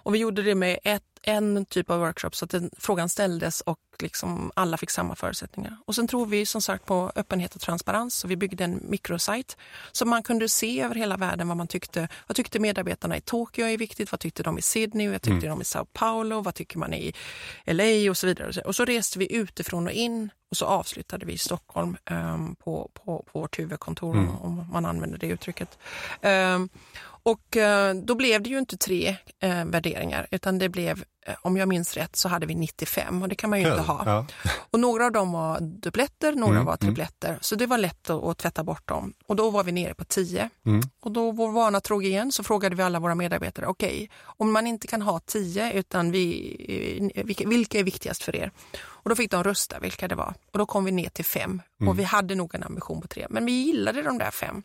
Och 0.07 0.15
vi 0.15 0.19
gjorde 0.19 0.41
det 0.41 0.55
med 0.55 0.79
ett, 0.83 1.03
en 1.21 1.65
typ 1.65 1.89
av 1.89 1.99
workshop 1.99 2.29
så 2.33 2.45
att 2.45 2.51
den, 2.51 2.69
frågan 2.77 3.09
ställdes 3.09 3.61
och 3.61 3.79
liksom 3.99 4.51
alla 4.55 4.77
fick 4.77 4.89
samma 4.89 5.15
förutsättningar. 5.15 5.77
Och 5.85 5.95
sen 5.95 6.07
tror 6.07 6.25
vi 6.25 6.45
som 6.45 6.61
sagt 6.61 6.85
på 6.85 7.11
öppenhet 7.15 7.55
och 7.55 7.61
transparens 7.61 8.15
så 8.15 8.27
vi 8.27 8.37
byggde 8.37 8.63
en 8.63 8.79
mikrosajt 8.89 9.57
så 9.91 10.05
man 10.05 10.23
kunde 10.23 10.49
se 10.49 10.81
över 10.81 10.95
hela 10.95 11.17
världen 11.17 11.47
vad 11.47 11.57
man 11.57 11.67
tyckte. 11.67 12.07
Vad 12.27 12.35
tyckte 12.35 12.59
medarbetarna 12.59 13.17
i 13.17 13.21
Tokyo 13.21 13.65
är 13.65 13.77
viktigt? 13.77 14.11
Vad 14.11 14.19
tyckte 14.19 14.43
de 14.43 14.57
i 14.57 14.61
Sydney? 14.61 15.09
Vad 15.09 15.21
tyckte 15.21 15.47
mm. 15.47 15.49
de 15.49 15.61
i 15.61 15.65
Sao 15.65 15.85
Paulo? 15.85 16.41
Vad 16.41 16.55
tycker 16.55 16.77
man 16.77 16.93
i 16.93 17.13
LA 17.65 18.09
och 18.09 18.17
så 18.17 18.27
vidare. 18.27 18.61
Och 18.61 18.75
så 18.75 18.85
reste 18.85 19.19
vi 19.19 19.33
utifrån 19.33 19.87
och 19.87 19.93
in 19.93 20.29
och 20.51 20.57
så 20.57 20.65
avslutade 20.65 21.25
vi 21.25 21.33
i 21.33 21.37
Stockholm 21.37 21.97
um, 22.09 22.55
på, 22.55 22.91
på, 22.93 23.25
på 23.31 23.39
vårt 23.39 23.59
huvudkontor 23.59 24.15
mm. 24.15 24.35
om 24.37 24.67
man 24.71 24.85
använder 24.85 25.17
det 25.17 25.27
uttrycket. 25.27 25.77
Um, 26.21 26.69
och 27.27 27.57
eh, 27.57 27.95
då 27.95 28.15
blev 28.15 28.41
det 28.41 28.49
ju 28.49 28.59
inte 28.59 28.77
tre 28.77 29.17
eh, 29.39 29.65
värderingar 29.65 30.27
utan 30.31 30.59
det 30.59 30.69
blev, 30.69 31.03
eh, 31.25 31.35
om 31.41 31.57
jag 31.57 31.67
minns 31.67 31.93
rätt, 31.93 32.15
så 32.15 32.29
hade 32.29 32.45
vi 32.45 32.55
95 32.55 33.21
och 33.21 33.29
det 33.29 33.35
kan 33.35 33.49
man 33.49 33.59
ju 33.59 33.65
Kul. 33.65 33.73
inte 33.73 33.83
ha. 33.83 34.03
Ja. 34.05 34.25
Och 34.71 34.79
några 34.79 35.05
av 35.05 35.11
dem 35.11 35.31
var 35.31 35.59
dubbletter, 35.59 36.33
några 36.33 36.53
mm, 36.53 36.65
var 36.65 36.73
mm. 36.73 36.77
tripletter. 36.77 37.29
Mm. 37.29 37.39
Så 37.41 37.55
det 37.55 37.65
var 37.65 37.77
lätt 37.77 38.09
att, 38.09 38.23
att, 38.23 38.37
tvätta 38.37 38.63
bort 38.63 38.87
dem. 38.87 39.13
Och 39.27 39.35
då 39.35 39.49
var 39.49 39.63
vi 39.63 39.71
nere 39.71 39.93
på 39.93 40.03
10. 40.03 40.49
Mm. 40.65 40.81
Och 40.99 41.11
då 41.11 41.31
vår 41.31 41.51
vana 41.51 41.81
trogen 41.81 42.31
så 42.31 42.43
frågade 42.43 42.75
vi 42.75 42.83
alla 42.83 42.99
våra 42.99 43.15
medarbetare, 43.15 43.65
okej, 43.67 43.87
okay, 43.87 44.07
om 44.23 44.51
man 44.51 44.67
inte 44.67 44.87
kan 44.87 45.01
ha 45.01 45.19
10 45.19 45.73
utan 45.73 46.11
vi, 46.11 47.11
vilka, 47.25 47.47
vilka 47.47 47.79
är 47.79 47.83
viktigast 47.83 48.23
för 48.23 48.35
er? 48.35 48.51
Och 48.79 49.09
då 49.09 49.15
fick 49.15 49.31
de 49.31 49.43
rösta 49.43 49.79
vilka 49.79 50.07
det 50.07 50.15
var. 50.15 50.33
Och 50.51 50.59
då 50.59 50.65
kom 50.65 50.85
vi 50.85 50.91
ner 50.91 51.09
till 51.09 51.25
5 51.25 51.61
och 51.75 51.81
mm. 51.81 51.97
vi 51.97 52.03
hade 52.03 52.35
nog 52.35 52.55
en 52.55 52.63
ambition 52.63 53.01
på 53.01 53.07
3. 53.07 53.27
Men 53.29 53.45
vi 53.45 53.51
gillade 53.51 54.01
de 54.01 54.17
där 54.17 54.31
5. 54.31 54.63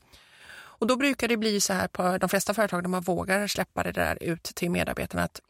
Och 0.83 0.88
då 0.88 0.97
brukar 0.97 1.29
det 1.29 1.37
bli 1.37 1.61
så 1.61 1.73
här 1.73 1.88
på 1.88 2.18
de 2.18 2.29
flesta 2.29 2.55
företag 2.55 2.83
där 2.83 2.88
man 2.88 3.03
vågar 3.03 3.47
släppa 3.47 3.83
det 3.83 3.92
där 3.92 4.23
ut 4.23 4.42
till 4.42 4.71
medarbetarna 4.71 5.23
att 5.25 5.40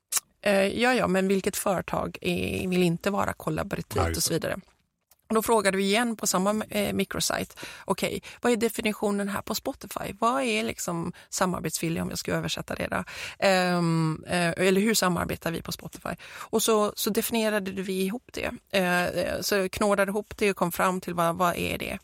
eh, 0.42 0.66
ja, 0.66 0.95
ja, 0.95 1.07
men 1.07 1.29
vilket 1.29 1.57
företag 1.57 2.18
är, 2.21 2.68
vill 2.68 2.83
inte 2.83 3.11
vara 3.11 3.33
kollaborativt 3.33 4.16
och 4.16 4.23
så 4.23 4.33
vidare. 4.33 4.61
Och 5.29 5.35
då 5.35 5.42
frågade 5.42 5.77
vi 5.77 5.85
igen 5.85 6.16
på 6.16 6.27
samma 6.27 6.64
eh, 6.71 6.92
mikrosajt, 6.92 7.57
okej, 7.85 8.09
okay, 8.09 8.21
vad 8.40 8.53
är 8.53 8.57
definitionen 8.57 9.29
här 9.29 9.42
på 9.42 9.55
Spotify? 9.55 10.14
Vad 10.18 10.42
är 10.42 10.64
liksom 10.64 11.12
samarbetsvilja 11.29 12.03
om 12.03 12.09
jag 12.09 12.18
ska 12.18 12.33
översätta 12.33 12.75
det? 12.75 12.88
Då? 12.90 13.05
Um, 13.49 14.25
eh, 14.27 14.51
eller 14.57 14.81
hur 14.81 14.95
samarbetar 14.95 15.53
vi 15.53 15.62
på 15.62 15.73
Spotify? 15.73 16.14
Och 16.25 16.62
så, 16.62 16.92
så 16.97 17.11
definierade 17.11 17.71
vi 17.71 18.03
ihop 18.03 18.31
det. 18.33 18.79
Eh, 18.79 19.40
så 19.40 19.68
knådade 19.68 20.11
ihop 20.11 20.35
det 20.37 20.51
och 20.51 20.57
kom 20.57 20.73
fram 20.73 21.01
till 21.01 21.14
vad, 21.14 21.37
vad 21.37 21.57
är 21.57 21.79
det? 21.79 21.99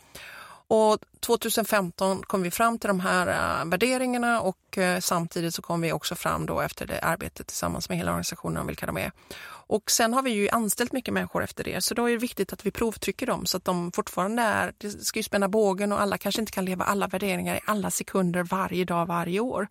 Och 0.68 0.98
2015 1.20 2.22
kom 2.22 2.42
vi 2.42 2.50
fram 2.50 2.78
till 2.78 2.88
de 2.88 3.00
här 3.00 3.26
eh, 3.26 3.70
värderingarna 3.70 4.40
och 4.40 4.78
eh, 4.78 5.00
samtidigt 5.00 5.54
så 5.54 5.62
kom 5.62 5.80
vi 5.80 5.92
också 5.92 6.14
fram 6.14 6.46
då 6.46 6.60
efter 6.60 6.86
det 6.86 7.00
arbetet 7.00 7.46
tillsammans 7.46 7.88
med 7.88 7.98
hela 7.98 8.10
organisationen 8.10 8.56
om 8.56 8.66
vilka 8.66 8.86
de 8.86 8.96
är. 8.96 9.12
Och 9.48 9.90
sen 9.90 10.14
har 10.14 10.22
vi 10.22 10.30
ju 10.30 10.48
anställt 10.48 10.92
mycket 10.92 11.14
människor 11.14 11.44
efter 11.44 11.64
det 11.64 11.84
så 11.84 11.94
då 11.94 12.06
är 12.06 12.10
det 12.10 12.18
viktigt 12.18 12.52
att 12.52 12.66
vi 12.66 12.70
provtrycker 12.70 13.26
dem 13.26 13.46
så 13.46 13.56
att 13.56 13.64
de 13.64 13.92
fortfarande 13.92 14.42
är, 14.42 14.72
det 14.78 14.90
ska 14.90 15.18
ju 15.18 15.22
spänna 15.22 15.48
bågen 15.48 15.92
och 15.92 16.00
alla 16.00 16.18
kanske 16.18 16.40
inte 16.40 16.52
kan 16.52 16.64
leva 16.64 16.84
alla 16.84 17.06
värderingar 17.06 17.56
i 17.56 17.60
alla 17.64 17.90
sekunder 17.90 18.42
varje 18.42 18.84
dag 18.84 19.06
varje 19.06 19.40
år. 19.40 19.68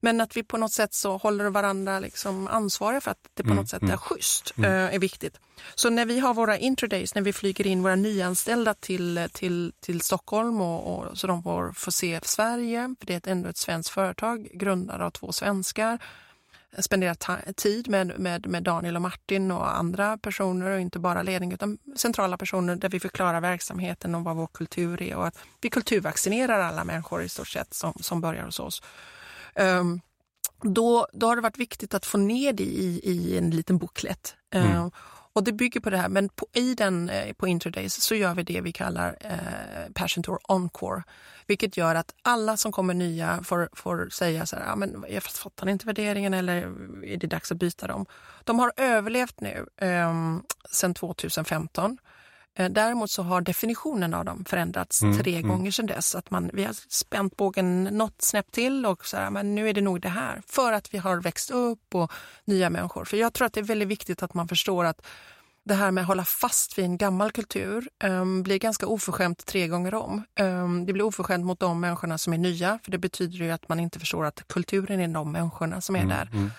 Men 0.00 0.20
att 0.20 0.36
vi 0.36 0.42
på 0.42 0.56
något 0.56 0.72
sätt 0.72 0.94
så 0.94 1.16
håller 1.16 1.50
varandra 1.50 2.00
liksom 2.00 2.48
ansvariga 2.48 3.00
för 3.00 3.10
att 3.10 3.28
det 3.34 3.42
på 3.42 3.48
mm, 3.48 3.56
något 3.56 3.68
sätt 3.68 3.82
mm. 3.82 3.92
är 3.92 3.96
schysst 3.96 4.52
mm. 4.56 4.72
Eh, 4.72 4.94
är 4.94 4.98
viktigt. 4.98 5.40
Så 5.74 5.90
när 5.90 6.06
vi 6.06 6.18
har 6.18 6.34
våra 6.34 6.58
introdays, 6.58 7.14
när 7.14 7.22
vi 7.22 7.32
flyger 7.32 7.66
in 7.66 7.82
våra 7.82 7.96
nyanställda 7.96 8.74
till, 8.74 9.28
till, 9.32 9.72
till 9.80 10.00
Stockholm 10.00 10.60
och, 10.60 10.98
och 10.98 11.18
så 11.18 11.26
de 11.26 11.42
får, 11.42 11.72
får 11.72 11.92
se 11.92 12.20
Sverige, 12.22 12.94
för 12.98 13.06
det 13.06 13.26
är 13.26 13.30
ändå 13.30 13.48
ett 13.48 13.56
svenskt 13.56 13.90
företag 13.90 14.48
grundat 14.52 15.00
av 15.00 15.10
två 15.10 15.32
svenskar 15.32 15.98
spendera 16.78 17.14
tid 17.56 17.88
med, 17.88 18.18
med, 18.18 18.46
med 18.46 18.62
Daniel 18.62 18.96
och 18.96 19.02
Martin 19.02 19.50
och 19.50 19.76
andra 19.76 20.18
personer 20.18 20.70
och 20.70 20.80
inte 20.80 20.98
bara 20.98 21.22
ledning 21.22 21.52
utan 21.52 21.78
centrala 21.96 22.36
personer 22.36 22.76
där 22.76 22.88
vi 22.88 23.00
förklarar 23.00 23.40
verksamheten 23.40 24.14
och 24.14 24.24
vad 24.24 24.36
vår 24.36 24.46
kultur 24.46 25.02
är 25.02 25.16
och 25.16 25.26
att 25.26 25.38
vi 25.60 25.70
kulturvaccinerar 25.70 26.60
alla 26.60 26.84
människor 26.84 27.22
i 27.22 27.28
stort 27.28 27.48
sett 27.48 27.74
som, 27.74 27.92
som 28.00 28.20
börjar 28.20 28.44
hos 28.44 28.60
oss. 28.60 28.82
Um, 29.60 30.00
då, 30.62 31.06
då 31.12 31.26
har 31.26 31.36
det 31.36 31.42
varit 31.42 31.58
viktigt 31.58 31.94
att 31.94 32.06
få 32.06 32.18
ner 32.18 32.52
det 32.52 32.64
i, 32.64 33.00
i 33.04 33.38
en 33.38 33.50
liten 33.50 33.78
booklet. 33.78 34.36
Mm. 34.50 34.72
Uh, 34.72 34.88
och 35.38 35.44
det 35.44 35.52
bygger 35.52 35.80
på 35.80 35.90
det 35.90 35.96
här, 35.96 36.08
men 36.08 36.28
på, 36.28 36.46
i 36.52 36.74
den 36.74 37.08
eh, 37.08 37.32
på 37.32 37.46
Introdays 37.48 38.02
så 38.02 38.14
gör 38.14 38.34
vi 38.34 38.42
det 38.42 38.60
vi 38.60 38.72
kallar 38.72 39.16
eh, 39.20 39.92
Passion 39.94 40.22
Tour 40.22 40.38
Encore. 40.48 41.02
Vilket 41.46 41.76
gör 41.76 41.94
att 41.94 42.14
alla 42.22 42.56
som 42.56 42.72
kommer 42.72 42.94
nya 42.94 43.42
får, 43.42 43.68
får 43.72 44.08
säga 44.10 44.46
så 44.46 44.56
här, 44.56 44.66
ja, 44.66 44.76
men 44.76 45.04
jag 45.08 45.22
fattar 45.22 45.68
inte 45.68 45.86
värderingen 45.86 46.34
eller 46.34 46.56
är 47.04 47.16
det 47.16 47.26
dags 47.26 47.52
att 47.52 47.58
byta 47.58 47.86
dem? 47.86 48.06
De 48.44 48.58
har 48.58 48.72
överlevt 48.76 49.40
nu 49.40 49.66
eh, 49.76 50.36
sedan 50.70 50.94
2015. 50.94 51.98
Eh, 52.58 52.70
däremot 52.70 53.10
så 53.10 53.22
har 53.22 53.40
definitionen 53.40 54.14
av 54.14 54.24
dem 54.24 54.44
förändrats 54.44 55.02
mm, 55.02 55.18
tre 55.18 55.36
mm. 55.36 55.48
gånger 55.48 55.70
sedan 55.70 55.86
dess. 55.86 56.14
Att 56.14 56.30
man, 56.30 56.50
vi 56.52 56.64
har 56.64 56.74
spänt 56.88 57.36
bågen 57.36 57.84
något 57.84 58.22
snäpp 58.22 58.52
till 58.52 58.86
och 58.86 59.06
så 59.06 59.16
här, 59.16 59.30
men 59.30 59.54
nu 59.54 59.68
är 59.68 59.74
det 59.74 59.80
nog 59.80 60.00
det 60.00 60.08
här. 60.08 60.42
För 60.46 60.72
att 60.72 60.94
vi 60.94 60.98
har 60.98 61.20
växt 61.20 61.50
upp 61.50 61.94
och 61.94 62.12
nya 62.44 62.70
människor. 62.70 63.04
För 63.04 63.16
jag 63.16 63.32
tror 63.32 63.46
att 63.46 63.52
det 63.52 63.60
är 63.60 63.64
väldigt 63.64 63.88
viktigt 63.88 64.22
att 64.22 64.34
man 64.34 64.48
förstår 64.48 64.84
att 64.84 65.06
det 65.68 65.74
här 65.74 65.90
med 65.90 66.02
att 66.02 66.08
hålla 66.08 66.24
fast 66.24 66.78
vid 66.78 66.84
en 66.84 66.96
gammal 66.96 67.30
kultur 67.30 67.88
um, 68.04 68.42
blir 68.42 68.58
ganska 68.58 68.86
oförskämt 68.86 69.46
tre 69.46 69.68
gånger 69.68 69.94
om. 69.94 70.22
Um, 70.40 70.86
det 70.86 70.92
blir 70.92 71.04
oförskämt 71.04 71.44
mot 71.44 71.60
de 71.60 71.80
människorna 71.80 72.18
som 72.18 72.32
är 72.32 72.38
nya, 72.38 72.78
för 72.84 72.90
det 72.90 72.98
betyder 72.98 73.38
ju 73.38 73.50
att 73.50 73.68
man 73.68 73.80
inte 73.80 73.98
förstår 73.98 74.24
att 74.24 74.48
kulturen 74.48 75.00
är 75.00 75.08
de 75.08 75.32
människorna 75.32 75.80
som 75.80 75.96
är 75.96 76.02
mm, 76.02 76.16
där. 76.16 76.30
Mm. 76.32 76.50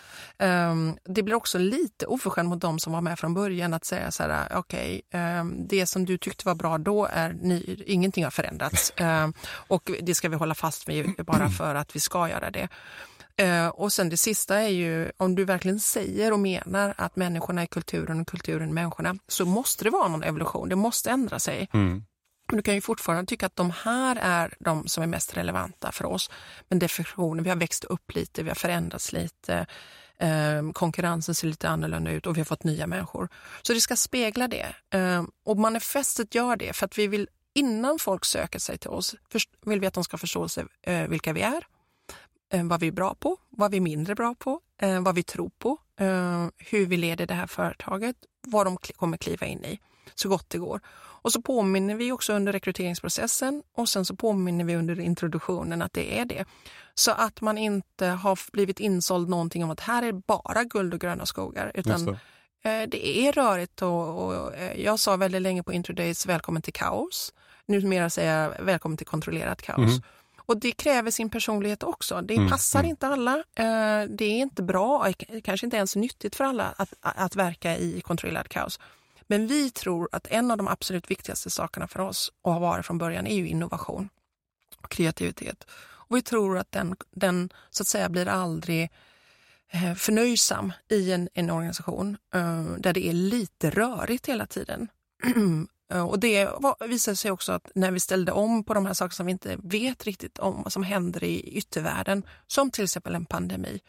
Um, 0.71 0.97
det 1.05 1.23
blir 1.23 1.35
också 1.35 1.57
lite 1.57 2.05
oförskämt 2.05 2.49
mot 2.49 2.61
de 2.61 2.79
som 2.79 2.93
var 2.93 3.01
med 3.01 3.19
från 3.19 3.33
början 3.33 3.73
att 3.73 3.85
säga 3.85 4.11
så 4.11 4.23
här, 4.23 4.47
okej, 4.55 5.01
okay, 5.07 5.65
det 5.69 5.85
som 5.85 6.05
du 6.05 6.17
tyckte 6.17 6.45
var 6.45 6.55
bra 6.55 6.77
då 6.77 7.05
är 7.05 7.33
ny, 7.33 7.83
ingenting 7.85 8.23
har 8.23 8.31
förändrats 8.31 8.93
och 9.67 9.91
det 10.01 10.15
ska 10.15 10.29
vi 10.29 10.35
hålla 10.35 10.55
fast 10.55 10.89
vid 10.89 11.13
bara 11.25 11.49
för 11.49 11.75
att 11.75 11.95
vi 11.95 11.99
ska 11.99 12.29
göra 12.29 12.51
det. 12.51 12.69
Eh, 13.39 13.67
och 13.67 13.93
sen 13.93 14.09
det 14.09 14.17
sista 14.17 14.57
är 14.57 14.67
ju, 14.69 15.11
om 15.17 15.35
du 15.35 15.45
verkligen 15.45 15.79
säger 15.79 16.33
och 16.33 16.39
menar 16.39 16.93
att 16.97 17.15
människorna 17.15 17.61
är 17.61 17.65
kulturen 17.65 18.21
och 18.21 18.27
kulturen 18.27 18.69
är 18.69 18.73
människorna, 18.73 19.15
så 19.27 19.45
måste 19.45 19.83
det 19.83 19.89
vara 19.89 20.07
någon 20.07 20.23
evolution, 20.23 20.69
det 20.69 20.75
måste 20.75 21.09
ändra 21.09 21.39
sig. 21.39 21.69
Mm. 21.73 22.03
Men 22.47 22.57
du 22.57 22.63
kan 22.63 22.75
ju 22.75 22.81
fortfarande 22.81 23.29
tycka 23.29 23.45
att 23.45 23.55
de 23.55 23.71
här 23.71 24.15
är 24.21 24.53
de 24.59 24.87
som 24.87 25.03
är 25.03 25.07
mest 25.07 25.37
relevanta 25.37 25.91
för 25.91 26.05
oss. 26.05 26.29
Men 26.69 26.79
definitionen, 26.79 27.43
vi 27.43 27.49
har 27.49 27.57
växt 27.57 27.83
upp 27.83 28.15
lite, 28.15 28.43
vi 28.43 28.49
har 28.49 28.55
förändrats 28.55 29.13
lite, 29.13 29.65
eh, 30.19 30.71
konkurrensen 30.73 31.35
ser 31.35 31.47
lite 31.47 31.69
annorlunda 31.69 32.11
ut 32.11 32.27
och 32.27 32.37
vi 32.37 32.39
har 32.39 32.45
fått 32.45 32.63
nya 32.63 32.87
människor. 32.87 33.29
Så 33.61 33.73
det 33.73 33.81
ska 33.81 33.95
spegla 33.95 34.47
det. 34.47 34.75
Eh, 34.93 35.23
och 35.45 35.57
manifestet 35.57 36.35
gör 36.35 36.55
det 36.55 36.73
för 36.73 36.85
att 36.85 36.97
vi 36.97 37.07
vill, 37.07 37.27
innan 37.55 37.99
folk 37.99 38.25
söker 38.25 38.59
sig 38.59 38.77
till 38.77 38.89
oss, 38.89 39.15
vill 39.65 39.79
vi 39.79 39.87
att 39.87 39.93
de 39.93 40.03
ska 40.03 40.17
förstå 40.17 40.49
sig, 40.49 40.65
eh, 40.81 41.07
vilka 41.07 41.33
vi 41.33 41.41
är, 41.41 41.63
vad 42.51 42.79
vi 42.79 42.87
är 42.87 42.91
bra 42.91 43.15
på, 43.15 43.37
vad 43.49 43.71
vi 43.71 43.77
är 43.77 43.81
mindre 43.81 44.15
bra 44.15 44.35
på, 44.39 44.59
eh, 44.81 45.01
vad 45.01 45.15
vi 45.15 45.23
tror 45.23 45.51
på, 45.59 45.77
eh, 45.99 46.47
hur 46.57 46.85
vi 46.85 46.97
leder 46.97 47.25
det 47.27 47.33
här 47.33 47.47
företaget, 47.47 48.15
vad 48.47 48.65
de 48.65 48.77
kommer 48.77 49.17
kliva 49.17 49.45
in 49.45 49.65
i 49.65 49.79
så 50.15 50.29
gott 50.29 50.49
det 50.49 50.57
går. 50.57 50.81
Och 51.21 51.31
så 51.31 51.41
påminner 51.41 51.95
vi 51.95 52.11
också 52.11 52.33
under 52.33 52.53
rekryteringsprocessen 52.53 53.63
och 53.75 53.89
sen 53.89 54.05
så 54.05 54.15
påminner 54.15 54.65
vi 54.65 54.75
under 54.75 54.99
introduktionen 54.99 55.81
att 55.81 55.93
det 55.93 56.19
är 56.19 56.25
det. 56.25 56.45
Så 56.95 57.11
att 57.11 57.41
man 57.41 57.57
inte 57.57 58.07
har 58.07 58.39
blivit 58.51 58.79
insåld 58.79 59.29
någonting 59.29 59.63
om 59.63 59.69
att 59.69 59.79
här 59.79 60.03
är 60.03 60.11
bara 60.11 60.63
guld 60.63 60.93
och 60.93 60.99
gröna 60.99 61.25
skogar 61.25 61.71
utan 61.73 62.05
det. 62.05 62.85
det. 62.85 63.27
är 63.27 63.31
rörigt 63.31 63.81
och, 63.81 64.25
och, 64.25 64.53
jag 64.75 64.99
sa 64.99 65.15
väldigt 65.15 65.41
länge 65.41 65.63
på 65.63 65.73
Introdays 65.73 66.25
välkommen 66.25 66.61
till 66.61 66.73
kaos. 66.73 67.33
Numera 67.65 68.09
säger 68.09 68.41
jag 68.43 68.65
välkommen 68.65 68.97
till 68.97 69.07
kontrollerat 69.07 69.61
kaos. 69.61 69.77
Mm. 69.77 70.01
Och 70.49 70.57
det 70.57 70.71
kräver 70.71 71.11
sin 71.11 71.29
personlighet 71.29 71.83
också. 71.83 72.21
Det 72.21 72.35
mm, 72.35 72.49
passar 72.49 72.79
mm. 72.79 72.89
inte 72.89 73.07
alla. 73.07 73.35
Eh, 73.35 74.03
det 74.09 74.25
är 74.25 74.39
inte 74.41 74.63
bra, 74.63 75.13
kanske 75.43 75.67
inte 75.67 75.77
ens 75.77 75.95
nyttigt 75.95 76.35
för 76.35 76.43
alla 76.43 76.73
att, 76.77 76.93
att 77.01 77.35
verka 77.35 77.77
i 77.77 78.01
kontrollerad 78.01 78.49
kaos. 78.49 78.79
Men 79.27 79.47
vi 79.47 79.71
tror 79.71 80.09
att 80.11 80.27
en 80.27 80.51
av 80.51 80.57
de 80.57 80.67
absolut 80.67 81.11
viktigaste 81.11 81.49
sakerna 81.49 81.87
för 81.87 81.99
oss 81.99 82.31
och 82.41 82.53
har 82.53 82.59
varit 82.59 82.85
från 82.85 82.97
början 82.97 83.27
är 83.27 83.35
ju 83.35 83.47
innovation 83.47 84.09
och 84.77 84.89
kreativitet. 84.91 85.65
Och 85.81 86.17
vi 86.17 86.21
tror 86.21 86.57
att 86.57 86.71
den, 86.71 86.95
den 87.11 87.49
så 87.69 87.83
att 87.83 87.87
säga 87.87 88.09
blir 88.09 88.27
aldrig 88.27 88.91
eh, 89.71 89.93
förnöjsam 89.93 90.73
i 90.89 91.11
en, 91.11 91.29
en 91.33 91.49
organisation 91.49 92.17
eh, 92.33 92.63
där 92.77 92.93
det 92.93 93.07
är 93.07 93.13
lite 93.13 93.69
rörigt 93.69 94.29
hela 94.29 94.45
tiden. 94.45 94.87
Eh, 95.89 96.07
och 96.07 96.19
det 96.19 96.49
visade 96.87 97.17
sig 97.17 97.31
också 97.31 97.51
att 97.51 97.71
när 97.75 97.91
vi 97.91 97.99
ställde 97.99 98.31
om 98.31 98.63
på 98.63 98.73
de 98.73 98.85
här 98.85 98.93
sakerna 98.93 99.15
som 99.15 99.25
vi 99.25 99.31
inte 99.31 99.57
vet 99.63 100.05
riktigt 100.05 100.39
om 100.39 100.63
vad 100.63 100.73
som 100.73 100.83
händer 100.83 101.23
i 101.23 101.41
yttervärlden, 101.41 102.23
som 102.47 102.71
till 102.71 102.83
exempel 102.83 103.15
en 103.15 103.25
pandemi, 103.25 103.81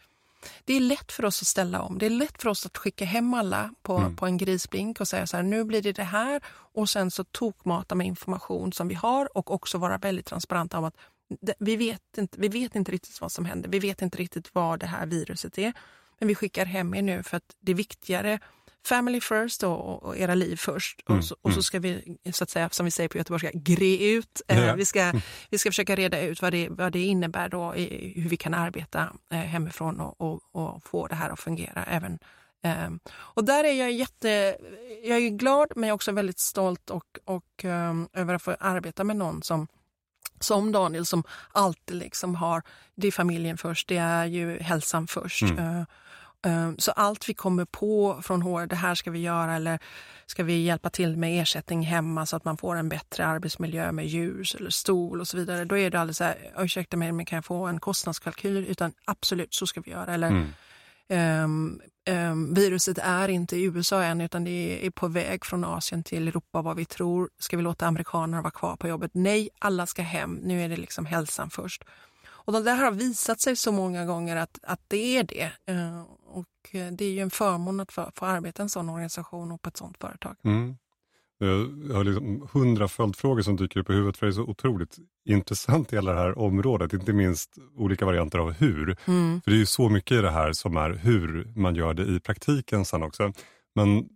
det 0.65 0.73
är 0.73 0.79
lätt 0.79 1.11
för 1.11 1.25
oss 1.25 1.41
att 1.41 1.47
ställa 1.47 1.81
om. 1.81 1.97
Det 1.97 2.05
är 2.05 2.09
lätt 2.09 2.41
för 2.41 2.49
oss 2.49 2.65
att 2.65 2.77
skicka 2.77 3.05
hem 3.05 3.33
alla 3.33 3.73
på, 3.81 3.97
mm. 3.97 4.15
på 4.15 4.25
en 4.25 4.37
grisblink 4.37 5.01
och 5.01 5.07
säga 5.07 5.27
så 5.27 5.37
här, 5.37 5.43
nu 5.43 5.63
blir 5.63 5.81
det 5.81 5.91
det 5.91 6.03
här 6.03 6.41
och 6.73 6.89
sen 6.89 7.11
så 7.11 7.23
tokmata 7.23 7.95
med 7.95 8.07
information 8.07 8.73
som 8.73 8.87
vi 8.87 8.95
har 8.95 9.37
och 9.37 9.51
också 9.51 9.77
vara 9.77 9.97
väldigt 9.97 10.25
transparenta 10.25 10.77
om 10.77 10.83
att 10.83 10.95
vi 11.59 11.75
vet, 11.75 12.17
inte, 12.17 12.39
vi 12.39 12.47
vet 12.47 12.75
inte 12.75 12.91
riktigt 12.91 13.21
vad 13.21 13.31
som 13.31 13.45
händer. 13.45 13.69
Vi 13.69 13.79
vet 13.79 14.01
inte 14.01 14.17
riktigt 14.17 14.49
vad 14.53 14.79
det 14.79 14.85
här 14.85 15.05
viruset 15.05 15.57
är. 15.57 15.73
Men 16.19 16.27
vi 16.27 16.35
skickar 16.35 16.65
hem 16.65 16.93
er 16.93 17.01
nu 17.01 17.23
för 17.23 17.37
att 17.37 17.55
det 17.59 17.71
är 17.71 17.75
viktigare 17.75 18.39
family 18.85 19.21
first 19.21 19.63
och, 19.63 20.03
och 20.03 20.17
era 20.17 20.35
liv 20.35 20.55
först. 20.55 21.09
Mm, 21.09 21.19
och, 21.19 21.25
så, 21.25 21.35
och, 21.41 21.51
så, 21.51 21.55
mm. 21.55 21.63
ska 21.63 21.79
vi, 21.79 22.17
så 22.31 22.43
att 22.43 22.49
säga, 22.49 22.69
som 22.69 22.85
vi 22.85 22.91
säger 22.91 23.09
på 23.09 23.17
göteborgska, 23.17 23.51
gre 23.53 23.97
ut. 23.97 24.41
Eh, 24.47 24.75
vi, 24.75 24.85
ska, 24.85 25.01
mm. 25.01 25.21
vi 25.49 25.57
ska 25.57 25.69
försöka 25.69 25.95
reda 25.95 26.21
ut 26.21 26.41
vad 26.41 26.53
det, 26.53 26.69
vad 26.69 26.91
det 26.91 27.03
innebär 27.03 27.49
då, 27.49 27.75
i, 27.75 28.13
hur 28.21 28.29
vi 28.29 28.37
kan 28.37 28.53
arbeta 28.53 29.13
eh, 29.31 29.39
hemifrån 29.39 29.99
och, 29.99 30.21
och, 30.21 30.41
och, 30.51 30.83
få 30.83 31.07
det 31.07 31.15
här 31.15 31.29
att 31.29 31.39
fungera 31.39 31.83
även 31.83 32.19
eh, 32.63 32.89
och 33.13 33.43
där 33.43 33.63
är 33.63 33.73
jag 33.73 33.91
jätte, 33.91 34.57
jag 35.03 35.17
är 35.17 35.29
glad 35.29 35.67
men 35.75 35.83
jag 35.83 35.93
är 35.93 35.95
också 35.95 36.11
väldigt 36.11 36.39
stolt 36.39 36.89
och, 36.89 37.19
och 37.25 37.63
um, 37.63 38.09
över 38.13 38.33
att 38.33 38.41
få 38.41 38.55
arbeta 38.59 39.03
med 39.03 39.15
någon 39.15 39.43
som 39.43 39.67
som 40.39 40.71
Daniel 40.71 41.05
som 41.05 41.23
alltid 41.51 41.95
liksom 41.95 42.35
har, 42.35 42.61
det 42.95 43.07
är 43.07 43.11
familjen 43.11 43.57
först, 43.57 43.87
det 43.87 43.97
är 43.97 44.25
ju 44.25 44.59
hälsan 44.59 45.07
först. 45.07 45.41
Mm. 45.41 45.57
Uh, 45.57 45.83
så 46.77 46.91
allt 46.91 47.29
vi 47.29 47.33
kommer 47.33 47.65
på 47.65 48.21
från 48.23 48.41
HR, 48.41 48.67
det 48.67 48.75
här 48.75 48.95
ska 48.95 49.11
vi 49.11 49.19
göra 49.19 49.55
eller 49.55 49.79
ska 50.25 50.43
vi 50.43 50.63
hjälpa 50.63 50.89
till 50.89 51.17
med 51.17 51.41
ersättning 51.41 51.81
hemma 51.81 52.25
så 52.25 52.35
att 52.35 52.45
man 52.45 52.57
får 52.57 52.75
en 52.75 52.89
bättre 52.89 53.25
arbetsmiljö 53.25 53.91
med 53.91 54.07
ljus 54.07 54.55
eller 54.55 54.69
stol 54.69 55.21
och 55.21 55.27
så 55.27 55.37
vidare. 55.37 55.65
Då 55.65 55.77
är 55.77 55.89
det 55.89 55.99
alldeles 55.99 56.17
så 56.17 56.23
här, 56.23 56.53
ursäkta 56.57 56.97
mig 56.97 57.11
men 57.11 57.25
kan 57.25 57.37
jag 57.37 57.45
få 57.45 57.65
en 57.65 57.79
kostnadskalkyl? 57.79 58.65
Utan 58.67 58.93
absolut, 59.05 59.53
så 59.53 59.67
ska 59.67 59.81
vi 59.81 59.91
göra. 59.91 60.13
Eller, 60.13 60.27
mm. 60.27 60.47
Um, 61.11 61.81
um, 62.09 62.53
viruset 62.53 62.97
är 62.97 63.27
inte 63.27 63.57
i 63.57 63.63
USA 63.63 64.03
än 64.03 64.21
utan 64.21 64.43
det 64.43 64.85
är 64.85 64.89
på 64.89 65.07
väg 65.07 65.45
från 65.45 65.63
Asien 65.63 66.03
till 66.03 66.27
Europa 66.27 66.61
vad 66.61 66.77
vi 66.77 66.85
tror. 66.85 67.29
Ska 67.39 67.57
vi 67.57 67.63
låta 67.63 67.87
amerikanerna 67.87 68.41
vara 68.41 68.51
kvar 68.51 68.75
på 68.75 68.87
jobbet? 68.87 69.11
Nej, 69.13 69.49
alla 69.59 69.85
ska 69.85 70.01
hem. 70.01 70.39
Nu 70.43 70.61
är 70.61 70.69
det 70.69 70.77
liksom 70.77 71.05
hälsan 71.05 71.49
först. 71.49 71.83
Och 72.27 72.53
det 72.53 72.63
där 72.63 72.75
har 72.75 72.91
visat 72.91 73.39
sig 73.39 73.55
så 73.55 73.71
många 73.71 74.05
gånger 74.05 74.35
att, 74.35 74.59
att 74.63 74.81
det 74.87 75.17
är 75.17 75.23
det. 75.23 75.51
Uh, 75.73 76.03
och 76.31 76.45
det 76.71 77.05
är 77.05 77.11
ju 77.11 77.19
en 77.19 77.31
förmån 77.31 77.79
att 77.79 77.91
få, 77.91 78.11
få 78.15 78.25
arbeta 78.25 78.61
i 78.61 78.63
en 78.63 78.69
sån 78.69 78.89
organisation 78.89 79.51
och 79.51 79.61
på 79.61 79.69
ett 79.69 79.77
sånt 79.77 79.97
företag. 79.97 80.35
Mm. 80.43 80.75
Jag 81.37 81.93
har 81.95 82.03
liksom 82.03 82.47
hundra 82.51 82.87
följdfrågor 82.87 83.41
som 83.41 83.55
dyker 83.55 83.79
upp 83.79 83.89
i 83.89 83.93
huvudet 83.93 84.17
för 84.17 84.25
det 84.25 84.29
är 84.29 84.33
så 84.33 84.41
otroligt 84.41 84.97
intressant 85.25 85.93
i 85.93 85.95
hela 85.95 86.11
det 86.11 86.19
här 86.19 86.37
området. 86.37 86.93
Inte 86.93 87.13
minst 87.13 87.57
olika 87.77 88.05
varianter 88.05 88.39
av 88.39 88.51
hur. 88.51 88.97
Mm. 89.05 89.41
För 89.41 89.51
det 89.51 89.57
är 89.57 89.59
ju 89.59 89.65
så 89.65 89.89
mycket 89.89 90.17
i 90.17 90.21
det 90.21 90.31
här 90.31 90.53
som 90.53 90.77
är 90.77 90.89
hur 90.89 91.53
man 91.55 91.75
gör 91.75 91.93
det 91.93 92.03
i 92.03 92.19
praktiken 92.19 92.85
sen 92.85 93.03
också. 93.03 93.33
Men, 93.75 94.09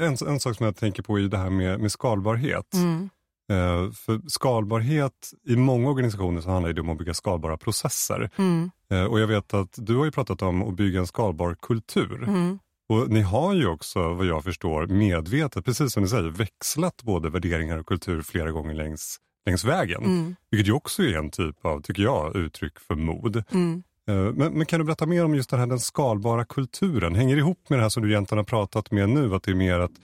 en, 0.00 0.16
en 0.26 0.40
sak 0.40 0.56
som 0.56 0.66
jag 0.66 0.76
tänker 0.76 1.02
på 1.02 1.18
är 1.18 1.22
det 1.22 1.38
här 1.38 1.50
med, 1.50 1.80
med 1.80 1.92
skalbarhet. 1.92 2.74
Mm. 2.74 3.08
Eh, 3.50 3.90
för 3.92 4.28
skalbarhet, 4.28 5.32
i 5.48 5.56
många 5.56 5.90
organisationer 5.90 6.40
så 6.40 6.50
handlar 6.50 6.72
det 6.72 6.80
om 6.80 6.90
att 6.90 6.98
bygga 6.98 7.14
skalbara 7.14 7.56
processer. 7.56 8.30
Mm. 8.36 8.70
Eh, 8.90 9.04
och 9.04 9.20
jag 9.20 9.26
vet 9.26 9.54
att 9.54 9.74
du 9.76 9.96
har 9.96 10.04
ju 10.04 10.10
pratat 10.10 10.42
om 10.42 10.62
att 10.62 10.74
bygga 10.74 11.00
en 11.00 11.06
skalbar 11.06 11.56
kultur. 11.62 12.22
Mm. 12.22 12.58
Och 12.88 13.10
Ni 13.10 13.20
har 13.20 13.54
ju 13.54 13.66
också, 13.66 14.14
vad 14.14 14.26
jag 14.26 14.44
förstår, 14.44 14.86
medvetet, 14.86 15.64
precis 15.64 15.92
som 15.92 16.02
ni 16.02 16.08
säger, 16.08 16.30
växlat 16.30 17.02
både 17.02 17.30
värderingar 17.30 17.78
och 17.78 17.86
kultur 17.86 18.22
flera 18.22 18.50
gånger 18.50 18.74
längs, 18.74 19.18
längs 19.46 19.64
vägen. 19.64 20.04
Mm. 20.04 20.36
Vilket 20.50 20.68
ju 20.68 20.72
också 20.72 21.02
är 21.02 21.18
en 21.18 21.30
typ 21.30 21.64
av, 21.64 21.82
tycker 21.82 22.02
jag, 22.02 22.36
uttryck 22.36 22.78
för 22.78 22.94
mod. 22.94 23.44
Mm. 23.50 23.82
Eh, 24.08 24.14
men, 24.14 24.52
men, 24.52 24.66
kan 24.66 24.80
du 24.80 24.84
berätta 24.84 25.06
mer 25.06 25.24
om 25.24 25.34
just 25.34 25.50
den 25.50 25.60
här 25.60 25.66
den 25.66 25.80
skalbara 25.80 26.44
kulturen? 26.44 27.14
Hänger 27.14 27.36
det 27.36 27.40
ihop 27.40 27.70
med 27.70 27.78
det 27.78 27.82
här 27.82 27.88
som 27.88 28.02
du 28.02 28.10
egentligen 28.10 28.38
har 28.38 28.44
pratat 28.44 28.90
med 28.90 29.08
nu, 29.08 29.34
att 29.34 29.42
det 29.42 29.50
är 29.50 29.54
mer 29.54 29.80
ett 29.80 30.00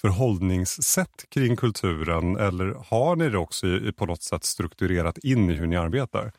förhållningssätt 0.00 1.30
kring 1.30 1.56
kulturen 1.56 2.36
eller 2.36 2.74
har 2.88 3.16
ni 3.16 3.28
det 3.28 3.38
också 3.38 3.66
i, 3.66 3.92
på 3.92 4.06
något 4.06 4.22
sätt 4.22 4.44
strukturerat 4.44 5.18
in 5.18 5.50
i 5.50 5.54
hur 5.54 5.66
ni 5.66 5.76
arbetar? 5.76 6.32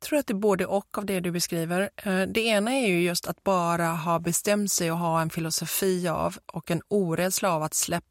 Jag 0.00 0.08
tror 0.08 0.18
att 0.18 0.26
det 0.26 0.32
är 0.32 0.38
både 0.38 0.66
och 0.66 0.98
av 0.98 1.06
det 1.06 1.20
du 1.20 1.30
beskriver. 1.30 1.90
Eh, 1.96 2.22
det 2.22 2.40
ena 2.40 2.72
är 2.72 2.86
ju 2.86 3.02
just 3.02 3.26
att 3.26 3.44
bara 3.44 3.86
ha 3.86 4.18
bestämt 4.18 4.72
sig 4.72 4.92
och 4.92 4.98
ha 4.98 5.22
en 5.22 5.30
filosofi 5.30 6.08
av 6.08 6.36
och 6.46 6.70
en 6.70 6.82
orädsla 6.88 7.52
av 7.52 7.62
att 7.62 7.74
släpp, 7.74 8.04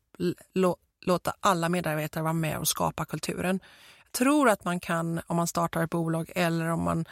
låta 1.05 1.33
alla 1.39 1.69
medarbetare 1.69 2.23
vara 2.23 2.33
med 2.33 2.57
och 2.57 2.67
skapa 2.67 3.05
kulturen. 3.05 3.59
Jag 4.03 4.11
tror 4.11 4.49
att 4.49 4.65
man 4.65 4.79
kan, 4.79 5.21
om 5.27 5.37
man 5.37 5.47
startar 5.47 5.83
ett 5.83 5.89
bolag 5.89 6.31
eller 6.35 6.67
om 6.67 6.83
man 6.83 7.05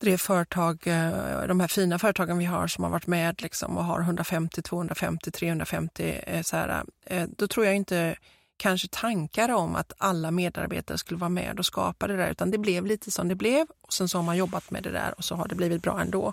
drev 0.00 0.16
företag, 0.16 0.86
eh, 0.86 1.42
de 1.46 1.60
här 1.60 1.68
fina 1.68 1.98
företagen 1.98 2.38
vi 2.38 2.44
har 2.44 2.66
som 2.66 2.84
har 2.84 2.90
varit 2.90 3.06
med 3.06 3.42
liksom 3.42 3.76
och 3.76 3.84
har 3.84 4.00
150, 4.00 4.62
250, 4.62 5.30
350, 5.30 6.42
så 6.44 6.56
här, 6.56 6.84
eh, 7.04 7.26
då 7.36 7.48
tror 7.48 7.66
jag 7.66 7.74
inte 7.74 8.16
kanske 8.56 8.88
tankar 8.88 9.48
om 9.48 9.76
att 9.76 9.92
alla 9.98 10.30
medarbetare 10.30 10.98
skulle 10.98 11.20
vara 11.20 11.28
med 11.28 11.58
och 11.58 11.66
skapa 11.66 12.06
det 12.06 12.16
där, 12.16 12.30
utan 12.30 12.50
det 12.50 12.58
blev 12.58 12.86
lite 12.86 13.10
som 13.10 13.28
det 13.28 13.34
blev 13.34 13.66
och 13.80 13.92
sen 13.92 14.08
så 14.08 14.18
har 14.18 14.22
man 14.22 14.36
jobbat 14.36 14.70
med 14.70 14.82
det 14.82 14.90
där 14.90 15.14
och 15.16 15.24
så 15.24 15.34
har 15.34 15.48
det 15.48 15.54
blivit 15.54 15.82
bra 15.82 16.00
ändå. 16.00 16.32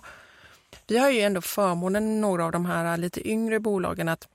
Vi 0.86 0.98
har 0.98 1.10
ju 1.10 1.20
ändå 1.20 1.40
förmånen, 1.40 2.20
några 2.20 2.44
av 2.44 2.52
de 2.52 2.66
här 2.66 2.96
lite 2.96 3.28
yngre 3.28 3.60
bolagen, 3.60 4.08
att 4.08 4.28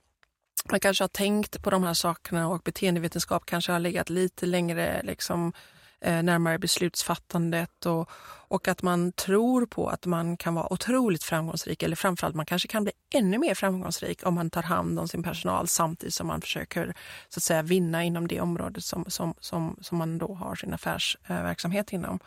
man 0.70 0.80
kanske 0.80 1.04
har 1.04 1.08
tänkt 1.08 1.62
på 1.62 1.70
de 1.70 1.84
här 1.84 1.94
sakerna 1.94 2.48
och 2.48 2.60
beteendevetenskap 2.64 3.46
kanske 3.46 3.72
har 3.72 3.78
legat 3.78 4.10
lite 4.10 4.46
längre 4.46 5.00
liksom, 5.04 5.52
eh, 6.00 6.22
närmare 6.22 6.58
beslutsfattandet 6.58 7.86
och, 7.86 8.10
och 8.50 8.68
att 8.68 8.82
man 8.82 9.12
tror 9.12 9.66
på 9.66 9.88
att 9.88 10.06
man 10.06 10.36
kan 10.36 10.54
vara 10.54 10.72
otroligt 10.72 11.24
framgångsrik 11.24 11.82
eller 11.82 11.96
framförallt 11.96 12.36
man 12.36 12.46
kanske 12.46 12.68
kan 12.68 12.84
bli 12.84 12.92
ännu 13.14 13.38
mer 13.38 13.54
framgångsrik 13.54 14.26
om 14.26 14.34
man 14.34 14.50
tar 14.50 14.62
hand 14.62 14.98
om 14.98 15.08
sin 15.08 15.22
personal 15.22 15.68
samtidigt 15.68 16.14
som 16.14 16.26
man 16.26 16.40
försöker 16.40 16.94
så 17.28 17.38
att 17.38 17.42
säga 17.42 17.62
vinna 17.62 18.04
inom 18.04 18.28
det 18.28 18.40
området 18.40 18.84
som, 18.84 19.04
som, 19.08 19.34
som, 19.40 19.76
som 19.80 19.98
man 19.98 20.18
då 20.18 20.34
har 20.34 20.54
sin 20.54 20.74
affärsverksamhet 20.74 21.92
inom. 21.92 22.18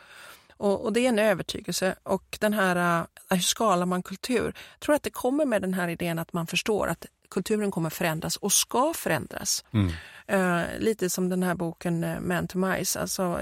Och, 0.58 0.86
och, 0.86 0.94
det 0.94 1.00
är 1.00 1.10
en 1.10 1.20
övertygelse. 1.20 1.96
Och 2.04 2.38
den 2.42 2.54
här, 2.54 3.00
uh, 3.00 3.06
hur 3.30 3.38
skalar 3.38 3.86
man 3.86 4.04
kultur? 4.04 4.46
Jag 4.46 4.80
tror 4.80 4.96
att 4.96 5.04
det 5.04 5.10
kommer 5.10 5.46
med 5.46 5.62
den 5.62 5.74
här 5.74 5.88
idén 5.88 6.20
att 6.20 6.34
man 6.34 6.48
förstår 6.48 6.88
att 6.88 7.06
kulturen 7.34 7.72
kommer 7.72 7.90
förändras 7.90 8.36
och 8.36 8.52
ska 8.52 8.94
förändras. 8.96 9.66
Mm. 9.72 9.92
Uh, 10.32 10.64
lite 10.80 11.10
som 11.10 11.30
den 11.30 11.44
här 11.44 11.56
boken 11.56 12.04
uh, 12.04 12.20
Man 12.20 12.48
to 12.48 12.58
Mice, 12.58 13.00
alltså 13.00 13.40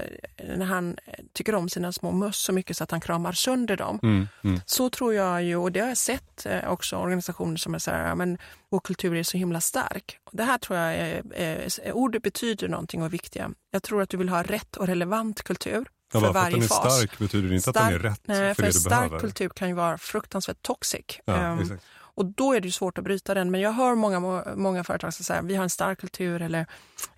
när 0.56 0.64
han 0.64 0.96
tycker 1.32 1.54
om 1.54 1.68
sina 1.68 1.92
små 1.92 2.12
möss 2.12 2.36
så 2.36 2.52
mycket 2.52 2.76
så 2.76 2.84
att 2.84 2.90
han 2.90 3.00
kramar 3.00 3.32
sönder 3.32 3.76
dem. 3.76 3.98
Mm. 4.02 4.28
Mm. 4.44 4.60
Så 4.66 4.90
tror 4.90 5.14
jag 5.14 5.42
ju, 5.42 5.56
och 5.56 5.72
det 5.72 5.80
har 5.80 5.88
jag 5.88 5.96
sett 5.96 6.46
uh, 6.46 6.70
också 6.70 6.96
organisationer 6.96 7.56
som 7.56 7.74
är 7.74 7.78
så 7.78 7.90
här, 7.90 8.14
men 8.14 8.38
vår 8.70 8.80
kultur 8.80 9.16
är 9.16 9.22
så 9.22 9.36
himla 9.36 9.60
stark. 9.60 10.18
Det 10.32 10.44
här 10.44 10.58
tror 10.58 10.78
jag, 10.78 10.94
är, 10.94 11.22
är, 11.34 11.92
ordet 11.92 12.22
betyder 12.22 12.68
någonting 12.68 13.00
och 13.00 13.06
är 13.06 13.10
viktiga. 13.10 13.50
Jag 13.70 13.82
tror 13.82 14.02
att 14.02 14.10
du 14.10 14.16
vill 14.16 14.28
ha 14.28 14.42
rätt 14.42 14.76
och 14.76 14.86
relevant 14.86 15.42
kultur 15.42 15.86
Ja, 16.12 16.20
för 16.20 16.32
varje 16.32 16.62
fas. 16.62 16.78
Att 16.78 16.82
den 16.82 16.92
är 16.92 16.96
stark 16.96 17.18
betyder 17.18 17.52
inte 17.52 17.62
stark, 17.62 17.76
att 17.76 17.88
den 17.88 17.94
är 17.94 17.98
rätt 17.98 18.20
nej, 18.24 18.54
för, 18.54 18.54
för 18.54 18.62
det 18.62 18.68
du 18.68 18.72
stark 18.72 18.90
behöver. 18.90 19.20
kultur 19.20 19.48
kan 19.48 19.68
ju 19.68 19.74
vara 19.74 19.98
fruktansvärt 19.98 20.62
toxic. 20.62 21.04
Ja, 21.24 21.48
um, 21.52 21.78
och 22.22 22.28
då 22.28 22.52
är 22.52 22.60
det 22.60 22.72
svårt 22.72 22.98
att 22.98 23.04
bryta 23.04 23.34
den. 23.34 23.50
Men 23.50 23.60
jag 23.60 23.72
hör 23.72 23.94
många, 23.94 24.44
många 24.56 24.84
företag 24.84 25.14
som 25.14 25.24
säger 25.24 25.42
vi 25.42 25.54
har 25.54 25.62
en 25.62 25.70
stark 25.70 26.00
kultur 26.00 26.42
eller 26.42 26.66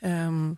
um, 0.00 0.56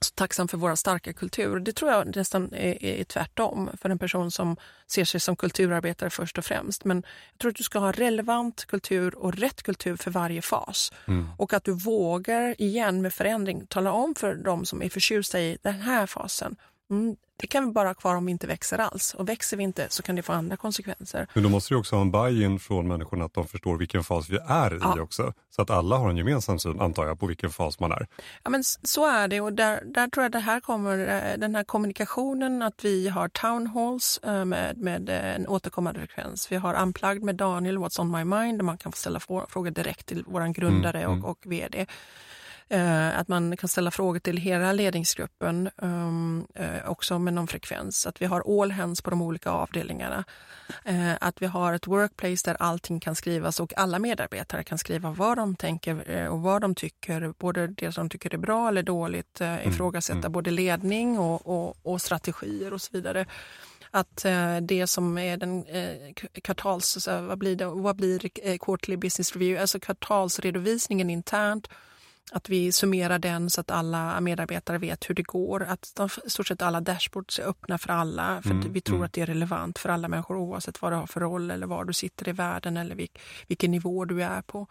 så 0.00 0.10
tacksam 0.14 0.48
för 0.48 0.58
våra 0.58 0.76
starka 0.76 1.12
kultur. 1.12 1.60
Det 1.60 1.72
tror 1.72 1.90
jag 1.90 2.16
nästan 2.16 2.52
är, 2.52 2.84
är 2.84 3.04
tvärtom 3.04 3.70
för 3.80 3.90
en 3.90 3.98
person 3.98 4.30
som 4.30 4.56
ser 4.86 5.04
sig 5.04 5.20
som 5.20 5.36
kulturarbetare 5.36 6.10
först 6.10 6.38
och 6.38 6.44
främst. 6.44 6.84
Men 6.84 6.96
jag 7.32 7.38
tror 7.38 7.50
att 7.50 7.56
du 7.56 7.62
ska 7.62 7.78
ha 7.78 7.92
relevant 7.92 8.64
kultur 8.64 9.14
och 9.14 9.34
rätt 9.34 9.62
kultur 9.62 9.96
för 9.96 10.10
varje 10.10 10.42
fas. 10.42 10.92
Mm. 11.08 11.26
Och 11.38 11.52
att 11.52 11.64
du 11.64 11.72
vågar 11.72 12.60
igen 12.60 13.02
med 13.02 13.14
förändring 13.14 13.66
tala 13.66 13.92
om 13.92 14.14
för 14.14 14.34
dem 14.34 14.64
som 14.64 14.82
är 14.82 14.88
förtjusta 14.88 15.40
i 15.40 15.58
den 15.62 15.80
här 15.80 16.06
fasen 16.06 16.56
Mm, 16.90 17.16
det 17.36 17.46
kan 17.46 17.66
vi 17.66 17.72
bara 17.72 17.88
ha 17.88 17.94
kvar 17.94 18.14
om 18.14 18.26
vi 18.26 18.32
inte 18.32 18.46
växer 18.46 18.78
alls. 18.78 19.14
Och 19.14 19.28
växer 19.28 19.56
vi 19.56 19.62
inte 19.62 19.86
så 19.90 20.02
kan 20.02 20.16
det 20.16 20.22
få 20.22 20.32
andra 20.32 20.56
konsekvenser. 20.56 21.26
Men 21.34 21.42
då 21.42 21.48
måste 21.48 21.74
du 21.74 21.78
också 21.78 21.96
ha 21.96 22.02
en 22.02 22.10
buy-in 22.10 22.58
från 22.58 22.88
människorna 22.88 23.24
att 23.24 23.34
de 23.34 23.48
förstår 23.48 23.76
vilken 23.76 24.04
fas 24.04 24.28
vi 24.28 24.38
är 24.48 24.74
i 24.74 24.78
ja. 24.80 25.00
också. 25.00 25.32
Så 25.50 25.62
att 25.62 25.70
alla 25.70 25.96
har 25.96 26.10
en 26.10 26.16
gemensam 26.16 26.58
syn, 26.58 26.80
antar 26.80 27.06
jag, 27.06 27.20
på 27.20 27.26
vilken 27.26 27.50
fas 27.50 27.80
man 27.80 27.92
är. 27.92 28.06
Ja 28.42 28.50
men 28.50 28.64
så 28.64 29.06
är 29.06 29.28
det 29.28 29.40
och 29.40 29.52
där, 29.52 29.82
där 29.84 30.08
tror 30.08 30.24
jag 30.24 30.32
det 30.32 30.38
här 30.38 30.60
kommer, 30.60 30.98
eh, 30.98 31.38
den 31.38 31.54
här 31.54 31.64
kommunikationen 31.64 32.62
att 32.62 32.84
vi 32.84 33.08
har 33.08 33.28
town 33.28 33.66
halls 33.66 34.20
eh, 34.22 34.44
med, 34.44 34.76
med 34.76 35.08
en 35.08 35.46
återkommande 35.46 36.00
frekvens. 36.00 36.52
Vi 36.52 36.56
har 36.56 36.82
unplugged 36.82 37.22
med 37.22 37.34
Daniel, 37.34 37.78
What's 37.78 38.00
on 38.00 38.10
my 38.10 38.24
mind, 38.24 38.58
där 38.58 38.64
man 38.64 38.78
kan 38.78 38.92
få 38.92 38.96
ställa 38.96 39.20
frågor 39.20 39.70
direkt 39.70 40.06
till 40.06 40.24
vår 40.26 40.52
grundare 40.52 40.98
mm, 40.98 41.10
och, 41.10 41.16
mm. 41.16 41.24
och 41.24 41.38
vd. 41.46 41.86
Eh, 42.68 43.18
att 43.18 43.28
man 43.28 43.56
kan 43.56 43.68
ställa 43.68 43.90
frågor 43.90 44.18
till 44.18 44.36
hela 44.36 44.72
ledningsgruppen 44.72 45.70
um, 45.76 46.46
eh, 46.54 46.90
också 46.90 47.18
med 47.18 47.34
någon 47.34 47.46
frekvens. 47.46 48.06
Att 48.06 48.22
vi 48.22 48.26
har 48.26 48.60
all 48.62 48.70
hands 48.70 49.02
på 49.02 49.10
de 49.10 49.22
olika 49.22 49.50
avdelningarna. 49.50 50.24
Eh, 50.84 51.12
att 51.20 51.42
vi 51.42 51.46
har 51.46 51.72
ett 51.72 51.86
workplace 51.86 52.50
där 52.50 52.56
allting 52.60 53.00
kan 53.00 53.14
skrivas 53.14 53.60
och 53.60 53.72
alla 53.76 53.98
medarbetare 53.98 54.64
kan 54.64 54.78
skriva 54.78 55.10
vad 55.10 55.38
de 55.38 55.56
tänker 55.56 56.10
eh, 56.10 56.26
och 56.26 56.42
vad 56.42 56.60
de 56.60 56.74
tycker. 56.74 57.34
Både 57.38 57.66
det 57.66 57.92
som 57.92 58.08
de 58.08 58.10
tycker 58.10 58.34
är 58.34 58.38
bra 58.38 58.68
eller 58.68 58.82
dåligt. 58.82 59.40
Eh, 59.40 59.48
mm, 59.48 59.68
ifrågasätta 59.68 60.18
mm. 60.18 60.32
både 60.32 60.50
ledning 60.50 61.18
och, 61.18 61.46
och, 61.46 61.76
och 61.82 62.02
strategier 62.02 62.72
och 62.72 62.80
så 62.80 62.88
vidare 62.92 63.26
att 63.90 64.24
eh, 64.24 64.56
det 64.56 64.86
som 64.86 65.18
är 65.18 65.36
den 65.36 65.64
eh, 65.64 66.12
kvartals, 66.42 67.08
vad 67.08 67.38
blir 67.38 67.56
det, 67.56 67.66
vad 67.66 67.96
blir 67.96 68.30
eh, 68.42 68.58
quarterly 68.58 68.96
business 68.96 69.32
review, 69.32 69.60
alltså 69.60 69.80
kvartalsredovisningen 69.80 71.10
internt 71.10 71.68
att 72.32 72.48
vi 72.48 72.72
summerar 72.72 73.18
den 73.18 73.50
så 73.50 73.60
att 73.60 73.70
alla 73.70 74.20
medarbetare 74.20 74.78
vet 74.78 75.10
hur 75.10 75.14
det 75.14 75.22
går. 75.22 75.62
Att 75.62 75.92
de, 75.94 76.08
stort 76.08 76.46
sett 76.46 76.62
alla 76.62 76.80
dashboards 76.80 77.38
är 77.38 77.42
öppna 77.42 77.78
för 77.78 77.88
alla. 77.92 78.42
För 78.42 78.50
mm, 78.50 78.72
vi 78.72 78.80
tror 78.80 78.96
mm. 78.96 79.06
att 79.06 79.12
det 79.12 79.20
är 79.20 79.26
relevant 79.26 79.78
för 79.78 79.88
alla 79.88 80.08
människor 80.08 80.36
oavsett 80.36 80.82
vad 80.82 80.92
du 80.92 80.96
har 80.96 81.06
för 81.06 81.20
roll 81.20 81.50
eller 81.50 81.66
var 81.66 81.84
du 81.84 81.92
sitter 81.92 82.28
i 82.28 82.32
världen 82.32 82.76
eller 82.76 82.94
vilk, 82.94 83.18
vilken 83.46 83.70
nivå 83.70 84.04
du 84.04 84.22
är 84.22 84.42
på. 84.42 84.66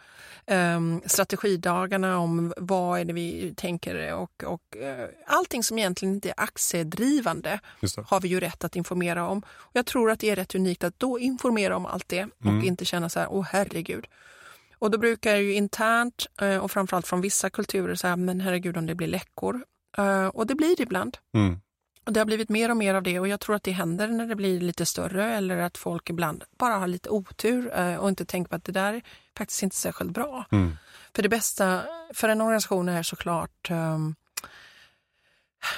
Um, 0.47 1.01
strategidagarna 1.05 2.17
om 2.17 2.53
vad 2.57 2.99
är 2.99 3.05
det 3.05 3.13
vi 3.13 3.53
tänker 3.57 4.13
och, 4.13 4.43
och 4.43 4.75
uh, 4.81 5.05
allting 5.27 5.63
som 5.63 5.79
egentligen 5.79 6.13
inte 6.13 6.29
är 6.29 6.35
aktiedrivande 6.37 7.59
har 8.05 8.21
vi 8.21 8.27
ju 8.27 8.39
rätt 8.39 8.63
att 8.63 8.75
informera 8.75 9.27
om. 9.27 9.37
Och 9.47 9.71
jag 9.73 9.85
tror 9.85 10.11
att 10.11 10.19
det 10.19 10.29
är 10.29 10.35
rätt 10.35 10.55
unikt 10.55 10.83
att 10.83 10.99
då 10.99 11.19
informera 11.19 11.75
om 11.75 11.85
allt 11.85 12.07
det 12.07 12.23
och 12.23 12.45
mm. 12.45 12.63
inte 12.63 12.85
känna 12.85 13.09
så 13.09 13.19
här, 13.19 13.27
åh 13.31 13.45
herregud. 13.49 14.07
Och 14.73 14.91
då 14.91 14.97
brukar 14.97 15.35
ju 15.35 15.53
internt 15.53 16.27
eh, 16.41 16.57
och 16.57 16.71
framförallt 16.71 17.07
från 17.07 17.21
vissa 17.21 17.49
kulturer 17.49 17.95
säga, 17.95 18.15
men 18.15 18.41
herregud 18.41 18.77
om 18.77 18.85
det 18.85 18.95
blir 18.95 19.07
läckor. 19.07 19.63
Eh, 19.97 20.27
och 20.27 20.47
det 20.47 20.55
blir 20.55 20.75
det 20.75 20.83
ibland. 20.83 21.17
Mm. 21.33 21.59
Och 22.05 22.13
det 22.13 22.19
har 22.19 22.25
blivit 22.25 22.49
mer 22.49 22.69
och 22.69 22.77
mer 22.77 22.95
av 22.95 23.03
det 23.03 23.19
och 23.19 23.27
jag 23.27 23.39
tror 23.39 23.55
att 23.55 23.63
det 23.63 23.71
händer 23.71 24.07
när 24.07 24.27
det 24.27 24.35
blir 24.35 24.59
lite 24.59 24.85
större 24.85 25.35
eller 25.35 25.57
att 25.57 25.77
folk 25.77 26.09
ibland 26.09 26.43
bara 26.57 26.73
har 26.73 26.87
lite 26.87 27.09
otur 27.09 27.79
eh, 27.79 27.95
och 27.95 28.09
inte 28.09 28.25
tänker 28.25 28.49
på 28.49 28.55
att 28.55 28.63
det 28.63 28.71
där 28.71 28.93
är 28.93 29.03
faktiskt 29.37 29.63
inte 29.63 29.75
särskilt 29.75 30.11
bra. 30.11 30.45
Mm. 30.51 30.75
För 31.15 31.23
det 31.23 31.29
bästa 31.29 31.81
för 32.13 32.29
en 32.29 32.41
organisation 32.41 32.89
är 32.89 33.03
såklart 33.03 33.71
um, 33.71 34.15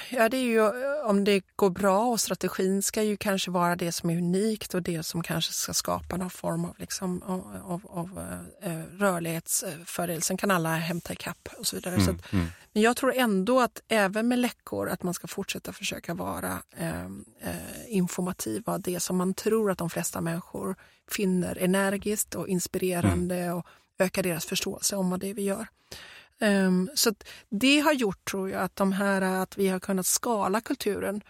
Ja, 0.10 0.30
det 0.30 0.38
är 0.38 0.44
ju 0.44 0.72
om 1.04 1.24
det 1.24 1.44
går 1.56 1.70
bra 1.70 2.06
och 2.06 2.20
strategin 2.20 2.84
ska 2.84 3.04
ju 3.04 3.18
kanske 3.18 3.52
vara 3.52 3.76
det 3.76 3.92
som 3.92 4.10
är 4.10 4.18
unikt 4.18 4.74
och 4.74 4.82
det 4.82 5.04
som 5.04 5.24
kanske 5.24 5.54
ska 5.54 5.74
skapa 5.74 6.18
någon 6.18 6.30
form 6.30 6.66
av, 6.66 6.76
liksom, 6.78 7.24
av, 7.24 7.62
av, 7.66 7.82
av 7.90 8.20
uh, 8.66 9.00
rörlighetsfördel. 9.00 10.22
Sen 10.22 10.38
kan 10.38 10.52
alla 10.52 10.76
hämta 10.76 11.14
ikapp 11.14 11.50
och 11.58 11.68
så 11.68 11.76
vidare. 11.76 11.94
Mm, 11.94 12.06
så 12.06 12.12
att, 12.12 12.34
mm. 12.34 12.46
Men 12.74 12.84
jag 12.84 12.98
tror 12.98 13.14
ändå 13.16 13.62
att 13.62 13.82
även 13.88 14.28
med 14.28 14.40
läckor 14.40 14.90
att 14.90 15.04
man 15.04 15.14
ska 15.14 15.28
fortsätta 15.28 15.74
försöka 15.74 16.14
vara 16.14 16.62
uh, 16.82 17.06
uh, 17.06 17.56
informativa. 17.88 18.78
Det 18.78 19.00
som 19.00 19.18
man 19.18 19.34
tror 19.34 19.72
att 19.72 19.78
de 19.78 19.90
flesta 19.90 20.22
människor 20.22 20.76
finner 21.12 21.58
energiskt 21.58 22.36
och 22.36 22.48
inspirerande 22.48 23.36
mm. 23.36 23.58
och 23.58 23.66
ökar 24.00 24.24
deras 24.24 24.46
förståelse 24.46 24.96
om 24.96 25.10
vad 25.10 25.20
det 25.20 25.30
är 25.30 25.34
vi 25.34 25.44
gör. 25.44 25.68
Um, 26.42 26.90
så 26.96 27.14
det 27.50 27.80
har 27.80 27.94
gjort, 27.94 28.26
tror 28.26 28.50
jag, 28.50 28.62
att, 28.62 28.76
de 28.76 28.92
här, 28.92 29.22
att 29.22 29.58
vi 29.58 29.68
har 29.68 29.80
kunnat 29.80 30.06
skala 30.06 30.62
kulturen 30.62 31.22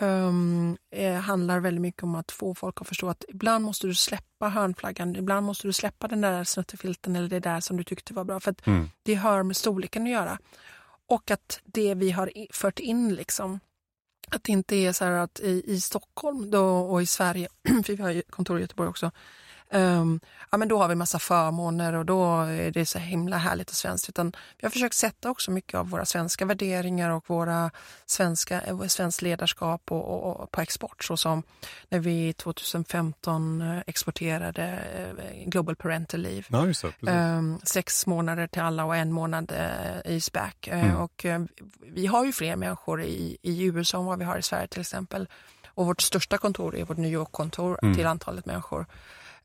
um, 0.00 0.76
eh, 0.90 1.14
handlar 1.14 1.60
väldigt 1.60 1.82
mycket 1.82 2.02
om 2.02 2.14
att 2.14 2.32
få 2.32 2.54
folk 2.54 2.80
att 2.80 2.88
förstå 2.88 3.08
att 3.08 3.24
ibland 3.28 3.64
måste 3.64 3.86
du 3.86 3.94
släppa 3.94 4.48
hörnflaggan, 4.48 5.16
ibland 5.16 5.46
måste 5.46 5.66
du 5.66 5.72
släppa 5.72 6.08
den 6.08 6.20
där 6.20 6.44
snuttefilten 6.44 7.16
eller 7.16 7.28
det 7.28 7.40
där 7.40 7.60
som 7.60 7.76
du 7.76 7.84
tyckte 7.84 8.14
var 8.14 8.24
bra. 8.24 8.40
För 8.40 8.50
att 8.50 8.66
mm. 8.66 8.90
det 9.02 9.14
har 9.14 9.42
med 9.42 9.56
storleken 9.56 10.02
att 10.02 10.08
göra. 10.08 10.38
Och 11.06 11.30
att 11.30 11.60
det 11.64 11.94
vi 11.94 12.10
har 12.10 12.32
fört 12.52 12.78
in, 12.78 13.14
liksom, 13.14 13.60
att 14.30 14.44
det 14.44 14.52
inte 14.52 14.76
är 14.76 14.92
så 14.92 15.04
att 15.04 15.40
i, 15.40 15.62
i 15.66 15.80
Stockholm 15.80 16.50
då, 16.50 16.64
och 16.66 17.02
i 17.02 17.06
Sverige, 17.06 17.48
för 17.84 17.96
vi 17.96 18.02
har 18.02 18.22
kontor 18.30 18.58
i 18.58 18.60
Göteborg 18.60 18.88
också, 18.88 19.10
Um, 19.74 20.20
ja, 20.50 20.58
men 20.58 20.68
då 20.68 20.78
har 20.78 20.88
vi 20.88 20.94
massa 20.94 21.18
förmåner 21.18 21.92
och 21.92 22.06
då 22.06 22.40
är 22.40 22.70
det 22.70 22.86
så 22.86 22.98
himla 22.98 23.36
härligt 23.36 23.70
och 23.70 23.76
svenskt. 23.76 24.08
Utan 24.08 24.32
vi 24.58 24.66
har 24.66 24.70
försökt 24.70 24.94
sätta 24.94 25.30
också 25.30 25.50
mycket 25.50 25.74
av 25.74 25.90
våra 25.90 26.04
svenska 26.04 26.44
värderingar 26.44 27.10
och 27.10 27.24
våra 27.30 27.70
svenska, 28.06 28.60
eh, 28.60 28.86
svenskt 28.86 29.22
ledarskap 29.22 29.92
och, 29.92 30.04
och, 30.04 30.40
och 30.40 30.50
på 30.50 30.60
export. 30.60 31.04
Så 31.04 31.16
som 31.16 31.42
när 31.88 31.98
vi 31.98 32.32
2015 32.32 33.60
eh, 33.60 33.82
exporterade 33.86 34.78
eh, 34.96 35.48
Global 35.48 35.76
Parental 35.76 36.20
Leave. 36.20 36.44
Ja, 36.48 37.36
um, 37.38 37.60
sex 37.62 38.06
månader 38.06 38.46
till 38.46 38.62
alla 38.62 38.84
och 38.84 38.96
en 38.96 39.12
månad 39.12 39.52
uh, 39.52 40.12
i 40.12 40.20
SPAC. 40.20 40.54
Mm. 40.66 40.96
och, 40.96 41.24
uh, 41.24 41.44
vi 41.80 42.06
har 42.06 42.24
ju 42.24 42.32
fler 42.32 42.56
människor 42.56 43.02
i, 43.02 43.38
i 43.42 43.64
USA 43.64 43.98
än 43.98 44.04
vad 44.04 44.18
vi 44.18 44.24
har 44.24 44.38
i 44.38 44.42
Sverige 44.42 44.66
till 44.66 44.80
exempel. 44.80 45.28
Och 45.66 45.86
vårt 45.86 46.00
största 46.00 46.38
kontor 46.38 46.76
är 46.76 46.84
vårt 46.84 46.96
New 46.96 47.12
York-kontor 47.12 47.78
mm. 47.82 47.94
till 47.94 48.06
antalet 48.06 48.46
människor. 48.46 48.86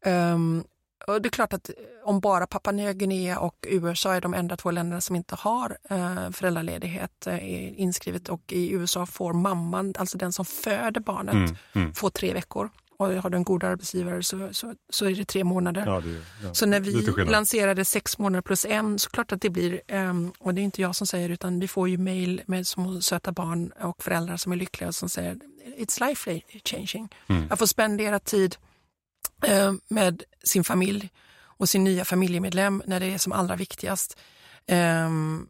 Um, 0.05 0.63
och 1.07 1.21
det 1.21 1.27
är 1.27 1.31
klart 1.31 1.53
att 1.53 1.69
om 2.03 2.19
bara 2.19 2.47
Papua 2.47 2.71
Nya 2.71 2.93
Guinea 2.93 3.39
och 3.39 3.67
USA 3.69 4.13
är 4.13 4.21
de 4.21 4.33
enda 4.33 4.57
två 4.57 4.71
länderna 4.71 5.01
som 5.01 5.15
inte 5.15 5.35
har 5.35 5.77
uh, 5.91 6.31
föräldraledighet 6.31 7.27
uh, 7.27 7.81
inskrivet 7.81 8.29
och 8.29 8.41
i 8.53 8.71
USA 8.71 9.05
får 9.05 9.33
mamman, 9.33 9.93
alltså 9.97 10.17
den 10.17 10.33
som 10.33 10.45
föder 10.45 11.01
barnet, 11.01 11.33
mm, 11.33 11.55
mm. 11.73 11.93
får 11.93 12.09
tre 12.09 12.33
veckor. 12.33 12.69
Och 12.97 13.07
har 13.07 13.29
du 13.29 13.37
en 13.37 13.43
god 13.43 13.63
arbetsgivare 13.63 14.23
så, 14.23 14.49
så, 14.51 14.73
så 14.89 15.05
är 15.05 15.15
det 15.15 15.25
tre 15.25 15.43
månader. 15.43 15.85
Ja, 15.85 16.01
det, 16.01 16.21
ja, 16.43 16.53
så 16.53 16.65
när 16.65 16.79
vi 16.79 17.25
lanserade 17.31 17.85
sex 17.85 18.17
månader 18.17 18.41
plus 18.41 18.65
en, 18.65 18.99
så 18.99 19.09
klart 19.09 19.31
att 19.31 19.41
det 19.41 19.49
blir, 19.49 19.81
um, 19.91 20.33
och 20.39 20.53
det 20.53 20.61
är 20.61 20.63
inte 20.63 20.81
jag 20.81 20.95
som 20.95 21.07
säger 21.07 21.29
utan 21.29 21.59
vi 21.59 21.67
får 21.67 21.89
ju 21.89 21.97
mejl 21.97 22.41
med 22.45 22.67
små 22.67 23.01
söta 23.01 23.31
barn 23.31 23.71
och 23.81 24.03
föräldrar 24.03 24.37
som 24.37 24.51
är 24.51 24.55
lyckliga 24.55 24.87
och 24.87 24.95
som 24.95 25.09
säger 25.09 25.37
It's 25.77 26.07
life 26.07 26.41
changing. 26.65 27.09
Mm. 27.27 27.45
Jag 27.49 27.59
får 27.59 27.65
spendera 27.65 28.19
tid 28.19 28.55
Eh, 28.55 28.68
med 29.87 30.23
sin 30.43 30.63
familj 30.63 31.09
och 31.59 31.69
sin 31.69 31.83
nya 31.83 32.05
familjemedlem 32.05 32.83
när 32.85 32.99
det 32.99 33.05
är 33.05 33.17
som 33.17 33.33
allra 33.33 33.55
viktigast. 33.55 34.17
Ehm, 34.67 35.47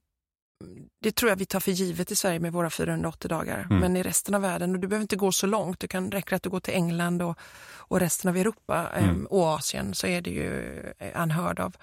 det 1.02 1.16
tror 1.16 1.30
jag 1.30 1.36
vi 1.36 1.46
tar 1.46 1.60
för 1.60 1.72
givet 1.72 2.12
i 2.12 2.16
Sverige 2.16 2.40
med 2.40 2.54
våra 2.54 2.70
480 2.70 3.30
dagar. 3.30 3.68
Mm. 3.70 3.78
Men 3.80 3.98
i 3.98 4.04
resten 4.04 4.36
av 4.36 4.42
världen, 4.42 4.76
och 4.76 4.80
du 4.80 4.88
behöver 4.88 5.02
inte 5.02 5.16
gå 5.16 5.32
så 5.32 5.48
långt, 5.48 5.80
du 5.80 5.88
kan 5.88 6.12
räcka 6.12 6.36
att 6.36 6.44
du 6.44 6.50
går 6.50 6.60
till 6.60 6.74
England 6.74 7.22
och, 7.22 7.38
och 7.76 8.00
resten 8.00 8.30
av 8.30 8.38
Europa 8.38 8.90
ehm, 8.96 9.10
mm. 9.10 9.26
och 9.26 9.48
Asien 9.48 9.94
så 9.94 10.08
är 10.08 10.22
det 10.22 10.30
ju 10.30 10.84
anhörd 11.14 11.60
av. 11.60 11.76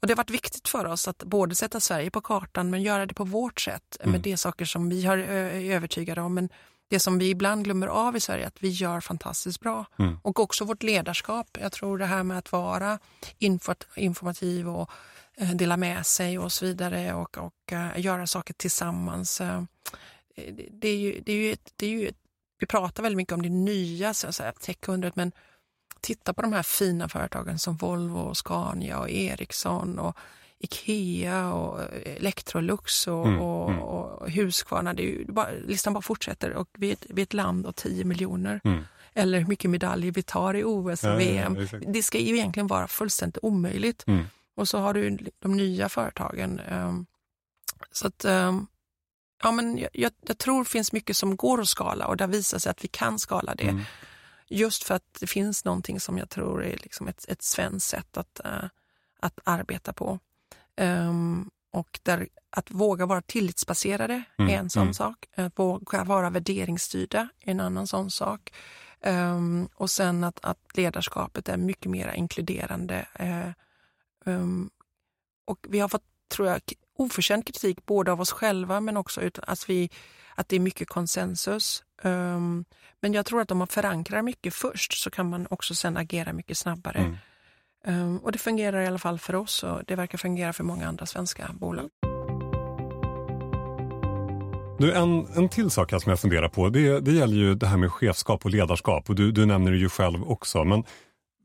Och 0.00 0.06
det 0.06 0.12
har 0.12 0.16
varit 0.16 0.30
viktigt 0.30 0.68
för 0.68 0.84
oss 0.84 1.08
att 1.08 1.18
både 1.18 1.54
sätta 1.54 1.80
Sverige 1.80 2.10
på 2.10 2.20
kartan 2.20 2.70
men 2.70 2.82
göra 2.82 3.06
det 3.06 3.14
på 3.14 3.24
vårt 3.24 3.60
sätt 3.60 3.96
mm. 4.00 4.12
med 4.12 4.20
de 4.20 4.36
saker 4.36 4.64
som 4.64 4.88
vi 4.88 5.04
har 5.04 5.18
är 5.18 5.74
övertygade 5.74 6.20
om. 6.20 6.34
Men 6.34 6.48
det 6.88 7.00
som 7.00 7.18
vi 7.18 7.30
ibland 7.30 7.64
glömmer 7.64 7.86
av 7.86 8.16
i 8.16 8.20
Sverige, 8.20 8.46
att 8.46 8.62
vi 8.62 8.68
gör 8.68 9.00
fantastiskt 9.00 9.60
bra. 9.60 9.84
Mm. 9.98 10.18
Och 10.22 10.40
också 10.40 10.64
vårt 10.64 10.82
ledarskap. 10.82 11.58
Jag 11.60 11.72
tror 11.72 11.98
det 11.98 12.06
här 12.06 12.22
med 12.22 12.38
att 12.38 12.52
vara 12.52 12.98
informativ 13.96 14.68
och 14.68 14.90
eh, 15.36 15.50
dela 15.50 15.76
med 15.76 16.06
sig 16.06 16.38
och 16.38 16.52
så 16.52 16.64
vidare 16.64 17.14
och, 17.14 17.38
och 17.38 17.72
uh, 17.72 18.00
göra 18.00 18.26
saker 18.26 18.54
tillsammans. 18.54 19.40
Uh, 19.40 19.62
det, 20.70 20.88
är 20.88 20.96
ju, 20.96 21.20
det, 21.26 21.32
är 21.32 21.36
ju 21.36 21.56
det 21.76 21.86
är 21.86 21.90
ju 21.90 22.12
vi 22.58 22.66
pratar 22.66 23.02
väldigt 23.02 23.16
mycket 23.16 23.34
om 23.34 23.42
det 23.42 23.48
nya, 23.48 24.14
så 24.14 24.28
att 24.28 24.60
tech-undret, 24.60 25.16
men 25.16 25.32
titta 26.00 26.34
på 26.34 26.42
de 26.42 26.52
här 26.52 26.62
fina 26.62 27.08
företagen 27.08 27.58
som 27.58 27.76
Volvo, 27.76 28.34
Scania 28.34 28.98
och 28.98 29.10
Ericsson 29.10 29.98
och 29.98 30.16
Ikea 30.60 31.52
och 31.52 31.80
Electrolux 32.04 33.06
och, 33.06 33.26
mm, 33.26 33.40
och, 33.40 33.70
mm. 33.70 33.82
och 33.82 34.30
Husqvarna. 34.30 34.94
Det 34.94 35.02
är 35.02 35.06
ju 35.06 35.24
bara, 35.24 35.50
listan 35.50 35.92
bara 35.92 36.02
fortsätter 36.02 36.52
och 36.52 36.68
vi 36.78 36.88
är 36.88 36.92
ett, 36.92 37.06
vi 37.08 37.22
är 37.22 37.26
ett 37.26 37.34
land 37.34 37.66
av 37.66 37.72
10 37.72 38.04
miljoner. 38.04 38.60
Mm. 38.64 38.84
Eller 39.14 39.38
hur 39.38 39.46
mycket 39.46 39.70
medaljer 39.70 40.12
vi 40.12 40.22
tar 40.22 40.54
i 40.54 40.64
OS 40.64 41.04
och 41.04 41.10
ja, 41.10 41.16
VM. 41.16 41.68
Ja, 41.72 41.78
det 41.78 42.02
ska 42.02 42.18
ju 42.18 42.34
egentligen 42.34 42.66
vara 42.66 42.88
fullständigt 42.88 43.38
omöjligt. 43.42 44.04
Mm. 44.06 44.24
Och 44.56 44.68
så 44.68 44.78
har 44.78 44.94
du 44.94 45.18
de 45.38 45.56
nya 45.56 45.88
företagen. 45.88 46.60
Um, 46.70 47.06
så 47.92 48.06
att, 48.06 48.24
um, 48.24 48.66
ja, 49.42 49.52
men 49.52 49.78
jag, 49.78 50.12
jag, 50.20 50.38
tror 50.38 50.64
det 50.64 50.70
finns 50.70 50.92
mycket 50.92 51.16
som 51.16 51.36
går 51.36 51.60
att 51.60 51.68
skala 51.68 52.06
och 52.06 52.16
det 52.16 52.26
visar 52.26 52.58
sig 52.58 52.70
att 52.70 52.84
vi 52.84 52.88
kan 52.88 53.18
skala 53.18 53.54
det. 53.54 53.68
Mm. 53.68 53.82
Just 54.48 54.84
för 54.84 54.94
att 54.94 55.16
det 55.20 55.26
finns 55.26 55.64
någonting 55.64 56.00
som 56.00 56.18
jag 56.18 56.28
tror 56.28 56.64
är 56.64 56.76
liksom 56.76 57.08
ett, 57.08 57.24
ett 57.28 57.42
svenskt 57.42 57.88
sätt 57.88 58.16
att, 58.16 58.40
uh, 58.46 58.68
att 59.20 59.38
arbeta 59.44 59.92
på. 59.92 60.18
Um, 60.78 61.50
och 61.72 62.00
där, 62.02 62.28
att 62.50 62.70
våga 62.70 63.06
vara 63.06 63.22
tillitsbaserade 63.22 64.22
mm, 64.38 64.54
är 64.54 64.58
en 64.58 64.70
sån 64.70 64.82
mm. 64.82 64.94
sak. 64.94 65.26
Att 65.36 65.58
våga 65.58 66.04
vara 66.04 66.30
värderingsstyrda 66.30 67.28
är 67.40 67.50
en 67.50 67.60
annan 67.60 67.86
sån 67.86 68.10
sak. 68.10 68.52
Um, 69.00 69.68
och 69.74 69.90
sen 69.90 70.24
att, 70.24 70.38
att 70.42 70.58
ledarskapet 70.74 71.48
är 71.48 71.56
mycket 71.56 71.90
mer 71.90 72.14
inkluderande. 72.14 73.06
Uh, 73.20 73.50
um, 74.34 74.70
och 75.44 75.66
vi 75.68 75.80
har 75.80 75.88
fått, 75.88 76.04
tror 76.28 76.48
jag, 76.48 76.60
oförtjänt 76.96 77.46
kritik 77.46 77.86
både 77.86 78.12
av 78.12 78.20
oss 78.20 78.32
själva 78.32 78.80
men 78.80 78.96
också 78.96 79.20
ut, 79.20 79.38
att, 79.38 79.70
vi, 79.70 79.90
att 80.34 80.48
det 80.48 80.56
är 80.56 80.60
mycket 80.60 80.88
konsensus. 80.88 81.84
Um, 82.02 82.64
men 83.00 83.12
jag 83.12 83.26
tror 83.26 83.40
att 83.40 83.50
om 83.50 83.58
man 83.58 83.66
förankrar 83.66 84.22
mycket 84.22 84.54
först 84.54 85.02
så 85.02 85.10
kan 85.10 85.30
man 85.30 85.46
också 85.50 85.74
sen 85.74 85.96
agera 85.96 86.32
mycket 86.32 86.58
snabbare. 86.58 86.98
Mm. 86.98 87.16
Ehm, 87.84 88.18
och 88.18 88.32
det 88.32 88.38
fungerar 88.38 88.80
i 88.80 88.86
alla 88.86 88.98
fall 88.98 89.18
för 89.18 89.34
oss 89.34 89.62
och 89.62 89.82
det 89.86 89.96
verkar 89.96 90.18
fungera 90.18 90.52
för 90.52 90.64
många 90.64 90.88
andra 90.88 91.06
svenska 91.06 91.50
bolag. 91.52 91.88
Du, 94.78 94.92
en, 94.92 95.26
en 95.36 95.48
till 95.48 95.70
sak 95.70 95.92
här 95.92 95.98
som 95.98 96.10
jag 96.10 96.20
funderar 96.20 96.48
på, 96.48 96.68
det, 96.68 97.00
det 97.00 97.12
gäller 97.12 97.36
ju 97.36 97.54
det 97.54 97.66
här 97.66 97.76
med 97.76 97.92
chefskap 97.92 98.44
och 98.44 98.50
ledarskap 98.50 99.08
och 99.08 99.14
du, 99.14 99.32
du 99.32 99.46
nämner 99.46 99.70
det 99.70 99.78
ju 99.78 99.88
själv 99.88 100.30
också. 100.30 100.64
Men 100.64 100.84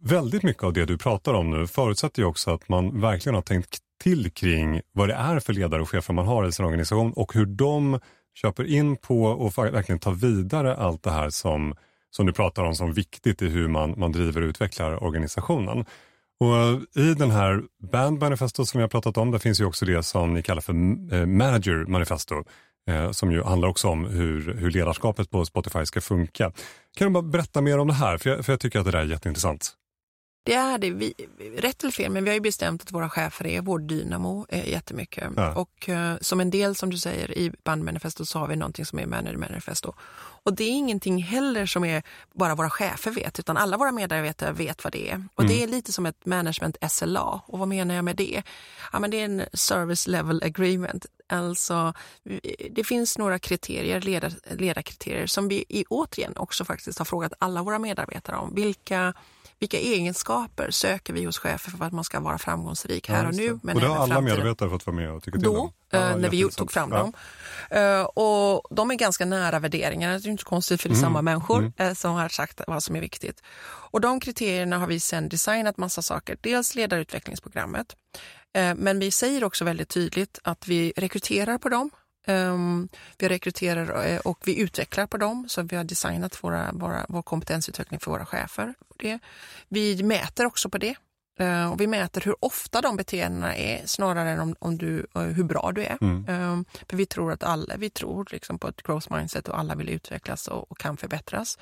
väldigt 0.02 0.44
mycket 0.44 0.64
av 0.64 0.74
det 0.74 0.86
du 0.86 0.98
pratar 0.98 1.34
om 1.34 1.50
nu 1.50 1.68
förutsätter 1.68 2.22
ju 2.22 2.28
också 2.28 2.52
att 2.52 2.70
man 2.70 3.02
verkligen 3.02 3.36
har 3.36 3.42
tänkt 3.42 3.78
till 4.04 4.32
kring 4.32 4.82
vad 4.92 5.10
det 5.10 5.14
är 5.14 5.40
för 5.40 5.54
ledare 5.54 5.82
och 5.82 5.90
chefer 5.90 6.14
man 6.14 6.28
har 6.28 6.48
i 6.48 6.52
sin 6.52 6.66
organisation 6.66 7.14
och 7.14 7.34
hur 7.34 7.46
de 7.46 8.00
köper 8.34 8.64
in 8.64 8.96
på 8.98 9.24
och 9.24 9.58
verkligen 9.58 10.00
tar 10.00 10.12
vidare 10.12 10.76
allt 10.76 11.04
det 11.04 11.12
här 11.12 11.30
som 11.30 11.76
som 12.10 12.26
du 12.26 12.34
pratar 12.34 12.64
om 12.64 12.76
som 12.76 12.94
viktigt 12.94 13.42
i 13.42 13.50
hur 13.50 13.68
man, 13.68 13.94
man 13.98 14.12
driver 14.12 14.42
och 14.42 14.48
utvecklar 14.48 15.04
organisationen. 15.04 15.86
Och 16.44 16.82
I 16.96 17.14
den 17.14 17.32
här 17.32 17.64
Band 17.92 18.20
Manifesto 18.20 18.66
som 18.66 18.78
vi 18.78 18.82
har 18.82 18.90
pratat 18.90 19.18
om, 19.18 19.32
där 19.32 19.40
finns 19.40 19.62
ju 19.62 19.66
också 19.66 19.86
det 19.86 20.04
som 20.04 20.34
ni 20.34 20.44
kallar 20.44 20.62
för 20.62 20.74
eh, 20.74 21.26
Manager 21.26 21.86
Manifesto, 21.86 22.36
eh, 22.90 23.12
som 23.12 23.32
ju 23.32 23.44
handlar 23.44 23.68
också 23.68 23.88
om 23.88 24.06
hur, 24.06 24.54
hur 24.54 24.72
ledarskapet 24.72 25.30
på 25.30 25.46
Spotify 25.46 25.86
ska 25.86 26.02
funka. 26.02 26.52
Kan 26.98 27.08
du 27.08 27.14
bara 27.14 27.24
berätta 27.24 27.62
mer 27.62 27.78
om 27.78 27.88
det 27.88 27.94
här? 27.94 28.18
För 28.18 28.30
jag, 28.30 28.46
för 28.46 28.54
jag 28.54 28.60
tycker 28.60 28.80
att 28.80 28.86
det 28.86 28.92
där 28.92 29.00
är 29.00 29.06
jätteintressant. 29.06 29.74
Det 30.46 30.54
är 30.54 30.78
det. 30.78 30.90
Vi, 30.90 31.14
rätt 31.58 31.84
eller 31.84 31.92
fel, 31.92 32.12
men 32.12 32.24
vi 32.24 32.30
har 32.30 32.36
ju 32.36 32.42
bestämt 32.42 32.82
att 32.82 32.92
våra 32.92 33.10
chefer 33.10 33.48
är 33.48 33.62
vår 33.62 33.80
dynamo 33.80 34.46
eh, 34.50 34.70
jättemycket. 34.70 35.32
Ja. 35.36 35.54
Och 35.56 35.90
eh, 35.90 36.16
som 36.22 36.40
en 36.40 36.50
del, 36.50 36.76
som 36.76 36.90
du 36.90 36.98
säger, 36.98 37.38
i 37.38 37.52
bandmanifesto 37.64 38.26
så 38.26 38.40
har 38.40 38.48
vi 38.48 38.56
någonting 38.56 38.86
som 38.86 39.00
är 39.00 39.06
manager 39.06 39.38
manifesto. 39.38 39.94
Och 40.44 40.56
det 40.56 40.64
är 40.64 40.72
ingenting 40.72 41.24
heller 41.24 41.66
som 41.66 41.84
är 41.84 42.04
bara 42.34 42.56
våra 42.56 42.70
chefer 42.70 43.12
vet, 43.12 43.40
utan 43.40 43.58
alla 43.58 43.78
våra 43.78 43.92
medarbetare 43.92 44.52
vet 44.52 44.84
vad 44.84 44.94
det 44.94 45.12
är. 45.12 45.28
Och 45.36 45.44
mm. 45.44 45.56
det 45.56 45.64
är 45.64 45.68
lite 45.68 45.94
som 45.94 46.06
ett 46.06 46.26
management 46.26 46.78
SLA. 46.90 47.42
Och 47.46 47.60
vad 47.60 47.68
menar 47.68 47.96
jag 47.96 48.06
med 48.06 48.16
det? 48.16 48.44
Ja, 48.92 49.00
men 49.00 49.12
det 49.12 49.22
är 49.22 49.26
en 49.26 49.46
service 49.54 50.08
level 50.08 50.44
agreement. 50.44 51.06
Alltså, 51.30 51.94
det 52.72 52.84
finns 52.84 53.18
några 53.18 53.40
kriterier, 53.40 54.02
ledar, 54.02 54.34
ledarkriterier, 54.52 55.28
som 55.28 55.48
vi 55.48 55.66
i, 55.70 55.86
återigen 55.90 56.38
också 56.38 56.66
faktiskt 56.66 56.98
har 56.98 57.06
frågat 57.06 57.34
alla 57.40 57.64
våra 57.64 57.80
medarbetare 57.80 58.36
om. 58.38 58.56
Vilka 58.56 59.14
vilka 59.64 59.78
egenskaper 59.78 60.72
söker 60.72 61.14
vi 61.14 61.26
hos 61.26 61.38
chefer 61.38 61.72
för 61.72 61.86
att 61.86 61.94
man 61.94 62.04
ska 62.04 62.20
vara 62.20 62.38
framgångsrik 62.38 63.10
här 63.10 63.28
och 63.28 63.36
nu? 63.36 63.60
Men 63.64 63.76
och 63.76 63.82
det 63.82 63.88
har 63.88 63.98
alla 63.98 64.22
medarbetare 64.22 64.70
fått 64.70 64.86
vara 64.86 64.96
med 64.96 65.12
och 65.12 65.24
tycka 65.24 65.38
till 65.38 65.44
Då, 65.44 65.72
ja, 65.90 66.10
eh, 66.10 66.18
när 66.18 66.30
vi 66.30 66.50
tog 66.50 66.72
fram 66.72 66.92
ja. 66.92 66.98
dem. 66.98 67.14
Uh, 67.76 68.04
och 68.04 68.76
de 68.76 68.92
är 68.92 68.96
ganska 68.96 69.26
nära 69.26 69.60
värderingarna, 69.60 70.20
det 70.20 70.28
är 70.28 70.32
inte 70.32 70.44
konstigt 70.44 70.82
för 70.82 70.90
det 70.90 70.94
är 70.94 70.98
mm. 70.98 71.06
samma 71.06 71.22
människor 71.22 71.60
mm. 71.60 71.74
uh, 71.82 71.94
som 71.94 72.14
har 72.14 72.30
sagt 72.30 72.62
vad 72.68 72.84
som 72.84 72.96
är 72.96 73.02
viktigt. 73.02 73.44
Och 73.66 74.02
de 74.02 74.20
kriterierna 74.20 74.78
har 74.78 74.88
vi 74.88 75.00
sen 75.00 75.30
designat 75.30 75.78
massa 75.78 76.02
saker. 76.02 76.38
Dels 76.42 76.76
ledarutvecklingsprogrammet, 76.76 77.96
men 78.76 79.00
vi 79.00 79.12
säger 79.12 79.44
också 79.44 79.66
väldigt 79.66 79.90
tydligt 79.90 80.40
att 80.44 80.68
vi 80.68 80.94
rekryterar 80.96 81.58
på 81.58 81.70
dem. 81.70 81.90
Um, 82.28 82.90
vi 83.18 83.30
rekryterar 83.30 84.14
uh, 84.14 84.20
och 84.20 84.40
vi 84.46 84.60
utvecklar 84.60 85.08
på 85.08 85.18
dem, 85.18 85.46
så 85.50 85.62
vi 85.62 85.76
har 85.76 85.84
designat 85.84 86.44
våra, 86.44 86.72
våra, 86.72 87.06
vår 87.10 87.22
kompetensutveckling 87.22 88.00
för 88.00 88.12
våra 88.12 88.26
chefer. 88.26 88.74
Det. 89.00 89.20
Vi 89.68 90.04
mäter 90.04 90.46
också 90.46 90.70
på 90.70 90.78
det. 90.78 90.96
Uh, 91.42 91.72
och 91.72 91.82
vi 91.82 91.88
mäter 91.88 92.22
hur 92.22 92.36
ofta 92.40 92.82
de 92.82 92.96
beteendena 92.96 93.56
är 93.56 93.82
snarare 93.86 94.30
än 94.30 94.40
om, 94.40 94.56
om 94.60 94.78
du, 94.78 95.06
uh, 95.18 95.24
hur 95.24 95.44
bra 95.44 95.72
du 95.76 95.84
är. 95.84 95.98
Mm. 96.02 96.30
Um, 96.30 96.66
för 96.90 96.98
vi 96.98 97.06
tror 97.06 97.32
att 97.32 97.44
alla, 97.44 97.78
vi 97.78 97.90
tror 97.90 98.28
liksom 98.32 98.60
på 98.60 98.68
ett 98.68 98.84
growth 98.84 99.14
mindset 99.14 99.48
och 99.48 99.60
alla 99.60 99.76
vill 99.76 99.90
utvecklas 99.90 100.48
och, 100.48 100.72
och 100.72 100.78
kan 100.78 100.98
förbättras. 100.98 101.58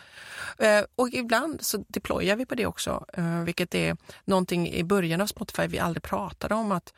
och 0.95 1.09
ibland 1.09 1.62
så 1.62 1.84
deployar 1.88 2.36
vi 2.36 2.45
på 2.45 2.55
det 2.55 2.66
också, 2.66 3.05
vilket 3.45 3.76
är 3.76 3.97
någonting 4.26 4.70
i 4.70 4.84
början 4.84 5.22
av 5.22 5.28
Spotify 5.28 5.68
vi 5.68 5.80
aldrig 5.80 6.03
pratade 6.03 6.55
om. 6.55 6.72
att 6.72 6.93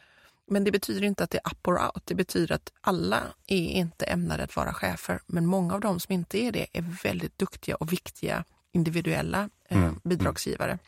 men 0.47 0.63
det 0.63 0.71
betyder 0.71 1.03
inte 1.03 1.23
att 1.23 1.29
det 1.29 1.39
är 1.43 1.51
up 1.51 1.67
or 1.67 1.85
out. 1.85 2.01
Det 2.05 2.15
betyder 2.15 2.55
att 2.55 2.71
alla 2.81 3.23
är 3.47 3.69
inte 3.69 4.05
ämnade 4.05 4.43
att 4.43 4.55
vara 4.55 4.73
chefer. 4.73 5.21
Men 5.25 5.45
många 5.45 5.73
av 5.73 5.79
dem 5.79 5.99
som 5.99 6.13
inte 6.13 6.37
är 6.37 6.51
det 6.51 6.67
är 6.73 6.85
väldigt 7.03 7.37
duktiga 7.37 7.75
och 7.75 7.93
viktiga 7.93 8.43
individuella 8.71 9.49
eh, 9.69 9.77
mm. 9.77 9.99
bidragsgivare. 10.03 10.79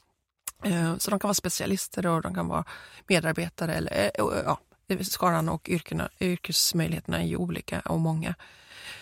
Eh, 0.64 0.98
så 0.98 1.12
de 1.12 1.20
kan 1.20 1.28
vara 1.28 1.34
specialister 1.34 2.06
och 2.06 2.22
de 2.22 2.36
kan 2.36 2.48
vara 2.48 2.66
medarbetare. 3.08 3.74
Eller, 3.74 4.12
eh, 4.14 4.26
ja, 4.46 4.60
skaran 5.02 5.50
och 5.50 5.70
yrkena, 5.70 6.10
yrkesmöjligheterna 6.20 7.22
är 7.22 7.26
ju 7.26 7.38
olika 7.38 7.80
och 7.80 8.00
många. 8.00 8.36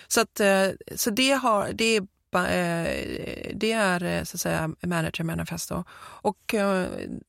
Så, 0.07 0.21
att, 0.21 0.39
eh, 0.39 0.67
så 0.95 1.09
det, 1.09 1.31
har, 1.31 1.69
det 1.73 1.95
är 1.95 2.01
eh, 2.35 3.55
det 3.55 3.71
är 3.71 4.03
eh, 4.03 4.23
så 4.23 4.35
att 4.35 4.41
säga 4.41 4.75
manager 4.81 5.23
manifesto. 5.23 5.83
Och 5.99 6.55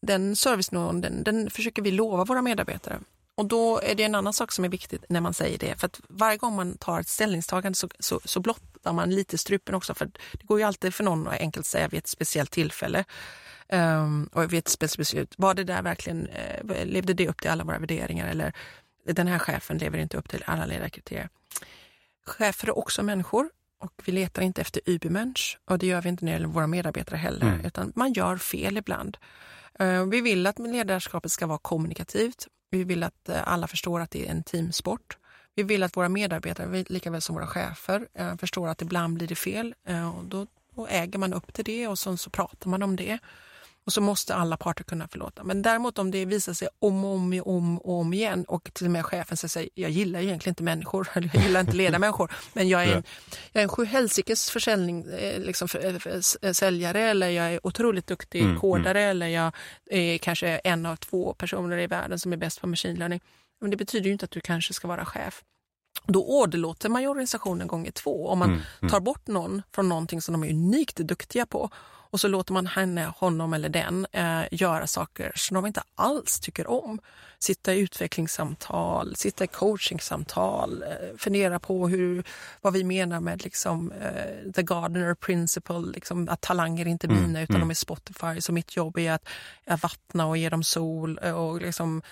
den 0.00 0.36
servicenivån 0.36 1.00
den, 1.00 1.22
den 1.22 1.50
försöker 1.50 1.82
vi 1.82 1.90
lova 1.90 2.24
våra 2.24 2.42
medarbetare. 2.42 2.98
Och 3.34 3.46
då 3.46 3.80
är 3.80 3.94
det 3.94 4.04
en 4.04 4.14
annan 4.14 4.32
sak 4.32 4.52
som 4.52 4.64
är 4.64 4.68
viktigt 4.68 5.04
när 5.08 5.20
man 5.20 5.34
säger 5.34 5.58
det. 5.58 5.80
För 5.80 5.86
att 5.86 6.00
varje 6.08 6.36
gång 6.36 6.56
man 6.56 6.78
tar 6.78 7.00
ett 7.00 7.08
ställningstagande 7.08 7.76
så, 7.76 7.88
så, 7.98 8.20
så 8.24 8.40
blottar 8.40 8.92
man 8.92 9.10
lite 9.10 9.38
strupen 9.38 9.74
också. 9.74 9.94
För 9.94 10.10
det 10.32 10.46
går 10.46 10.58
ju 10.58 10.64
alltid 10.64 10.94
för 10.94 11.04
någon 11.04 11.28
att 11.28 11.40
enkelt 11.40 11.66
säga 11.66 11.88
vid 11.88 11.98
ett 11.98 12.06
speciellt 12.06 12.50
tillfälle. 12.50 13.04
Um, 13.68 14.30
och 14.32 14.52
vid 14.52 14.58
ett 14.58 14.68
speciellt 14.68 14.98
beslut. 14.98 15.34
Var 15.36 15.54
det 15.54 15.64
där 15.64 15.82
verkligen, 15.82 16.28
uh, 16.28 16.84
levde 16.84 17.14
det 17.14 17.28
upp 17.28 17.40
till 17.40 17.50
alla 17.50 17.64
våra 17.64 17.78
värderingar? 17.78 18.28
Eller 18.28 18.52
den 19.06 19.26
här 19.26 19.38
chefen 19.38 19.78
lever 19.78 19.98
inte 19.98 20.16
upp 20.16 20.28
till 20.28 20.44
alla 20.46 20.66
ledarkriterier. 20.66 21.28
Chefer 22.26 22.68
är 22.68 22.78
också 22.78 23.02
människor 23.02 23.50
och 23.80 23.92
vi 24.04 24.12
letar 24.12 24.42
inte 24.42 24.60
efter 24.60 24.82
Übermensch 24.84 25.58
och 25.64 25.78
det 25.78 25.86
gör 25.86 26.02
vi 26.02 26.08
inte 26.08 26.24
när 26.24 26.32
det 26.32 26.36
gäller 26.36 26.48
våra 26.48 26.66
medarbetare 26.66 27.16
heller. 27.16 27.46
Mm. 27.46 27.66
Utan 27.66 27.92
man 27.96 28.12
gör 28.12 28.36
fel 28.36 28.76
ibland. 28.76 29.16
Uh, 29.80 30.04
vi 30.04 30.20
vill 30.20 30.46
att 30.46 30.58
ledarskapet 30.58 31.32
ska 31.32 31.46
vara 31.46 31.58
kommunikativt 31.58 32.48
vi 32.74 32.84
vill 32.84 33.02
att 33.02 33.28
eh, 33.28 33.48
alla 33.48 33.66
förstår 33.66 34.00
att 34.00 34.10
det 34.10 34.26
är 34.26 34.30
en 34.30 34.42
teamsport. 34.42 35.18
Vi 35.54 35.62
vill 35.62 35.82
att 35.82 35.96
våra 35.96 36.08
medarbetare, 36.08 36.84
lika 36.88 37.10
väl 37.10 37.20
som 37.20 37.34
våra 37.34 37.46
chefer, 37.46 38.08
eh, 38.14 38.36
förstår 38.36 38.68
att 38.68 38.82
ibland 38.82 39.14
blir 39.14 39.28
det 39.28 39.34
fel. 39.34 39.74
Eh, 39.88 40.18
och 40.18 40.24
då, 40.24 40.46
då 40.74 40.86
äger 40.86 41.18
man 41.18 41.34
upp 41.34 41.52
till 41.52 41.64
det 41.64 41.88
och 41.88 41.98
så, 41.98 42.16
så 42.16 42.30
pratar 42.30 42.70
man 42.70 42.82
om 42.82 42.96
det. 42.96 43.18
Och 43.86 43.92
så 43.92 44.00
måste 44.00 44.34
alla 44.34 44.56
parter 44.56 44.84
kunna 44.84 45.08
förlåta. 45.08 45.44
Men 45.44 45.62
däremot 45.62 45.98
om 45.98 46.10
det 46.10 46.24
visar 46.24 46.52
sig 46.52 46.68
om 46.78 47.04
och 47.04 47.14
om, 47.14 47.42
om, 47.44 47.78
och 47.78 48.00
om 48.00 48.12
igen 48.12 48.44
och 48.48 48.70
till 48.74 48.86
och 48.86 48.92
med 48.92 49.06
chefen 49.06 49.36
säger 49.36 49.70
jag 49.74 49.90
gillar 49.90 50.20
egentligen 50.20 50.52
inte 50.52 50.62
människor, 50.62 51.08
eller 51.14 51.30
jag 51.34 51.42
gillar 51.42 51.60
inte 51.60 51.76
leda 51.76 51.98
människor, 51.98 52.32
men 52.52 52.68
jag 52.68 52.84
är 52.84 52.96
en, 52.96 53.02
jag 53.52 53.60
är 53.60 53.62
en 53.62 53.68
sjuhelsikes 53.68 54.50
försäljning, 54.50 55.06
liksom 55.38 55.68
för, 55.68 55.98
för, 55.98 56.52
säljare 56.52 57.00
eller 57.00 57.28
jag 57.28 57.52
är 57.52 57.66
otroligt 57.66 58.06
duktig 58.06 58.42
mm, 58.42 58.60
kodare 58.60 59.00
mm. 59.00 59.10
eller 59.10 59.26
jag 59.26 59.52
är 59.90 60.18
kanske 60.18 60.48
en 60.48 60.86
av 60.86 60.96
två 60.96 61.34
personer 61.34 61.78
i 61.78 61.86
världen 61.86 62.18
som 62.18 62.32
är 62.32 62.36
bäst 62.36 62.60
på 62.60 62.66
machine 62.66 62.98
learning. 62.98 63.20
Men 63.60 63.70
det 63.70 63.76
betyder 63.76 64.06
ju 64.06 64.12
inte 64.12 64.24
att 64.24 64.30
du 64.30 64.40
kanske 64.40 64.74
ska 64.74 64.88
vara 64.88 65.04
chef. 65.04 65.42
Då 66.06 66.26
åderlåter 66.26 66.88
man 66.88 67.02
ju 67.02 67.08
organisationen 67.08 67.66
gånger 67.66 67.90
två 67.90 68.28
om 68.28 68.38
man 68.38 68.50
mm, 68.50 68.62
mm. 68.80 68.90
tar 68.90 69.00
bort 69.00 69.26
någon 69.26 69.62
från 69.72 69.88
någonting 69.88 70.22
som 70.22 70.32
de 70.32 70.44
är 70.44 70.50
unikt 70.50 70.96
duktiga 70.96 71.46
på 71.46 71.70
och 72.14 72.20
så 72.20 72.28
låter 72.28 72.52
man 72.52 72.66
henne, 72.66 73.12
honom 73.16 73.52
eller 73.52 73.68
den 73.68 74.06
eh, 74.12 74.42
göra 74.50 74.86
saker 74.86 75.32
som 75.34 75.54
de 75.54 75.66
inte 75.66 75.82
alls 75.94 76.40
tycker 76.40 76.70
om. 76.70 76.98
Sitta 77.38 77.74
i 77.74 77.78
utvecklingssamtal, 77.78 79.16
sitta 79.16 79.44
i 79.44 79.46
coachingsamtal, 79.46 80.82
eh, 80.82 81.16
fundera 81.18 81.58
på 81.58 81.88
hur, 81.88 82.24
vad 82.60 82.72
vi 82.72 82.84
menar 82.84 83.20
med 83.20 83.44
liksom, 83.44 83.92
eh, 83.92 84.52
the 84.52 84.62
gardener 84.62 85.14
principle, 85.14 85.92
liksom, 85.94 86.28
att 86.28 86.40
talanger 86.40 86.86
inte 86.86 87.06
är 87.06 87.08
mm, 87.08 87.22
mina 87.22 87.38
mm, 87.38 87.42
utan 87.42 87.56
mm. 87.56 87.68
de 87.68 87.70
är 87.70 87.74
Spotify. 87.74 88.40
Så 88.40 88.52
mitt 88.52 88.76
jobb 88.76 88.98
är 88.98 89.12
att, 89.12 89.28
att 89.66 89.82
vattna 89.82 90.26
och 90.26 90.36
ge 90.36 90.48
dem 90.48 90.64
sol 90.64 91.18
och 91.18 91.60
liksom, 91.60 92.02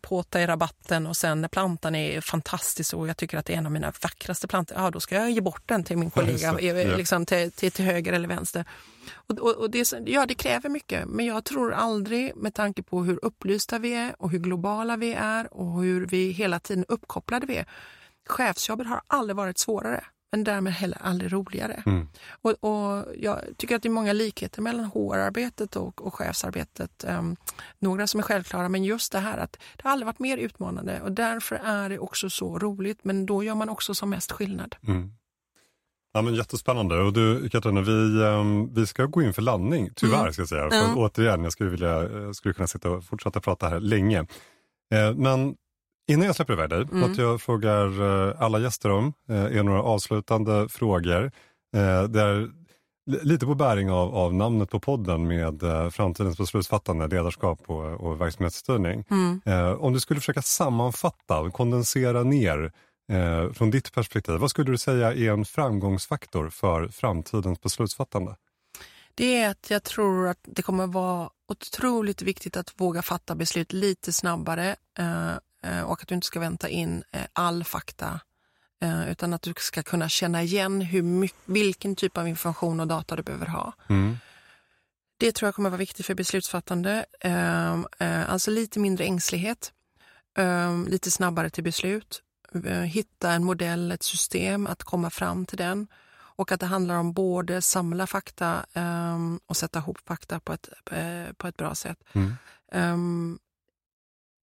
påta 0.00 0.42
i 0.42 0.46
rabatten 0.46 1.06
och 1.06 1.16
sen 1.16 1.40
när 1.40 1.48
plantan 1.48 1.94
är 1.94 2.20
fantastisk 2.20 2.94
och 2.94 3.08
jag 3.08 3.16
tycker 3.16 3.38
att 3.38 3.46
det 3.46 3.52
är 3.52 3.58
en 3.58 3.66
av 3.66 3.72
mina 3.72 3.92
vackraste 4.02 4.48
plantor, 4.48 4.78
ja 4.78 4.90
då 4.90 5.00
ska 5.00 5.14
jag 5.14 5.30
ge 5.30 5.40
bort 5.40 5.62
den 5.66 5.84
till 5.84 5.98
min 5.98 6.10
kollega, 6.10 6.60
ja, 6.60 6.96
liksom 6.96 7.26
till, 7.26 7.52
till, 7.52 7.72
till, 7.72 7.84
höger 7.84 8.12
eller 8.12 8.28
vänster. 8.28 8.64
Och, 9.12 9.38
och, 9.38 9.56
och, 9.56 9.70
det, 9.70 9.92
ja, 10.06 10.26
det 10.26 10.34
kräver 10.34 10.68
mycket, 10.68 11.08
men 11.08 11.26
jag 11.26 11.44
tror 11.44 11.72
aldrig 11.72 12.36
med 12.36 12.54
tanke 12.54 12.82
på 12.82 13.04
hur 13.04 13.24
upplysta 13.24 13.78
vi 13.78 13.94
är 13.94 14.14
och 14.18 14.30
hur 14.30 14.38
globala 14.38 14.96
vi 14.96 15.12
är 15.12 15.54
och 15.54 15.82
hur 15.82 16.06
vi 16.06 16.30
hela 16.30 16.60
tiden 16.60 16.84
uppkopplade 16.88 17.46
vi 17.46 17.56
är. 17.56 17.66
Chefsjobbet 18.26 18.86
har 18.86 19.02
aldrig 19.06 19.36
varit 19.36 19.58
svårare 19.58 20.04
men 20.32 20.44
därmed 20.44 20.72
heller 20.72 20.98
aldrig 21.00 21.32
roligare. 21.32 21.82
Mm. 21.86 22.08
Och, 22.42 22.50
och, 22.50 23.06
jag 23.16 23.40
tycker 23.56 23.76
att 23.76 23.82
det 23.82 23.88
är 23.88 23.90
många 23.90 24.12
likheter 24.12 24.62
mellan 24.62 24.84
HR-arbetet 24.84 25.76
och, 25.76 26.06
och 26.06 26.14
chefsarbetet. 26.14 27.04
Um, 27.08 27.36
några 27.78 28.06
som 28.06 28.20
är 28.20 28.24
självklara, 28.24 28.68
men 28.68 28.84
just 28.84 29.12
det 29.12 29.18
här 29.18 29.38
att 29.38 29.52
det 29.52 29.82
har 29.82 29.90
aldrig 29.90 30.06
varit 30.06 30.18
mer 30.18 30.36
utmanande 30.36 31.00
och 31.00 31.12
därför 31.12 31.56
är 31.64 31.88
det 31.88 31.98
också 31.98 32.30
så 32.30 32.58
roligt. 32.58 33.04
Men 33.04 33.26
då 33.26 33.44
gör 33.44 33.54
man 33.54 33.68
också 33.68 33.94
som 33.94 34.10
mest 34.10 34.32
skillnad. 34.32 34.76
Mm. 34.88 35.12
Ja, 36.12 36.22
men 36.22 36.34
jättespännande. 36.34 37.00
Och 37.00 37.12
du, 37.12 37.48
Katarina, 37.48 37.80
vi, 37.80 38.22
um, 38.22 38.74
vi 38.74 38.86
ska 38.86 39.06
gå 39.06 39.22
in 39.22 39.32
för 39.32 39.42
landning, 39.42 39.90
tyvärr. 39.96 40.20
Mm. 40.20 40.32
ska 40.32 40.42
jag 40.42 40.48
säga. 40.48 40.70
För, 40.70 40.84
mm. 40.84 40.98
Återigen, 40.98 41.44
jag 41.44 41.52
skulle, 41.52 41.70
vilja, 41.70 42.02
jag 42.10 42.36
skulle 42.36 42.54
kunna 42.54 42.66
sitta 42.66 42.90
och 42.90 43.04
fortsätta 43.04 43.40
prata 43.40 43.68
här 43.68 43.80
länge. 43.80 44.18
Eh, 44.94 45.14
men 45.14 45.54
Innan 46.08 46.26
jag 46.26 46.36
släpper 46.36 46.52
iväg 46.52 46.70
dig, 46.70 46.82
mm. 46.82 47.00
något 47.00 47.18
jag 47.18 47.40
frågar 47.40 47.86
eh, 48.28 48.42
alla 48.42 48.58
gäster 48.58 48.90
om 48.90 49.12
eh, 49.28 49.36
är 49.36 49.62
några 49.62 49.82
avslutande 49.82 50.68
frågor. 50.68 51.24
Eh, 51.76 52.02
det 52.02 52.20
är 52.20 52.50
lite 53.22 53.46
på 53.46 53.54
bäring 53.54 53.90
av, 53.90 54.14
av 54.14 54.34
namnet 54.34 54.70
på 54.70 54.80
podden 54.80 55.28
med 55.28 55.62
framtidens 55.92 56.38
beslutsfattande, 56.38 57.08
ledarskap 57.08 57.60
och, 57.66 57.84
och 57.84 58.20
verksamhetsstyrning. 58.20 59.04
Mm. 59.10 59.40
Om 59.78 59.92
du 59.92 60.00
skulle 60.00 60.20
försöka 60.20 60.42
sammanfatta, 60.42 61.50
kondensera 61.50 62.22
ner 62.22 62.72
från 63.52 63.70
ditt 63.70 63.92
perspektiv, 63.92 64.34
vad 64.34 64.50
skulle 64.50 64.70
du 64.70 64.78
säga 64.78 65.12
är 65.12 65.30
en 65.30 65.44
framgångsfaktor 65.44 66.48
för 66.48 66.88
framtidens 66.88 67.60
beslutsfattande? 67.60 68.36
Det 69.14 69.36
är 69.36 69.50
att 69.50 69.70
jag 69.70 69.82
tror 69.82 70.28
att 70.28 70.40
det 70.42 70.62
kommer 70.62 70.86
vara 70.86 71.30
otroligt 71.48 72.22
viktigt 72.22 72.56
att 72.56 72.80
våga 72.80 73.02
fatta 73.02 73.34
beslut 73.34 73.72
lite 73.72 74.12
snabbare 74.12 74.76
Eh, 74.98 75.38
och 75.84 76.02
att 76.02 76.08
du 76.08 76.14
inte 76.14 76.26
ska 76.26 76.40
vänta 76.40 76.68
in 76.68 77.04
eh, 77.12 77.22
all 77.32 77.64
fakta 77.64 78.20
eh, 78.82 79.10
utan 79.10 79.32
att 79.32 79.42
du 79.42 79.54
ska 79.56 79.82
kunna 79.82 80.08
känna 80.08 80.42
igen 80.42 80.80
hur 80.80 81.02
mycket, 81.02 81.38
vilken 81.44 81.96
typ 81.96 82.18
av 82.18 82.28
information 82.28 82.80
och 82.80 82.86
data 82.86 83.16
du 83.16 83.22
behöver 83.22 83.46
ha. 83.46 83.72
Mm. 83.88 84.16
Det 85.16 85.32
tror 85.32 85.46
jag 85.46 85.54
kommer 85.54 85.70
vara 85.70 85.78
viktigt 85.78 86.06
för 86.06 86.14
beslutsfattande. 86.14 87.04
Ehm, 87.20 87.86
eh, 87.98 88.30
alltså 88.30 88.50
lite 88.50 88.78
mindre 88.78 89.04
ängslighet, 89.04 89.72
ehm, 90.38 90.86
lite 90.88 91.10
snabbare 91.10 91.50
till 91.50 91.64
beslut, 91.64 92.22
eh, 92.64 92.80
hitta 92.80 93.32
en 93.32 93.44
modell, 93.44 93.92
ett 93.92 94.02
system, 94.02 94.66
att 94.66 94.82
komma 94.82 95.10
fram 95.10 95.46
till 95.46 95.58
den. 95.58 95.86
Och 96.34 96.52
att 96.52 96.60
det 96.60 96.66
handlar 96.66 96.94
om 96.94 97.12
både 97.12 97.62
samla 97.62 98.06
fakta 98.06 98.66
um, 98.74 99.40
och 99.46 99.56
sätta 99.56 99.78
ihop 99.78 99.98
fakta 100.06 100.40
på 100.40 100.52
ett, 100.52 100.68
på 101.36 101.46
ett 101.46 101.56
bra 101.56 101.74
sätt. 101.74 101.98
Mm. 102.12 103.38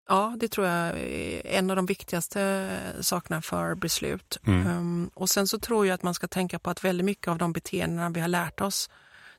Ja, 0.09 0.35
det 0.37 0.49
tror 0.49 0.67
jag 0.67 0.99
är 1.01 1.47
en 1.47 1.71
av 1.71 1.77
de 1.77 1.87
viktigaste 1.87 2.71
sakerna 3.01 3.43
för 3.43 3.75
beslut. 3.75 4.39
Mm. 4.47 4.67
Um, 4.67 5.11
och 5.15 5.31
sen 5.31 5.49
så 5.49 5.59
tror 5.59 5.87
jag 5.87 5.95
att 5.95 6.03
man 6.03 6.15
ska 6.15 6.29
tänka 6.29 6.59
på 6.59 6.71
att 6.71 6.85
väldigt 6.85 7.05
mycket 7.05 7.29
av 7.29 7.39
de 7.39 7.53
beteendena 7.53 8.11
vi 8.11 8.21
har 8.21 8.29
lärt 8.29 8.61
oss, 8.61 8.91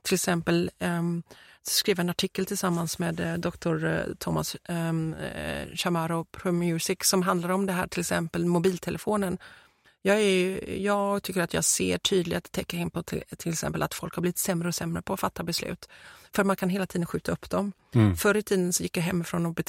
till 0.01 0.13
exempel 0.13 0.71
um, 0.79 1.23
skrev 1.63 1.99
en 1.99 2.09
artikel 2.09 2.45
tillsammans 2.45 2.99
med 2.99 3.19
eh, 3.19 3.33
Dr. 3.33 3.85
Eh, 3.85 4.03
Thomas 4.17 4.55
um, 4.69 5.15
Chamaro 5.75 6.23
Pro 6.23 6.51
Music 6.51 6.97
som 7.01 7.21
handlar 7.21 7.49
om 7.49 7.65
det 7.65 7.73
här, 7.73 7.87
till 7.87 7.99
exempel 7.99 8.45
mobiltelefonen 8.45 9.37
jag, 10.01 10.21
är, 10.21 10.69
jag 10.77 11.23
tycker 11.23 11.41
att 11.41 11.53
jag 11.53 11.63
ser 11.63 11.97
tydliga 11.97 12.41
tecken 12.41 12.89
på 12.89 13.03
till, 13.03 13.23
till, 13.37 13.51
exempel 13.51 13.83
att 13.83 13.93
folk 13.93 14.15
har 14.15 14.21
blivit 14.21 14.37
sämre 14.37 14.67
och 14.67 14.75
sämre 14.75 15.01
på 15.01 15.13
att 15.13 15.19
fatta 15.19 15.43
beslut. 15.43 15.89
För 16.35 16.43
man 16.43 16.55
kan 16.55 16.69
hela 16.69 16.85
tiden 16.85 17.05
skjuta 17.05 17.31
upp 17.31 17.49
dem. 17.49 17.71
Mm. 17.95 18.15
Förr 18.15 18.37
i 18.37 18.43
tiden 18.43 18.73
så 18.73 18.83
gick 18.83 18.97
jag 18.97 19.03
hemifrån 19.03 19.45
och, 19.45 19.59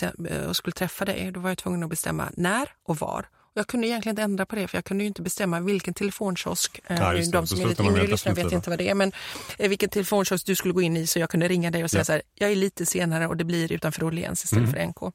och 0.49 0.57
skulle 0.57 0.73
träffa 0.73 1.05
dig. 1.05 1.31
Då 1.31 1.41
var 1.41 1.51
jag 1.51 1.59
tvungen 1.59 1.83
att 1.83 1.91
bestämma 1.91 2.31
när 2.37 2.69
och 2.83 2.97
var. 2.97 3.27
Jag 3.55 3.67
kunde 3.67 3.87
egentligen 3.87 4.13
inte 4.13 4.23
ändra 4.23 4.47
på 4.47 4.57
det 4.57 4.69
för 4.69 4.77
jag 4.77 4.85
kunde 4.85 5.05
ju 5.05 5.09
inte 5.09 5.23
bestämma 5.23 5.61
vilken 5.61 5.95
telefonkiosk, 5.95 6.81
ja, 6.87 7.15
eh, 7.15 7.29
de 7.29 7.47
som 7.47 7.61
är 7.61 7.67
lite 7.67 7.83
yngre 7.83 8.07
lyssnare 8.07 8.35
vet 8.35 8.53
inte 8.53 8.71
vad 8.71 8.79
det 8.79 8.89
är, 8.89 8.95
men 8.95 9.13
eh, 9.59 9.69
vilken 9.69 9.89
telefonkiosk 9.89 10.47
du 10.47 10.55
skulle 10.55 10.75
gå 10.75 10.83
in 10.83 10.97
i 10.97 11.07
så 11.07 11.19
jag 11.19 11.31
kunde 11.31 11.49
ringa 11.49 11.71
dig 11.71 11.85
och 11.85 11.91
säga 11.91 12.01
ja. 12.01 12.05
så 12.05 12.13
här, 12.13 12.23
jag 12.35 12.51
är 12.51 12.57
lite 12.57 12.87
senare 12.87 13.27
och 13.27 13.37
det 13.37 13.45
blir 13.45 13.73
utanför 13.73 14.05
Åhléns 14.05 14.45
istället 14.45 14.75
mm. 14.75 14.93
för 14.93 15.07
NK. 15.07 15.15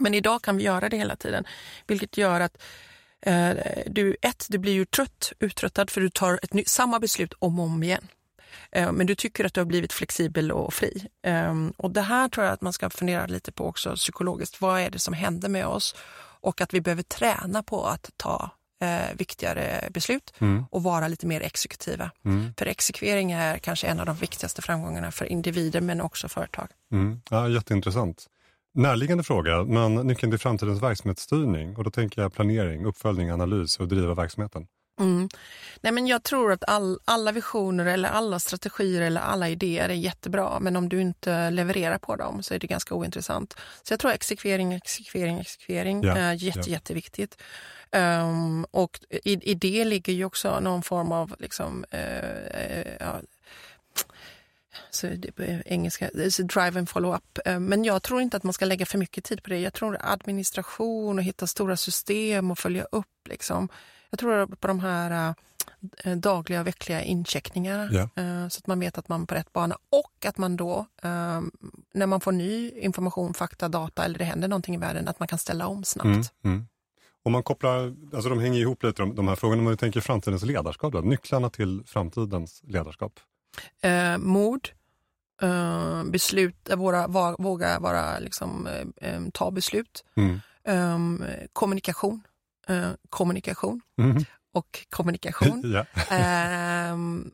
Men 0.00 0.14
idag 0.14 0.42
kan 0.42 0.56
vi 0.56 0.64
göra 0.64 0.88
det 0.88 0.96
hela 0.96 1.16
tiden, 1.16 1.44
vilket 1.86 2.16
gör 2.16 2.40
att 2.40 2.62
du, 3.86 4.16
ett, 4.22 4.46
du 4.48 4.58
blir 4.58 4.72
ju 4.72 4.84
trött, 4.84 5.32
uttröttad 5.38 5.90
för 5.90 6.00
du 6.00 6.10
tar 6.10 6.40
ett 6.42 6.68
samma 6.68 7.00
beslut 7.00 7.32
om 7.38 7.58
och 7.58 7.64
om 7.64 7.82
igen. 7.82 8.08
Eh, 8.72 8.92
men 8.92 9.06
du 9.06 9.14
tycker 9.14 9.44
att 9.44 9.54
du 9.54 9.60
har 9.60 9.66
blivit 9.66 9.92
flexibel 9.92 10.52
och 10.52 10.74
fri. 10.74 11.06
Ehm, 11.22 11.72
och 11.76 11.90
det 11.90 12.00
här 12.00 12.28
tror 12.28 12.46
jag 12.46 12.52
att 12.52 12.60
man 12.60 12.72
ska 12.72 12.90
fundera 12.90 13.26
lite 13.26 13.52
på 13.52 13.66
också 13.66 13.96
psykologiskt. 13.96 14.60
Vad 14.60 14.80
är 14.80 14.90
det 14.90 14.98
som 14.98 15.14
händer 15.14 15.48
med 15.48 15.66
oss? 15.66 15.94
Och 16.40 16.60
att 16.60 16.74
vi 16.74 16.80
behöver 16.80 17.02
träna 17.02 17.62
på 17.62 17.86
att 17.86 18.10
ta 18.16 18.50
eh, 18.82 19.16
viktigare 19.16 19.88
beslut 19.90 20.34
mm. 20.38 20.64
och 20.70 20.82
vara 20.82 21.08
lite 21.08 21.26
mer 21.26 21.40
exekutiva. 21.40 22.10
Mm. 22.24 22.54
För 22.58 22.66
exekvering 22.66 23.32
är 23.32 23.58
kanske 23.58 23.86
en 23.86 24.00
av 24.00 24.06
de 24.06 24.16
viktigaste 24.16 24.62
framgångarna 24.62 25.10
för 25.12 25.24
individer 25.24 25.80
men 25.80 26.00
också 26.00 26.28
företag. 26.28 26.68
Mm. 26.92 27.20
Ja, 27.30 27.48
jätteintressant. 27.48 28.26
Närliggande 28.76 29.24
fråga, 29.24 29.64
men 29.64 29.94
nyckeln 29.94 30.32
till 30.32 30.38
framtidens 30.38 30.82
verksamhetsstyrning 30.82 31.76
och 31.76 31.84
då 31.84 31.90
tänker 31.90 32.22
jag 32.22 32.34
planering, 32.34 32.84
uppföljning, 32.84 33.30
analys 33.30 33.80
och 33.80 33.88
driva 33.88 34.14
verksamheten. 34.14 34.66
Mm. 35.00 35.28
Nej, 35.80 35.92
men 35.92 36.06
jag 36.06 36.22
tror 36.22 36.52
att 36.52 36.64
all, 36.66 36.98
alla 37.04 37.32
visioner 37.32 37.86
eller 37.86 38.08
alla 38.08 38.38
strategier 38.38 39.02
eller 39.02 39.20
alla 39.20 39.48
idéer 39.48 39.88
är 39.88 39.94
jättebra 39.94 40.60
men 40.60 40.76
om 40.76 40.88
du 40.88 41.00
inte 41.00 41.50
levererar 41.50 41.98
på 41.98 42.16
dem 42.16 42.42
så 42.42 42.54
är 42.54 42.58
det 42.58 42.66
ganska 42.66 42.94
ointressant. 42.94 43.56
Så 43.82 43.92
jag 43.92 44.00
tror 44.00 44.12
exekvering, 44.12 44.72
exekvering, 44.72 45.38
exekvering 45.38 46.02
ja, 46.02 46.16
är 46.16 46.32
jätte, 46.32 46.60
ja. 46.60 46.66
jätteviktigt. 46.66 47.42
Um, 47.92 48.64
och 48.70 49.00
i, 49.10 49.50
i 49.50 49.54
det 49.54 49.84
ligger 49.84 50.12
ju 50.12 50.24
också 50.24 50.60
någon 50.60 50.82
form 50.82 51.12
av 51.12 51.34
liksom, 51.38 51.84
uh, 51.94 53.06
uh, 53.08 53.20
på 55.36 55.42
engelska, 55.64 56.10
så 56.30 56.42
drive 56.42 56.78
and 56.78 56.88
follow 56.88 57.14
up. 57.14 57.38
Eh, 57.44 57.60
men 57.60 57.84
jag 57.84 58.02
tror 58.02 58.20
inte 58.20 58.36
att 58.36 58.42
man 58.42 58.52
ska 58.52 58.64
lägga 58.64 58.86
för 58.86 58.98
mycket 58.98 59.24
tid 59.24 59.42
på 59.42 59.50
det. 59.50 59.58
Jag 59.58 59.72
tror 59.72 59.98
administration 60.00 61.18
och 61.18 61.24
hitta 61.24 61.46
stora 61.46 61.76
system 61.76 62.50
och 62.50 62.58
följa 62.58 62.84
upp. 62.84 63.28
Liksom. 63.28 63.68
Jag 64.10 64.18
tror 64.18 64.46
på 64.46 64.66
de 64.66 64.80
här 64.80 65.34
dagliga 66.16 66.60
och 66.60 66.66
veckliga 66.66 67.02
incheckningarna 67.02 67.84
äh, 68.16 68.48
så 68.48 68.58
att 68.58 68.66
man 68.66 68.80
vet 68.80 68.98
att 68.98 69.08
man 69.08 69.22
är 69.22 69.26
på 69.26 69.34
rätt 69.34 69.52
bana 69.52 69.76
och 69.90 70.26
att 70.26 70.38
man 70.38 70.56
då 70.56 70.86
äh, 71.02 71.40
när 71.94 72.06
man 72.06 72.20
får 72.20 72.32
ny 72.32 72.70
information, 72.70 73.34
fakta, 73.34 73.68
data 73.68 74.04
eller 74.04 74.18
det 74.18 74.24
händer 74.24 74.48
någonting 74.48 74.74
i 74.74 74.78
världen 74.78 75.08
att 75.08 75.18
man 75.18 75.28
kan 75.28 75.38
ställa 75.38 75.66
om 75.66 75.84
snabbt. 75.84 76.06
Mm, 76.06 76.24
mm. 76.44 76.66
Om 77.22 77.32
man 77.32 77.42
kopplar, 77.42 77.94
alltså 78.14 78.28
de 78.28 78.38
hänger 78.38 78.60
ihop 78.60 78.82
lite 78.82 79.02
de, 79.02 79.14
de 79.14 79.28
här 79.28 79.36
frågorna, 79.36 79.58
om 79.58 79.64
man 79.64 79.76
tänker 79.76 80.00
framtidens 80.00 80.42
ledarskap, 80.42 80.92
då, 80.92 81.00
nycklarna 81.00 81.50
till 81.50 81.82
framtidens 81.86 82.62
ledarskap? 82.64 83.20
Eh, 83.82 84.18
mod, 84.18 84.68
eh, 85.42 86.04
beslut, 86.04 86.70
våra, 86.76 87.06
va, 87.06 87.36
våga 87.38 87.78
vara, 87.78 88.18
liksom, 88.18 88.66
eh, 89.00 89.20
ta 89.32 89.50
beslut, 89.50 90.04
mm. 90.16 90.40
Ehm, 90.68 91.24
kommunikation, 91.52 92.22
eh, 92.68 92.90
kommunikation 93.10 93.80
mm. 93.98 94.24
och 94.54 94.86
kommunikation. 94.90 95.62
ja. 95.74 95.84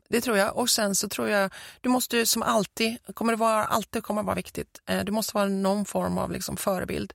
Det 0.09 0.21
tror 0.21 0.37
jag. 0.37 0.57
Och 0.57 0.69
sen 0.69 0.95
så 0.95 1.09
tror 1.09 1.29
jag, 1.29 1.51
du 1.81 1.89
måste 1.89 2.25
som 2.25 2.43
alltid, 2.43 2.97
kommer 3.13 3.33
det 3.33 3.37
vara, 3.37 3.65
alltid 3.65 4.03
kommer 4.03 4.23
vara 4.23 4.35
viktigt, 4.35 4.81
eh, 4.85 5.03
du 5.03 5.11
måste 5.11 5.35
vara 5.35 5.49
någon 5.49 5.85
form 5.85 6.17
av 6.17 6.31
liksom, 6.31 6.57
förebild. 6.57 7.13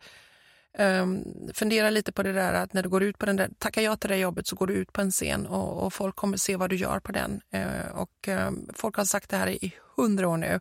Um, 0.78 1.24
fundera 1.54 1.90
lite 1.90 2.12
på 2.12 2.22
det 2.22 2.32
där 2.32 2.54
att 2.54 2.72
när 2.72 2.82
du 2.82 2.88
går 2.88 3.02
ut 3.02 3.18
på 3.18 3.26
den 3.26 3.36
där, 3.36 3.50
tackar 3.58 3.82
jag 3.82 4.00
till 4.00 4.10
det 4.10 4.16
jobbet 4.16 4.46
så 4.46 4.56
går 4.56 4.66
du 4.66 4.74
ut 4.74 4.92
på 4.92 5.00
en 5.00 5.10
scen 5.10 5.46
och, 5.46 5.86
och 5.86 5.92
folk 5.92 6.16
kommer 6.16 6.36
se 6.36 6.56
vad 6.56 6.70
du 6.70 6.76
gör 6.76 7.00
på 7.00 7.12
den. 7.12 7.40
Uh, 7.54 7.90
och 7.94 8.28
um, 8.28 8.68
folk 8.74 8.96
har 8.96 9.04
sagt 9.04 9.30
det 9.30 9.36
här 9.36 9.48
i 9.48 9.74
hundra 9.96 10.28
år 10.28 10.36
nu. 10.36 10.60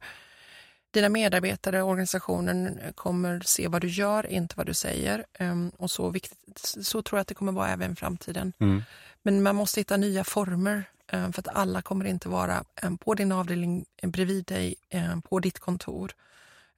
Dina 0.91 1.09
medarbetare 1.09 1.83
och 1.83 1.89
organisationen 1.89 2.79
kommer 2.95 3.39
se 3.39 3.67
vad 3.67 3.81
du 3.81 3.87
gör, 3.87 4.27
inte 4.27 4.53
vad 4.57 4.65
du 4.65 4.73
säger. 4.73 5.25
Um, 5.39 5.69
och 5.69 5.91
så, 5.91 6.09
viktigt, 6.09 6.59
så 6.81 7.01
tror 7.01 7.17
jag 7.17 7.21
att 7.21 7.27
det 7.27 7.35
kommer 7.35 7.51
vara 7.51 7.69
även 7.69 7.91
i 7.91 7.95
framtiden. 7.95 8.53
Mm. 8.59 8.83
Men 9.21 9.43
man 9.43 9.55
måste 9.55 9.79
hitta 9.79 9.97
nya 9.97 10.23
former 10.23 10.83
för 11.11 11.39
att 11.39 11.47
alla 11.47 11.81
kommer 11.81 12.05
inte 12.05 12.29
vara 12.29 12.63
på 12.99 13.13
din 13.13 13.31
avdelning 13.31 13.85
bredvid 14.01 14.45
dig, 14.45 14.75
på 15.23 15.39
ditt 15.39 15.59
kontor. 15.59 16.13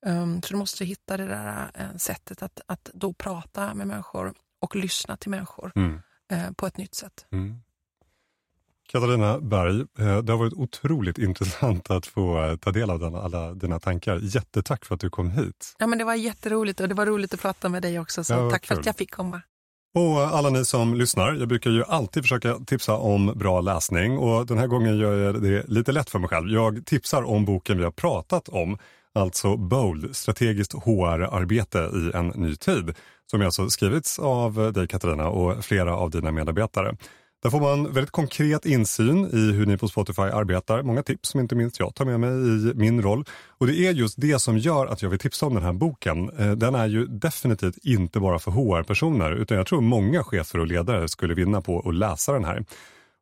Um, 0.05 0.41
så 0.41 0.53
du 0.53 0.57
måste 0.57 0.85
hitta 0.85 1.17
det 1.17 1.25
där 1.25 1.71
uh, 1.79 1.97
sättet 1.97 2.43
att, 2.43 2.61
att 2.65 2.89
då 2.93 3.13
prata 3.13 3.73
med 3.73 3.87
människor 3.87 4.33
och 4.59 4.75
lyssna 4.75 5.17
till 5.17 5.31
människor 5.31 5.71
mm. 5.75 6.01
uh, 6.33 6.51
på 6.51 6.67
ett 6.67 6.77
nytt 6.77 6.95
sätt. 6.95 7.25
Mm. 7.31 7.61
Katarina 8.91 9.39
Berg, 9.39 9.79
eh, 9.79 10.17
det 10.17 10.31
har 10.31 10.37
varit 10.37 10.53
otroligt 10.53 11.17
intressant 11.27 11.91
att 11.91 12.07
få 12.07 12.57
ta 12.61 12.71
del 12.71 12.89
av 12.89 12.99
den, 12.99 13.15
alla 13.15 13.53
dina 13.53 13.79
tankar. 13.79 14.19
Jättetack 14.21 14.85
för 14.85 14.95
att 14.95 15.01
du 15.01 15.09
kom 15.09 15.31
hit. 15.31 15.75
Ja, 15.79 15.87
men 15.87 15.97
det 15.97 16.03
var 16.03 16.15
jätteroligt 16.15 16.79
och 16.79 16.89
det 16.89 16.95
var 16.95 17.05
roligt 17.05 17.33
att 17.33 17.41
prata 17.41 17.69
med 17.69 17.81
dig 17.81 17.99
också. 17.99 18.23
Så 18.23 18.33
ja, 18.33 18.49
tack 18.49 18.61
kul. 18.61 18.67
för 18.67 18.79
att 18.79 18.85
jag 18.85 18.95
fick 18.95 19.11
komma. 19.11 19.41
Och 19.95 20.19
alla 20.19 20.49
ni 20.49 20.65
som 20.65 20.93
lyssnar, 20.93 21.33
jag 21.33 21.47
brukar 21.47 21.69
ju 21.71 21.83
alltid 21.83 22.23
försöka 22.23 22.59
tipsa 22.59 22.93
om 22.93 23.33
bra 23.35 23.61
läsning 23.61 24.17
och 24.17 24.45
den 24.45 24.57
här 24.57 24.67
gången 24.67 24.97
gör 24.97 25.15
jag 25.17 25.41
det 25.41 25.63
lite 25.67 25.91
lätt 25.91 26.09
för 26.09 26.19
mig 26.19 26.29
själv. 26.29 26.49
Jag 26.49 26.85
tipsar 26.85 27.23
om 27.23 27.45
boken 27.45 27.77
vi 27.77 27.83
har 27.83 27.91
pratat 27.91 28.49
om 28.49 28.77
alltså 29.19 29.57
Bold, 29.57 30.15
strategiskt 30.15 30.73
HR-arbete 30.73 31.77
i 31.77 32.17
en 32.17 32.27
ny 32.27 32.55
tid, 32.55 32.93
som 33.31 33.41
alltså 33.41 33.69
skrivits 33.69 34.19
av 34.19 34.73
dig 34.73 34.87
Katarina 34.87 35.29
och 35.29 35.65
flera 35.65 35.95
av 35.95 36.09
dina 36.09 36.31
medarbetare. 36.31 36.95
Där 37.43 37.49
får 37.49 37.59
man 37.59 37.93
väldigt 37.93 38.11
konkret 38.11 38.65
insyn 38.65 39.25
i 39.25 39.51
hur 39.51 39.65
ni 39.65 39.77
på 39.77 39.87
Spotify 39.87 40.21
arbetar. 40.21 40.83
Många 40.83 41.03
tips 41.03 41.29
som 41.29 41.39
inte 41.39 41.55
minst 41.55 41.79
jag 41.79 41.95
tar 41.95 42.05
med 42.05 42.19
mig 42.19 42.29
i 42.29 42.73
min 42.75 43.01
roll. 43.01 43.25
Och 43.57 43.67
det 43.67 43.79
är 43.79 43.91
just 43.91 44.21
det 44.21 44.39
som 44.39 44.57
gör 44.57 44.87
att 44.87 45.01
jag 45.01 45.09
vill 45.09 45.19
tipsa 45.19 45.45
om 45.45 45.53
den 45.53 45.63
här 45.63 45.73
boken. 45.73 46.29
Eh, 46.29 46.51
den 46.51 46.75
är 46.75 46.87
ju 46.87 47.05
definitivt 47.05 47.77
inte 47.77 48.19
bara 48.19 48.39
för 48.39 48.51
HR-personer 48.51 49.31
utan 49.31 49.57
jag 49.57 49.67
tror 49.67 49.81
många 49.81 50.23
chefer 50.23 50.59
och 50.59 50.67
ledare 50.67 51.07
skulle 51.07 51.33
vinna 51.33 51.61
på 51.61 51.79
att 51.89 51.95
läsa 51.95 52.33
den 52.33 52.45
här. 52.45 52.65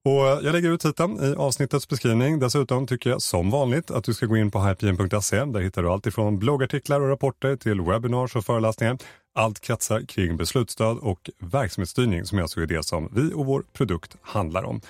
Och 0.08 0.46
jag 0.46 0.54
lägger 0.54 0.72
ut 0.72 0.82
titeln 0.82 1.24
i 1.24 1.36
avsnittets 1.36 1.88
beskrivning. 1.88 2.40
Dessutom 2.40 2.88
tycker 2.88 3.10
jag 3.10 3.22
som 3.22 3.52
vanligt 3.52 3.92
att 3.92 4.04
du 4.04 4.14
ska 4.14 4.26
gå 4.26 4.38
in 4.38 4.52
på 4.52 4.60
hypegen.se. 4.60 5.46
Där 5.46 5.60
hittar 5.60 5.84
du 5.84 5.90
allt 5.90 6.06
ifrån 6.06 6.40
bloggartiklar 6.40 7.02
och 7.02 7.10
rapporter 7.10 7.56
till 7.56 7.82
webinars 7.82 8.36
och 8.36 8.46
föreläsningar. 8.46 8.98
Allt 9.36 9.60
kretsar 9.60 10.02
kring 10.02 10.38
beslutsstöd 10.38 10.98
och 10.98 11.30
verksamhetsstyrning 11.40 12.26
som 12.26 12.40
alltså 12.40 12.62
är 12.62 12.66
det 12.66 12.86
som 12.86 13.10
vi 13.16 13.34
och 13.34 13.46
vår 13.46 13.64
produkt 13.74 14.16
handlar 14.22 14.64
om. 14.64 14.82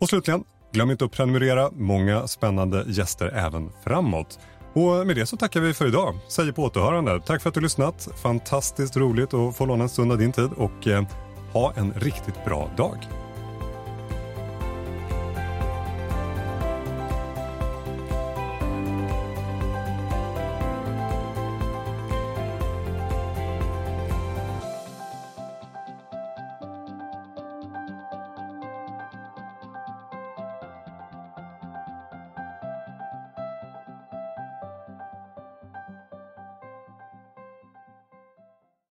Och 0.00 0.08
slutligen, 0.08 0.44
glöm 0.72 0.90
inte 0.90 1.04
att 1.04 1.12
prenumerera. 1.12 1.70
Många 1.72 2.26
spännande 2.26 2.84
gäster 2.86 3.28
även 3.34 3.70
framåt. 3.84 4.38
Och 4.72 5.06
med 5.06 5.16
det 5.16 5.26
så 5.26 5.36
tackar 5.36 5.60
vi 5.60 5.74
för 5.74 5.86
idag. 5.86 6.18
Säger 6.28 6.52
på 6.52 6.62
återhörande. 6.62 7.20
Tack 7.26 7.42
för 7.42 7.48
att 7.48 7.54
du 7.54 7.60
lyssnat. 7.60 8.08
Fantastiskt 8.22 8.96
roligt 8.96 9.34
att 9.34 9.56
få 9.56 9.66
låna 9.66 9.82
en 9.82 9.88
stund 9.88 10.12
av 10.12 10.18
din 10.18 10.32
tid 10.32 10.50
och 10.56 10.86
eh, 10.86 11.04
ha 11.52 11.72
en 11.76 11.92
riktigt 11.92 12.44
bra 12.44 12.70
dag. 12.76 13.08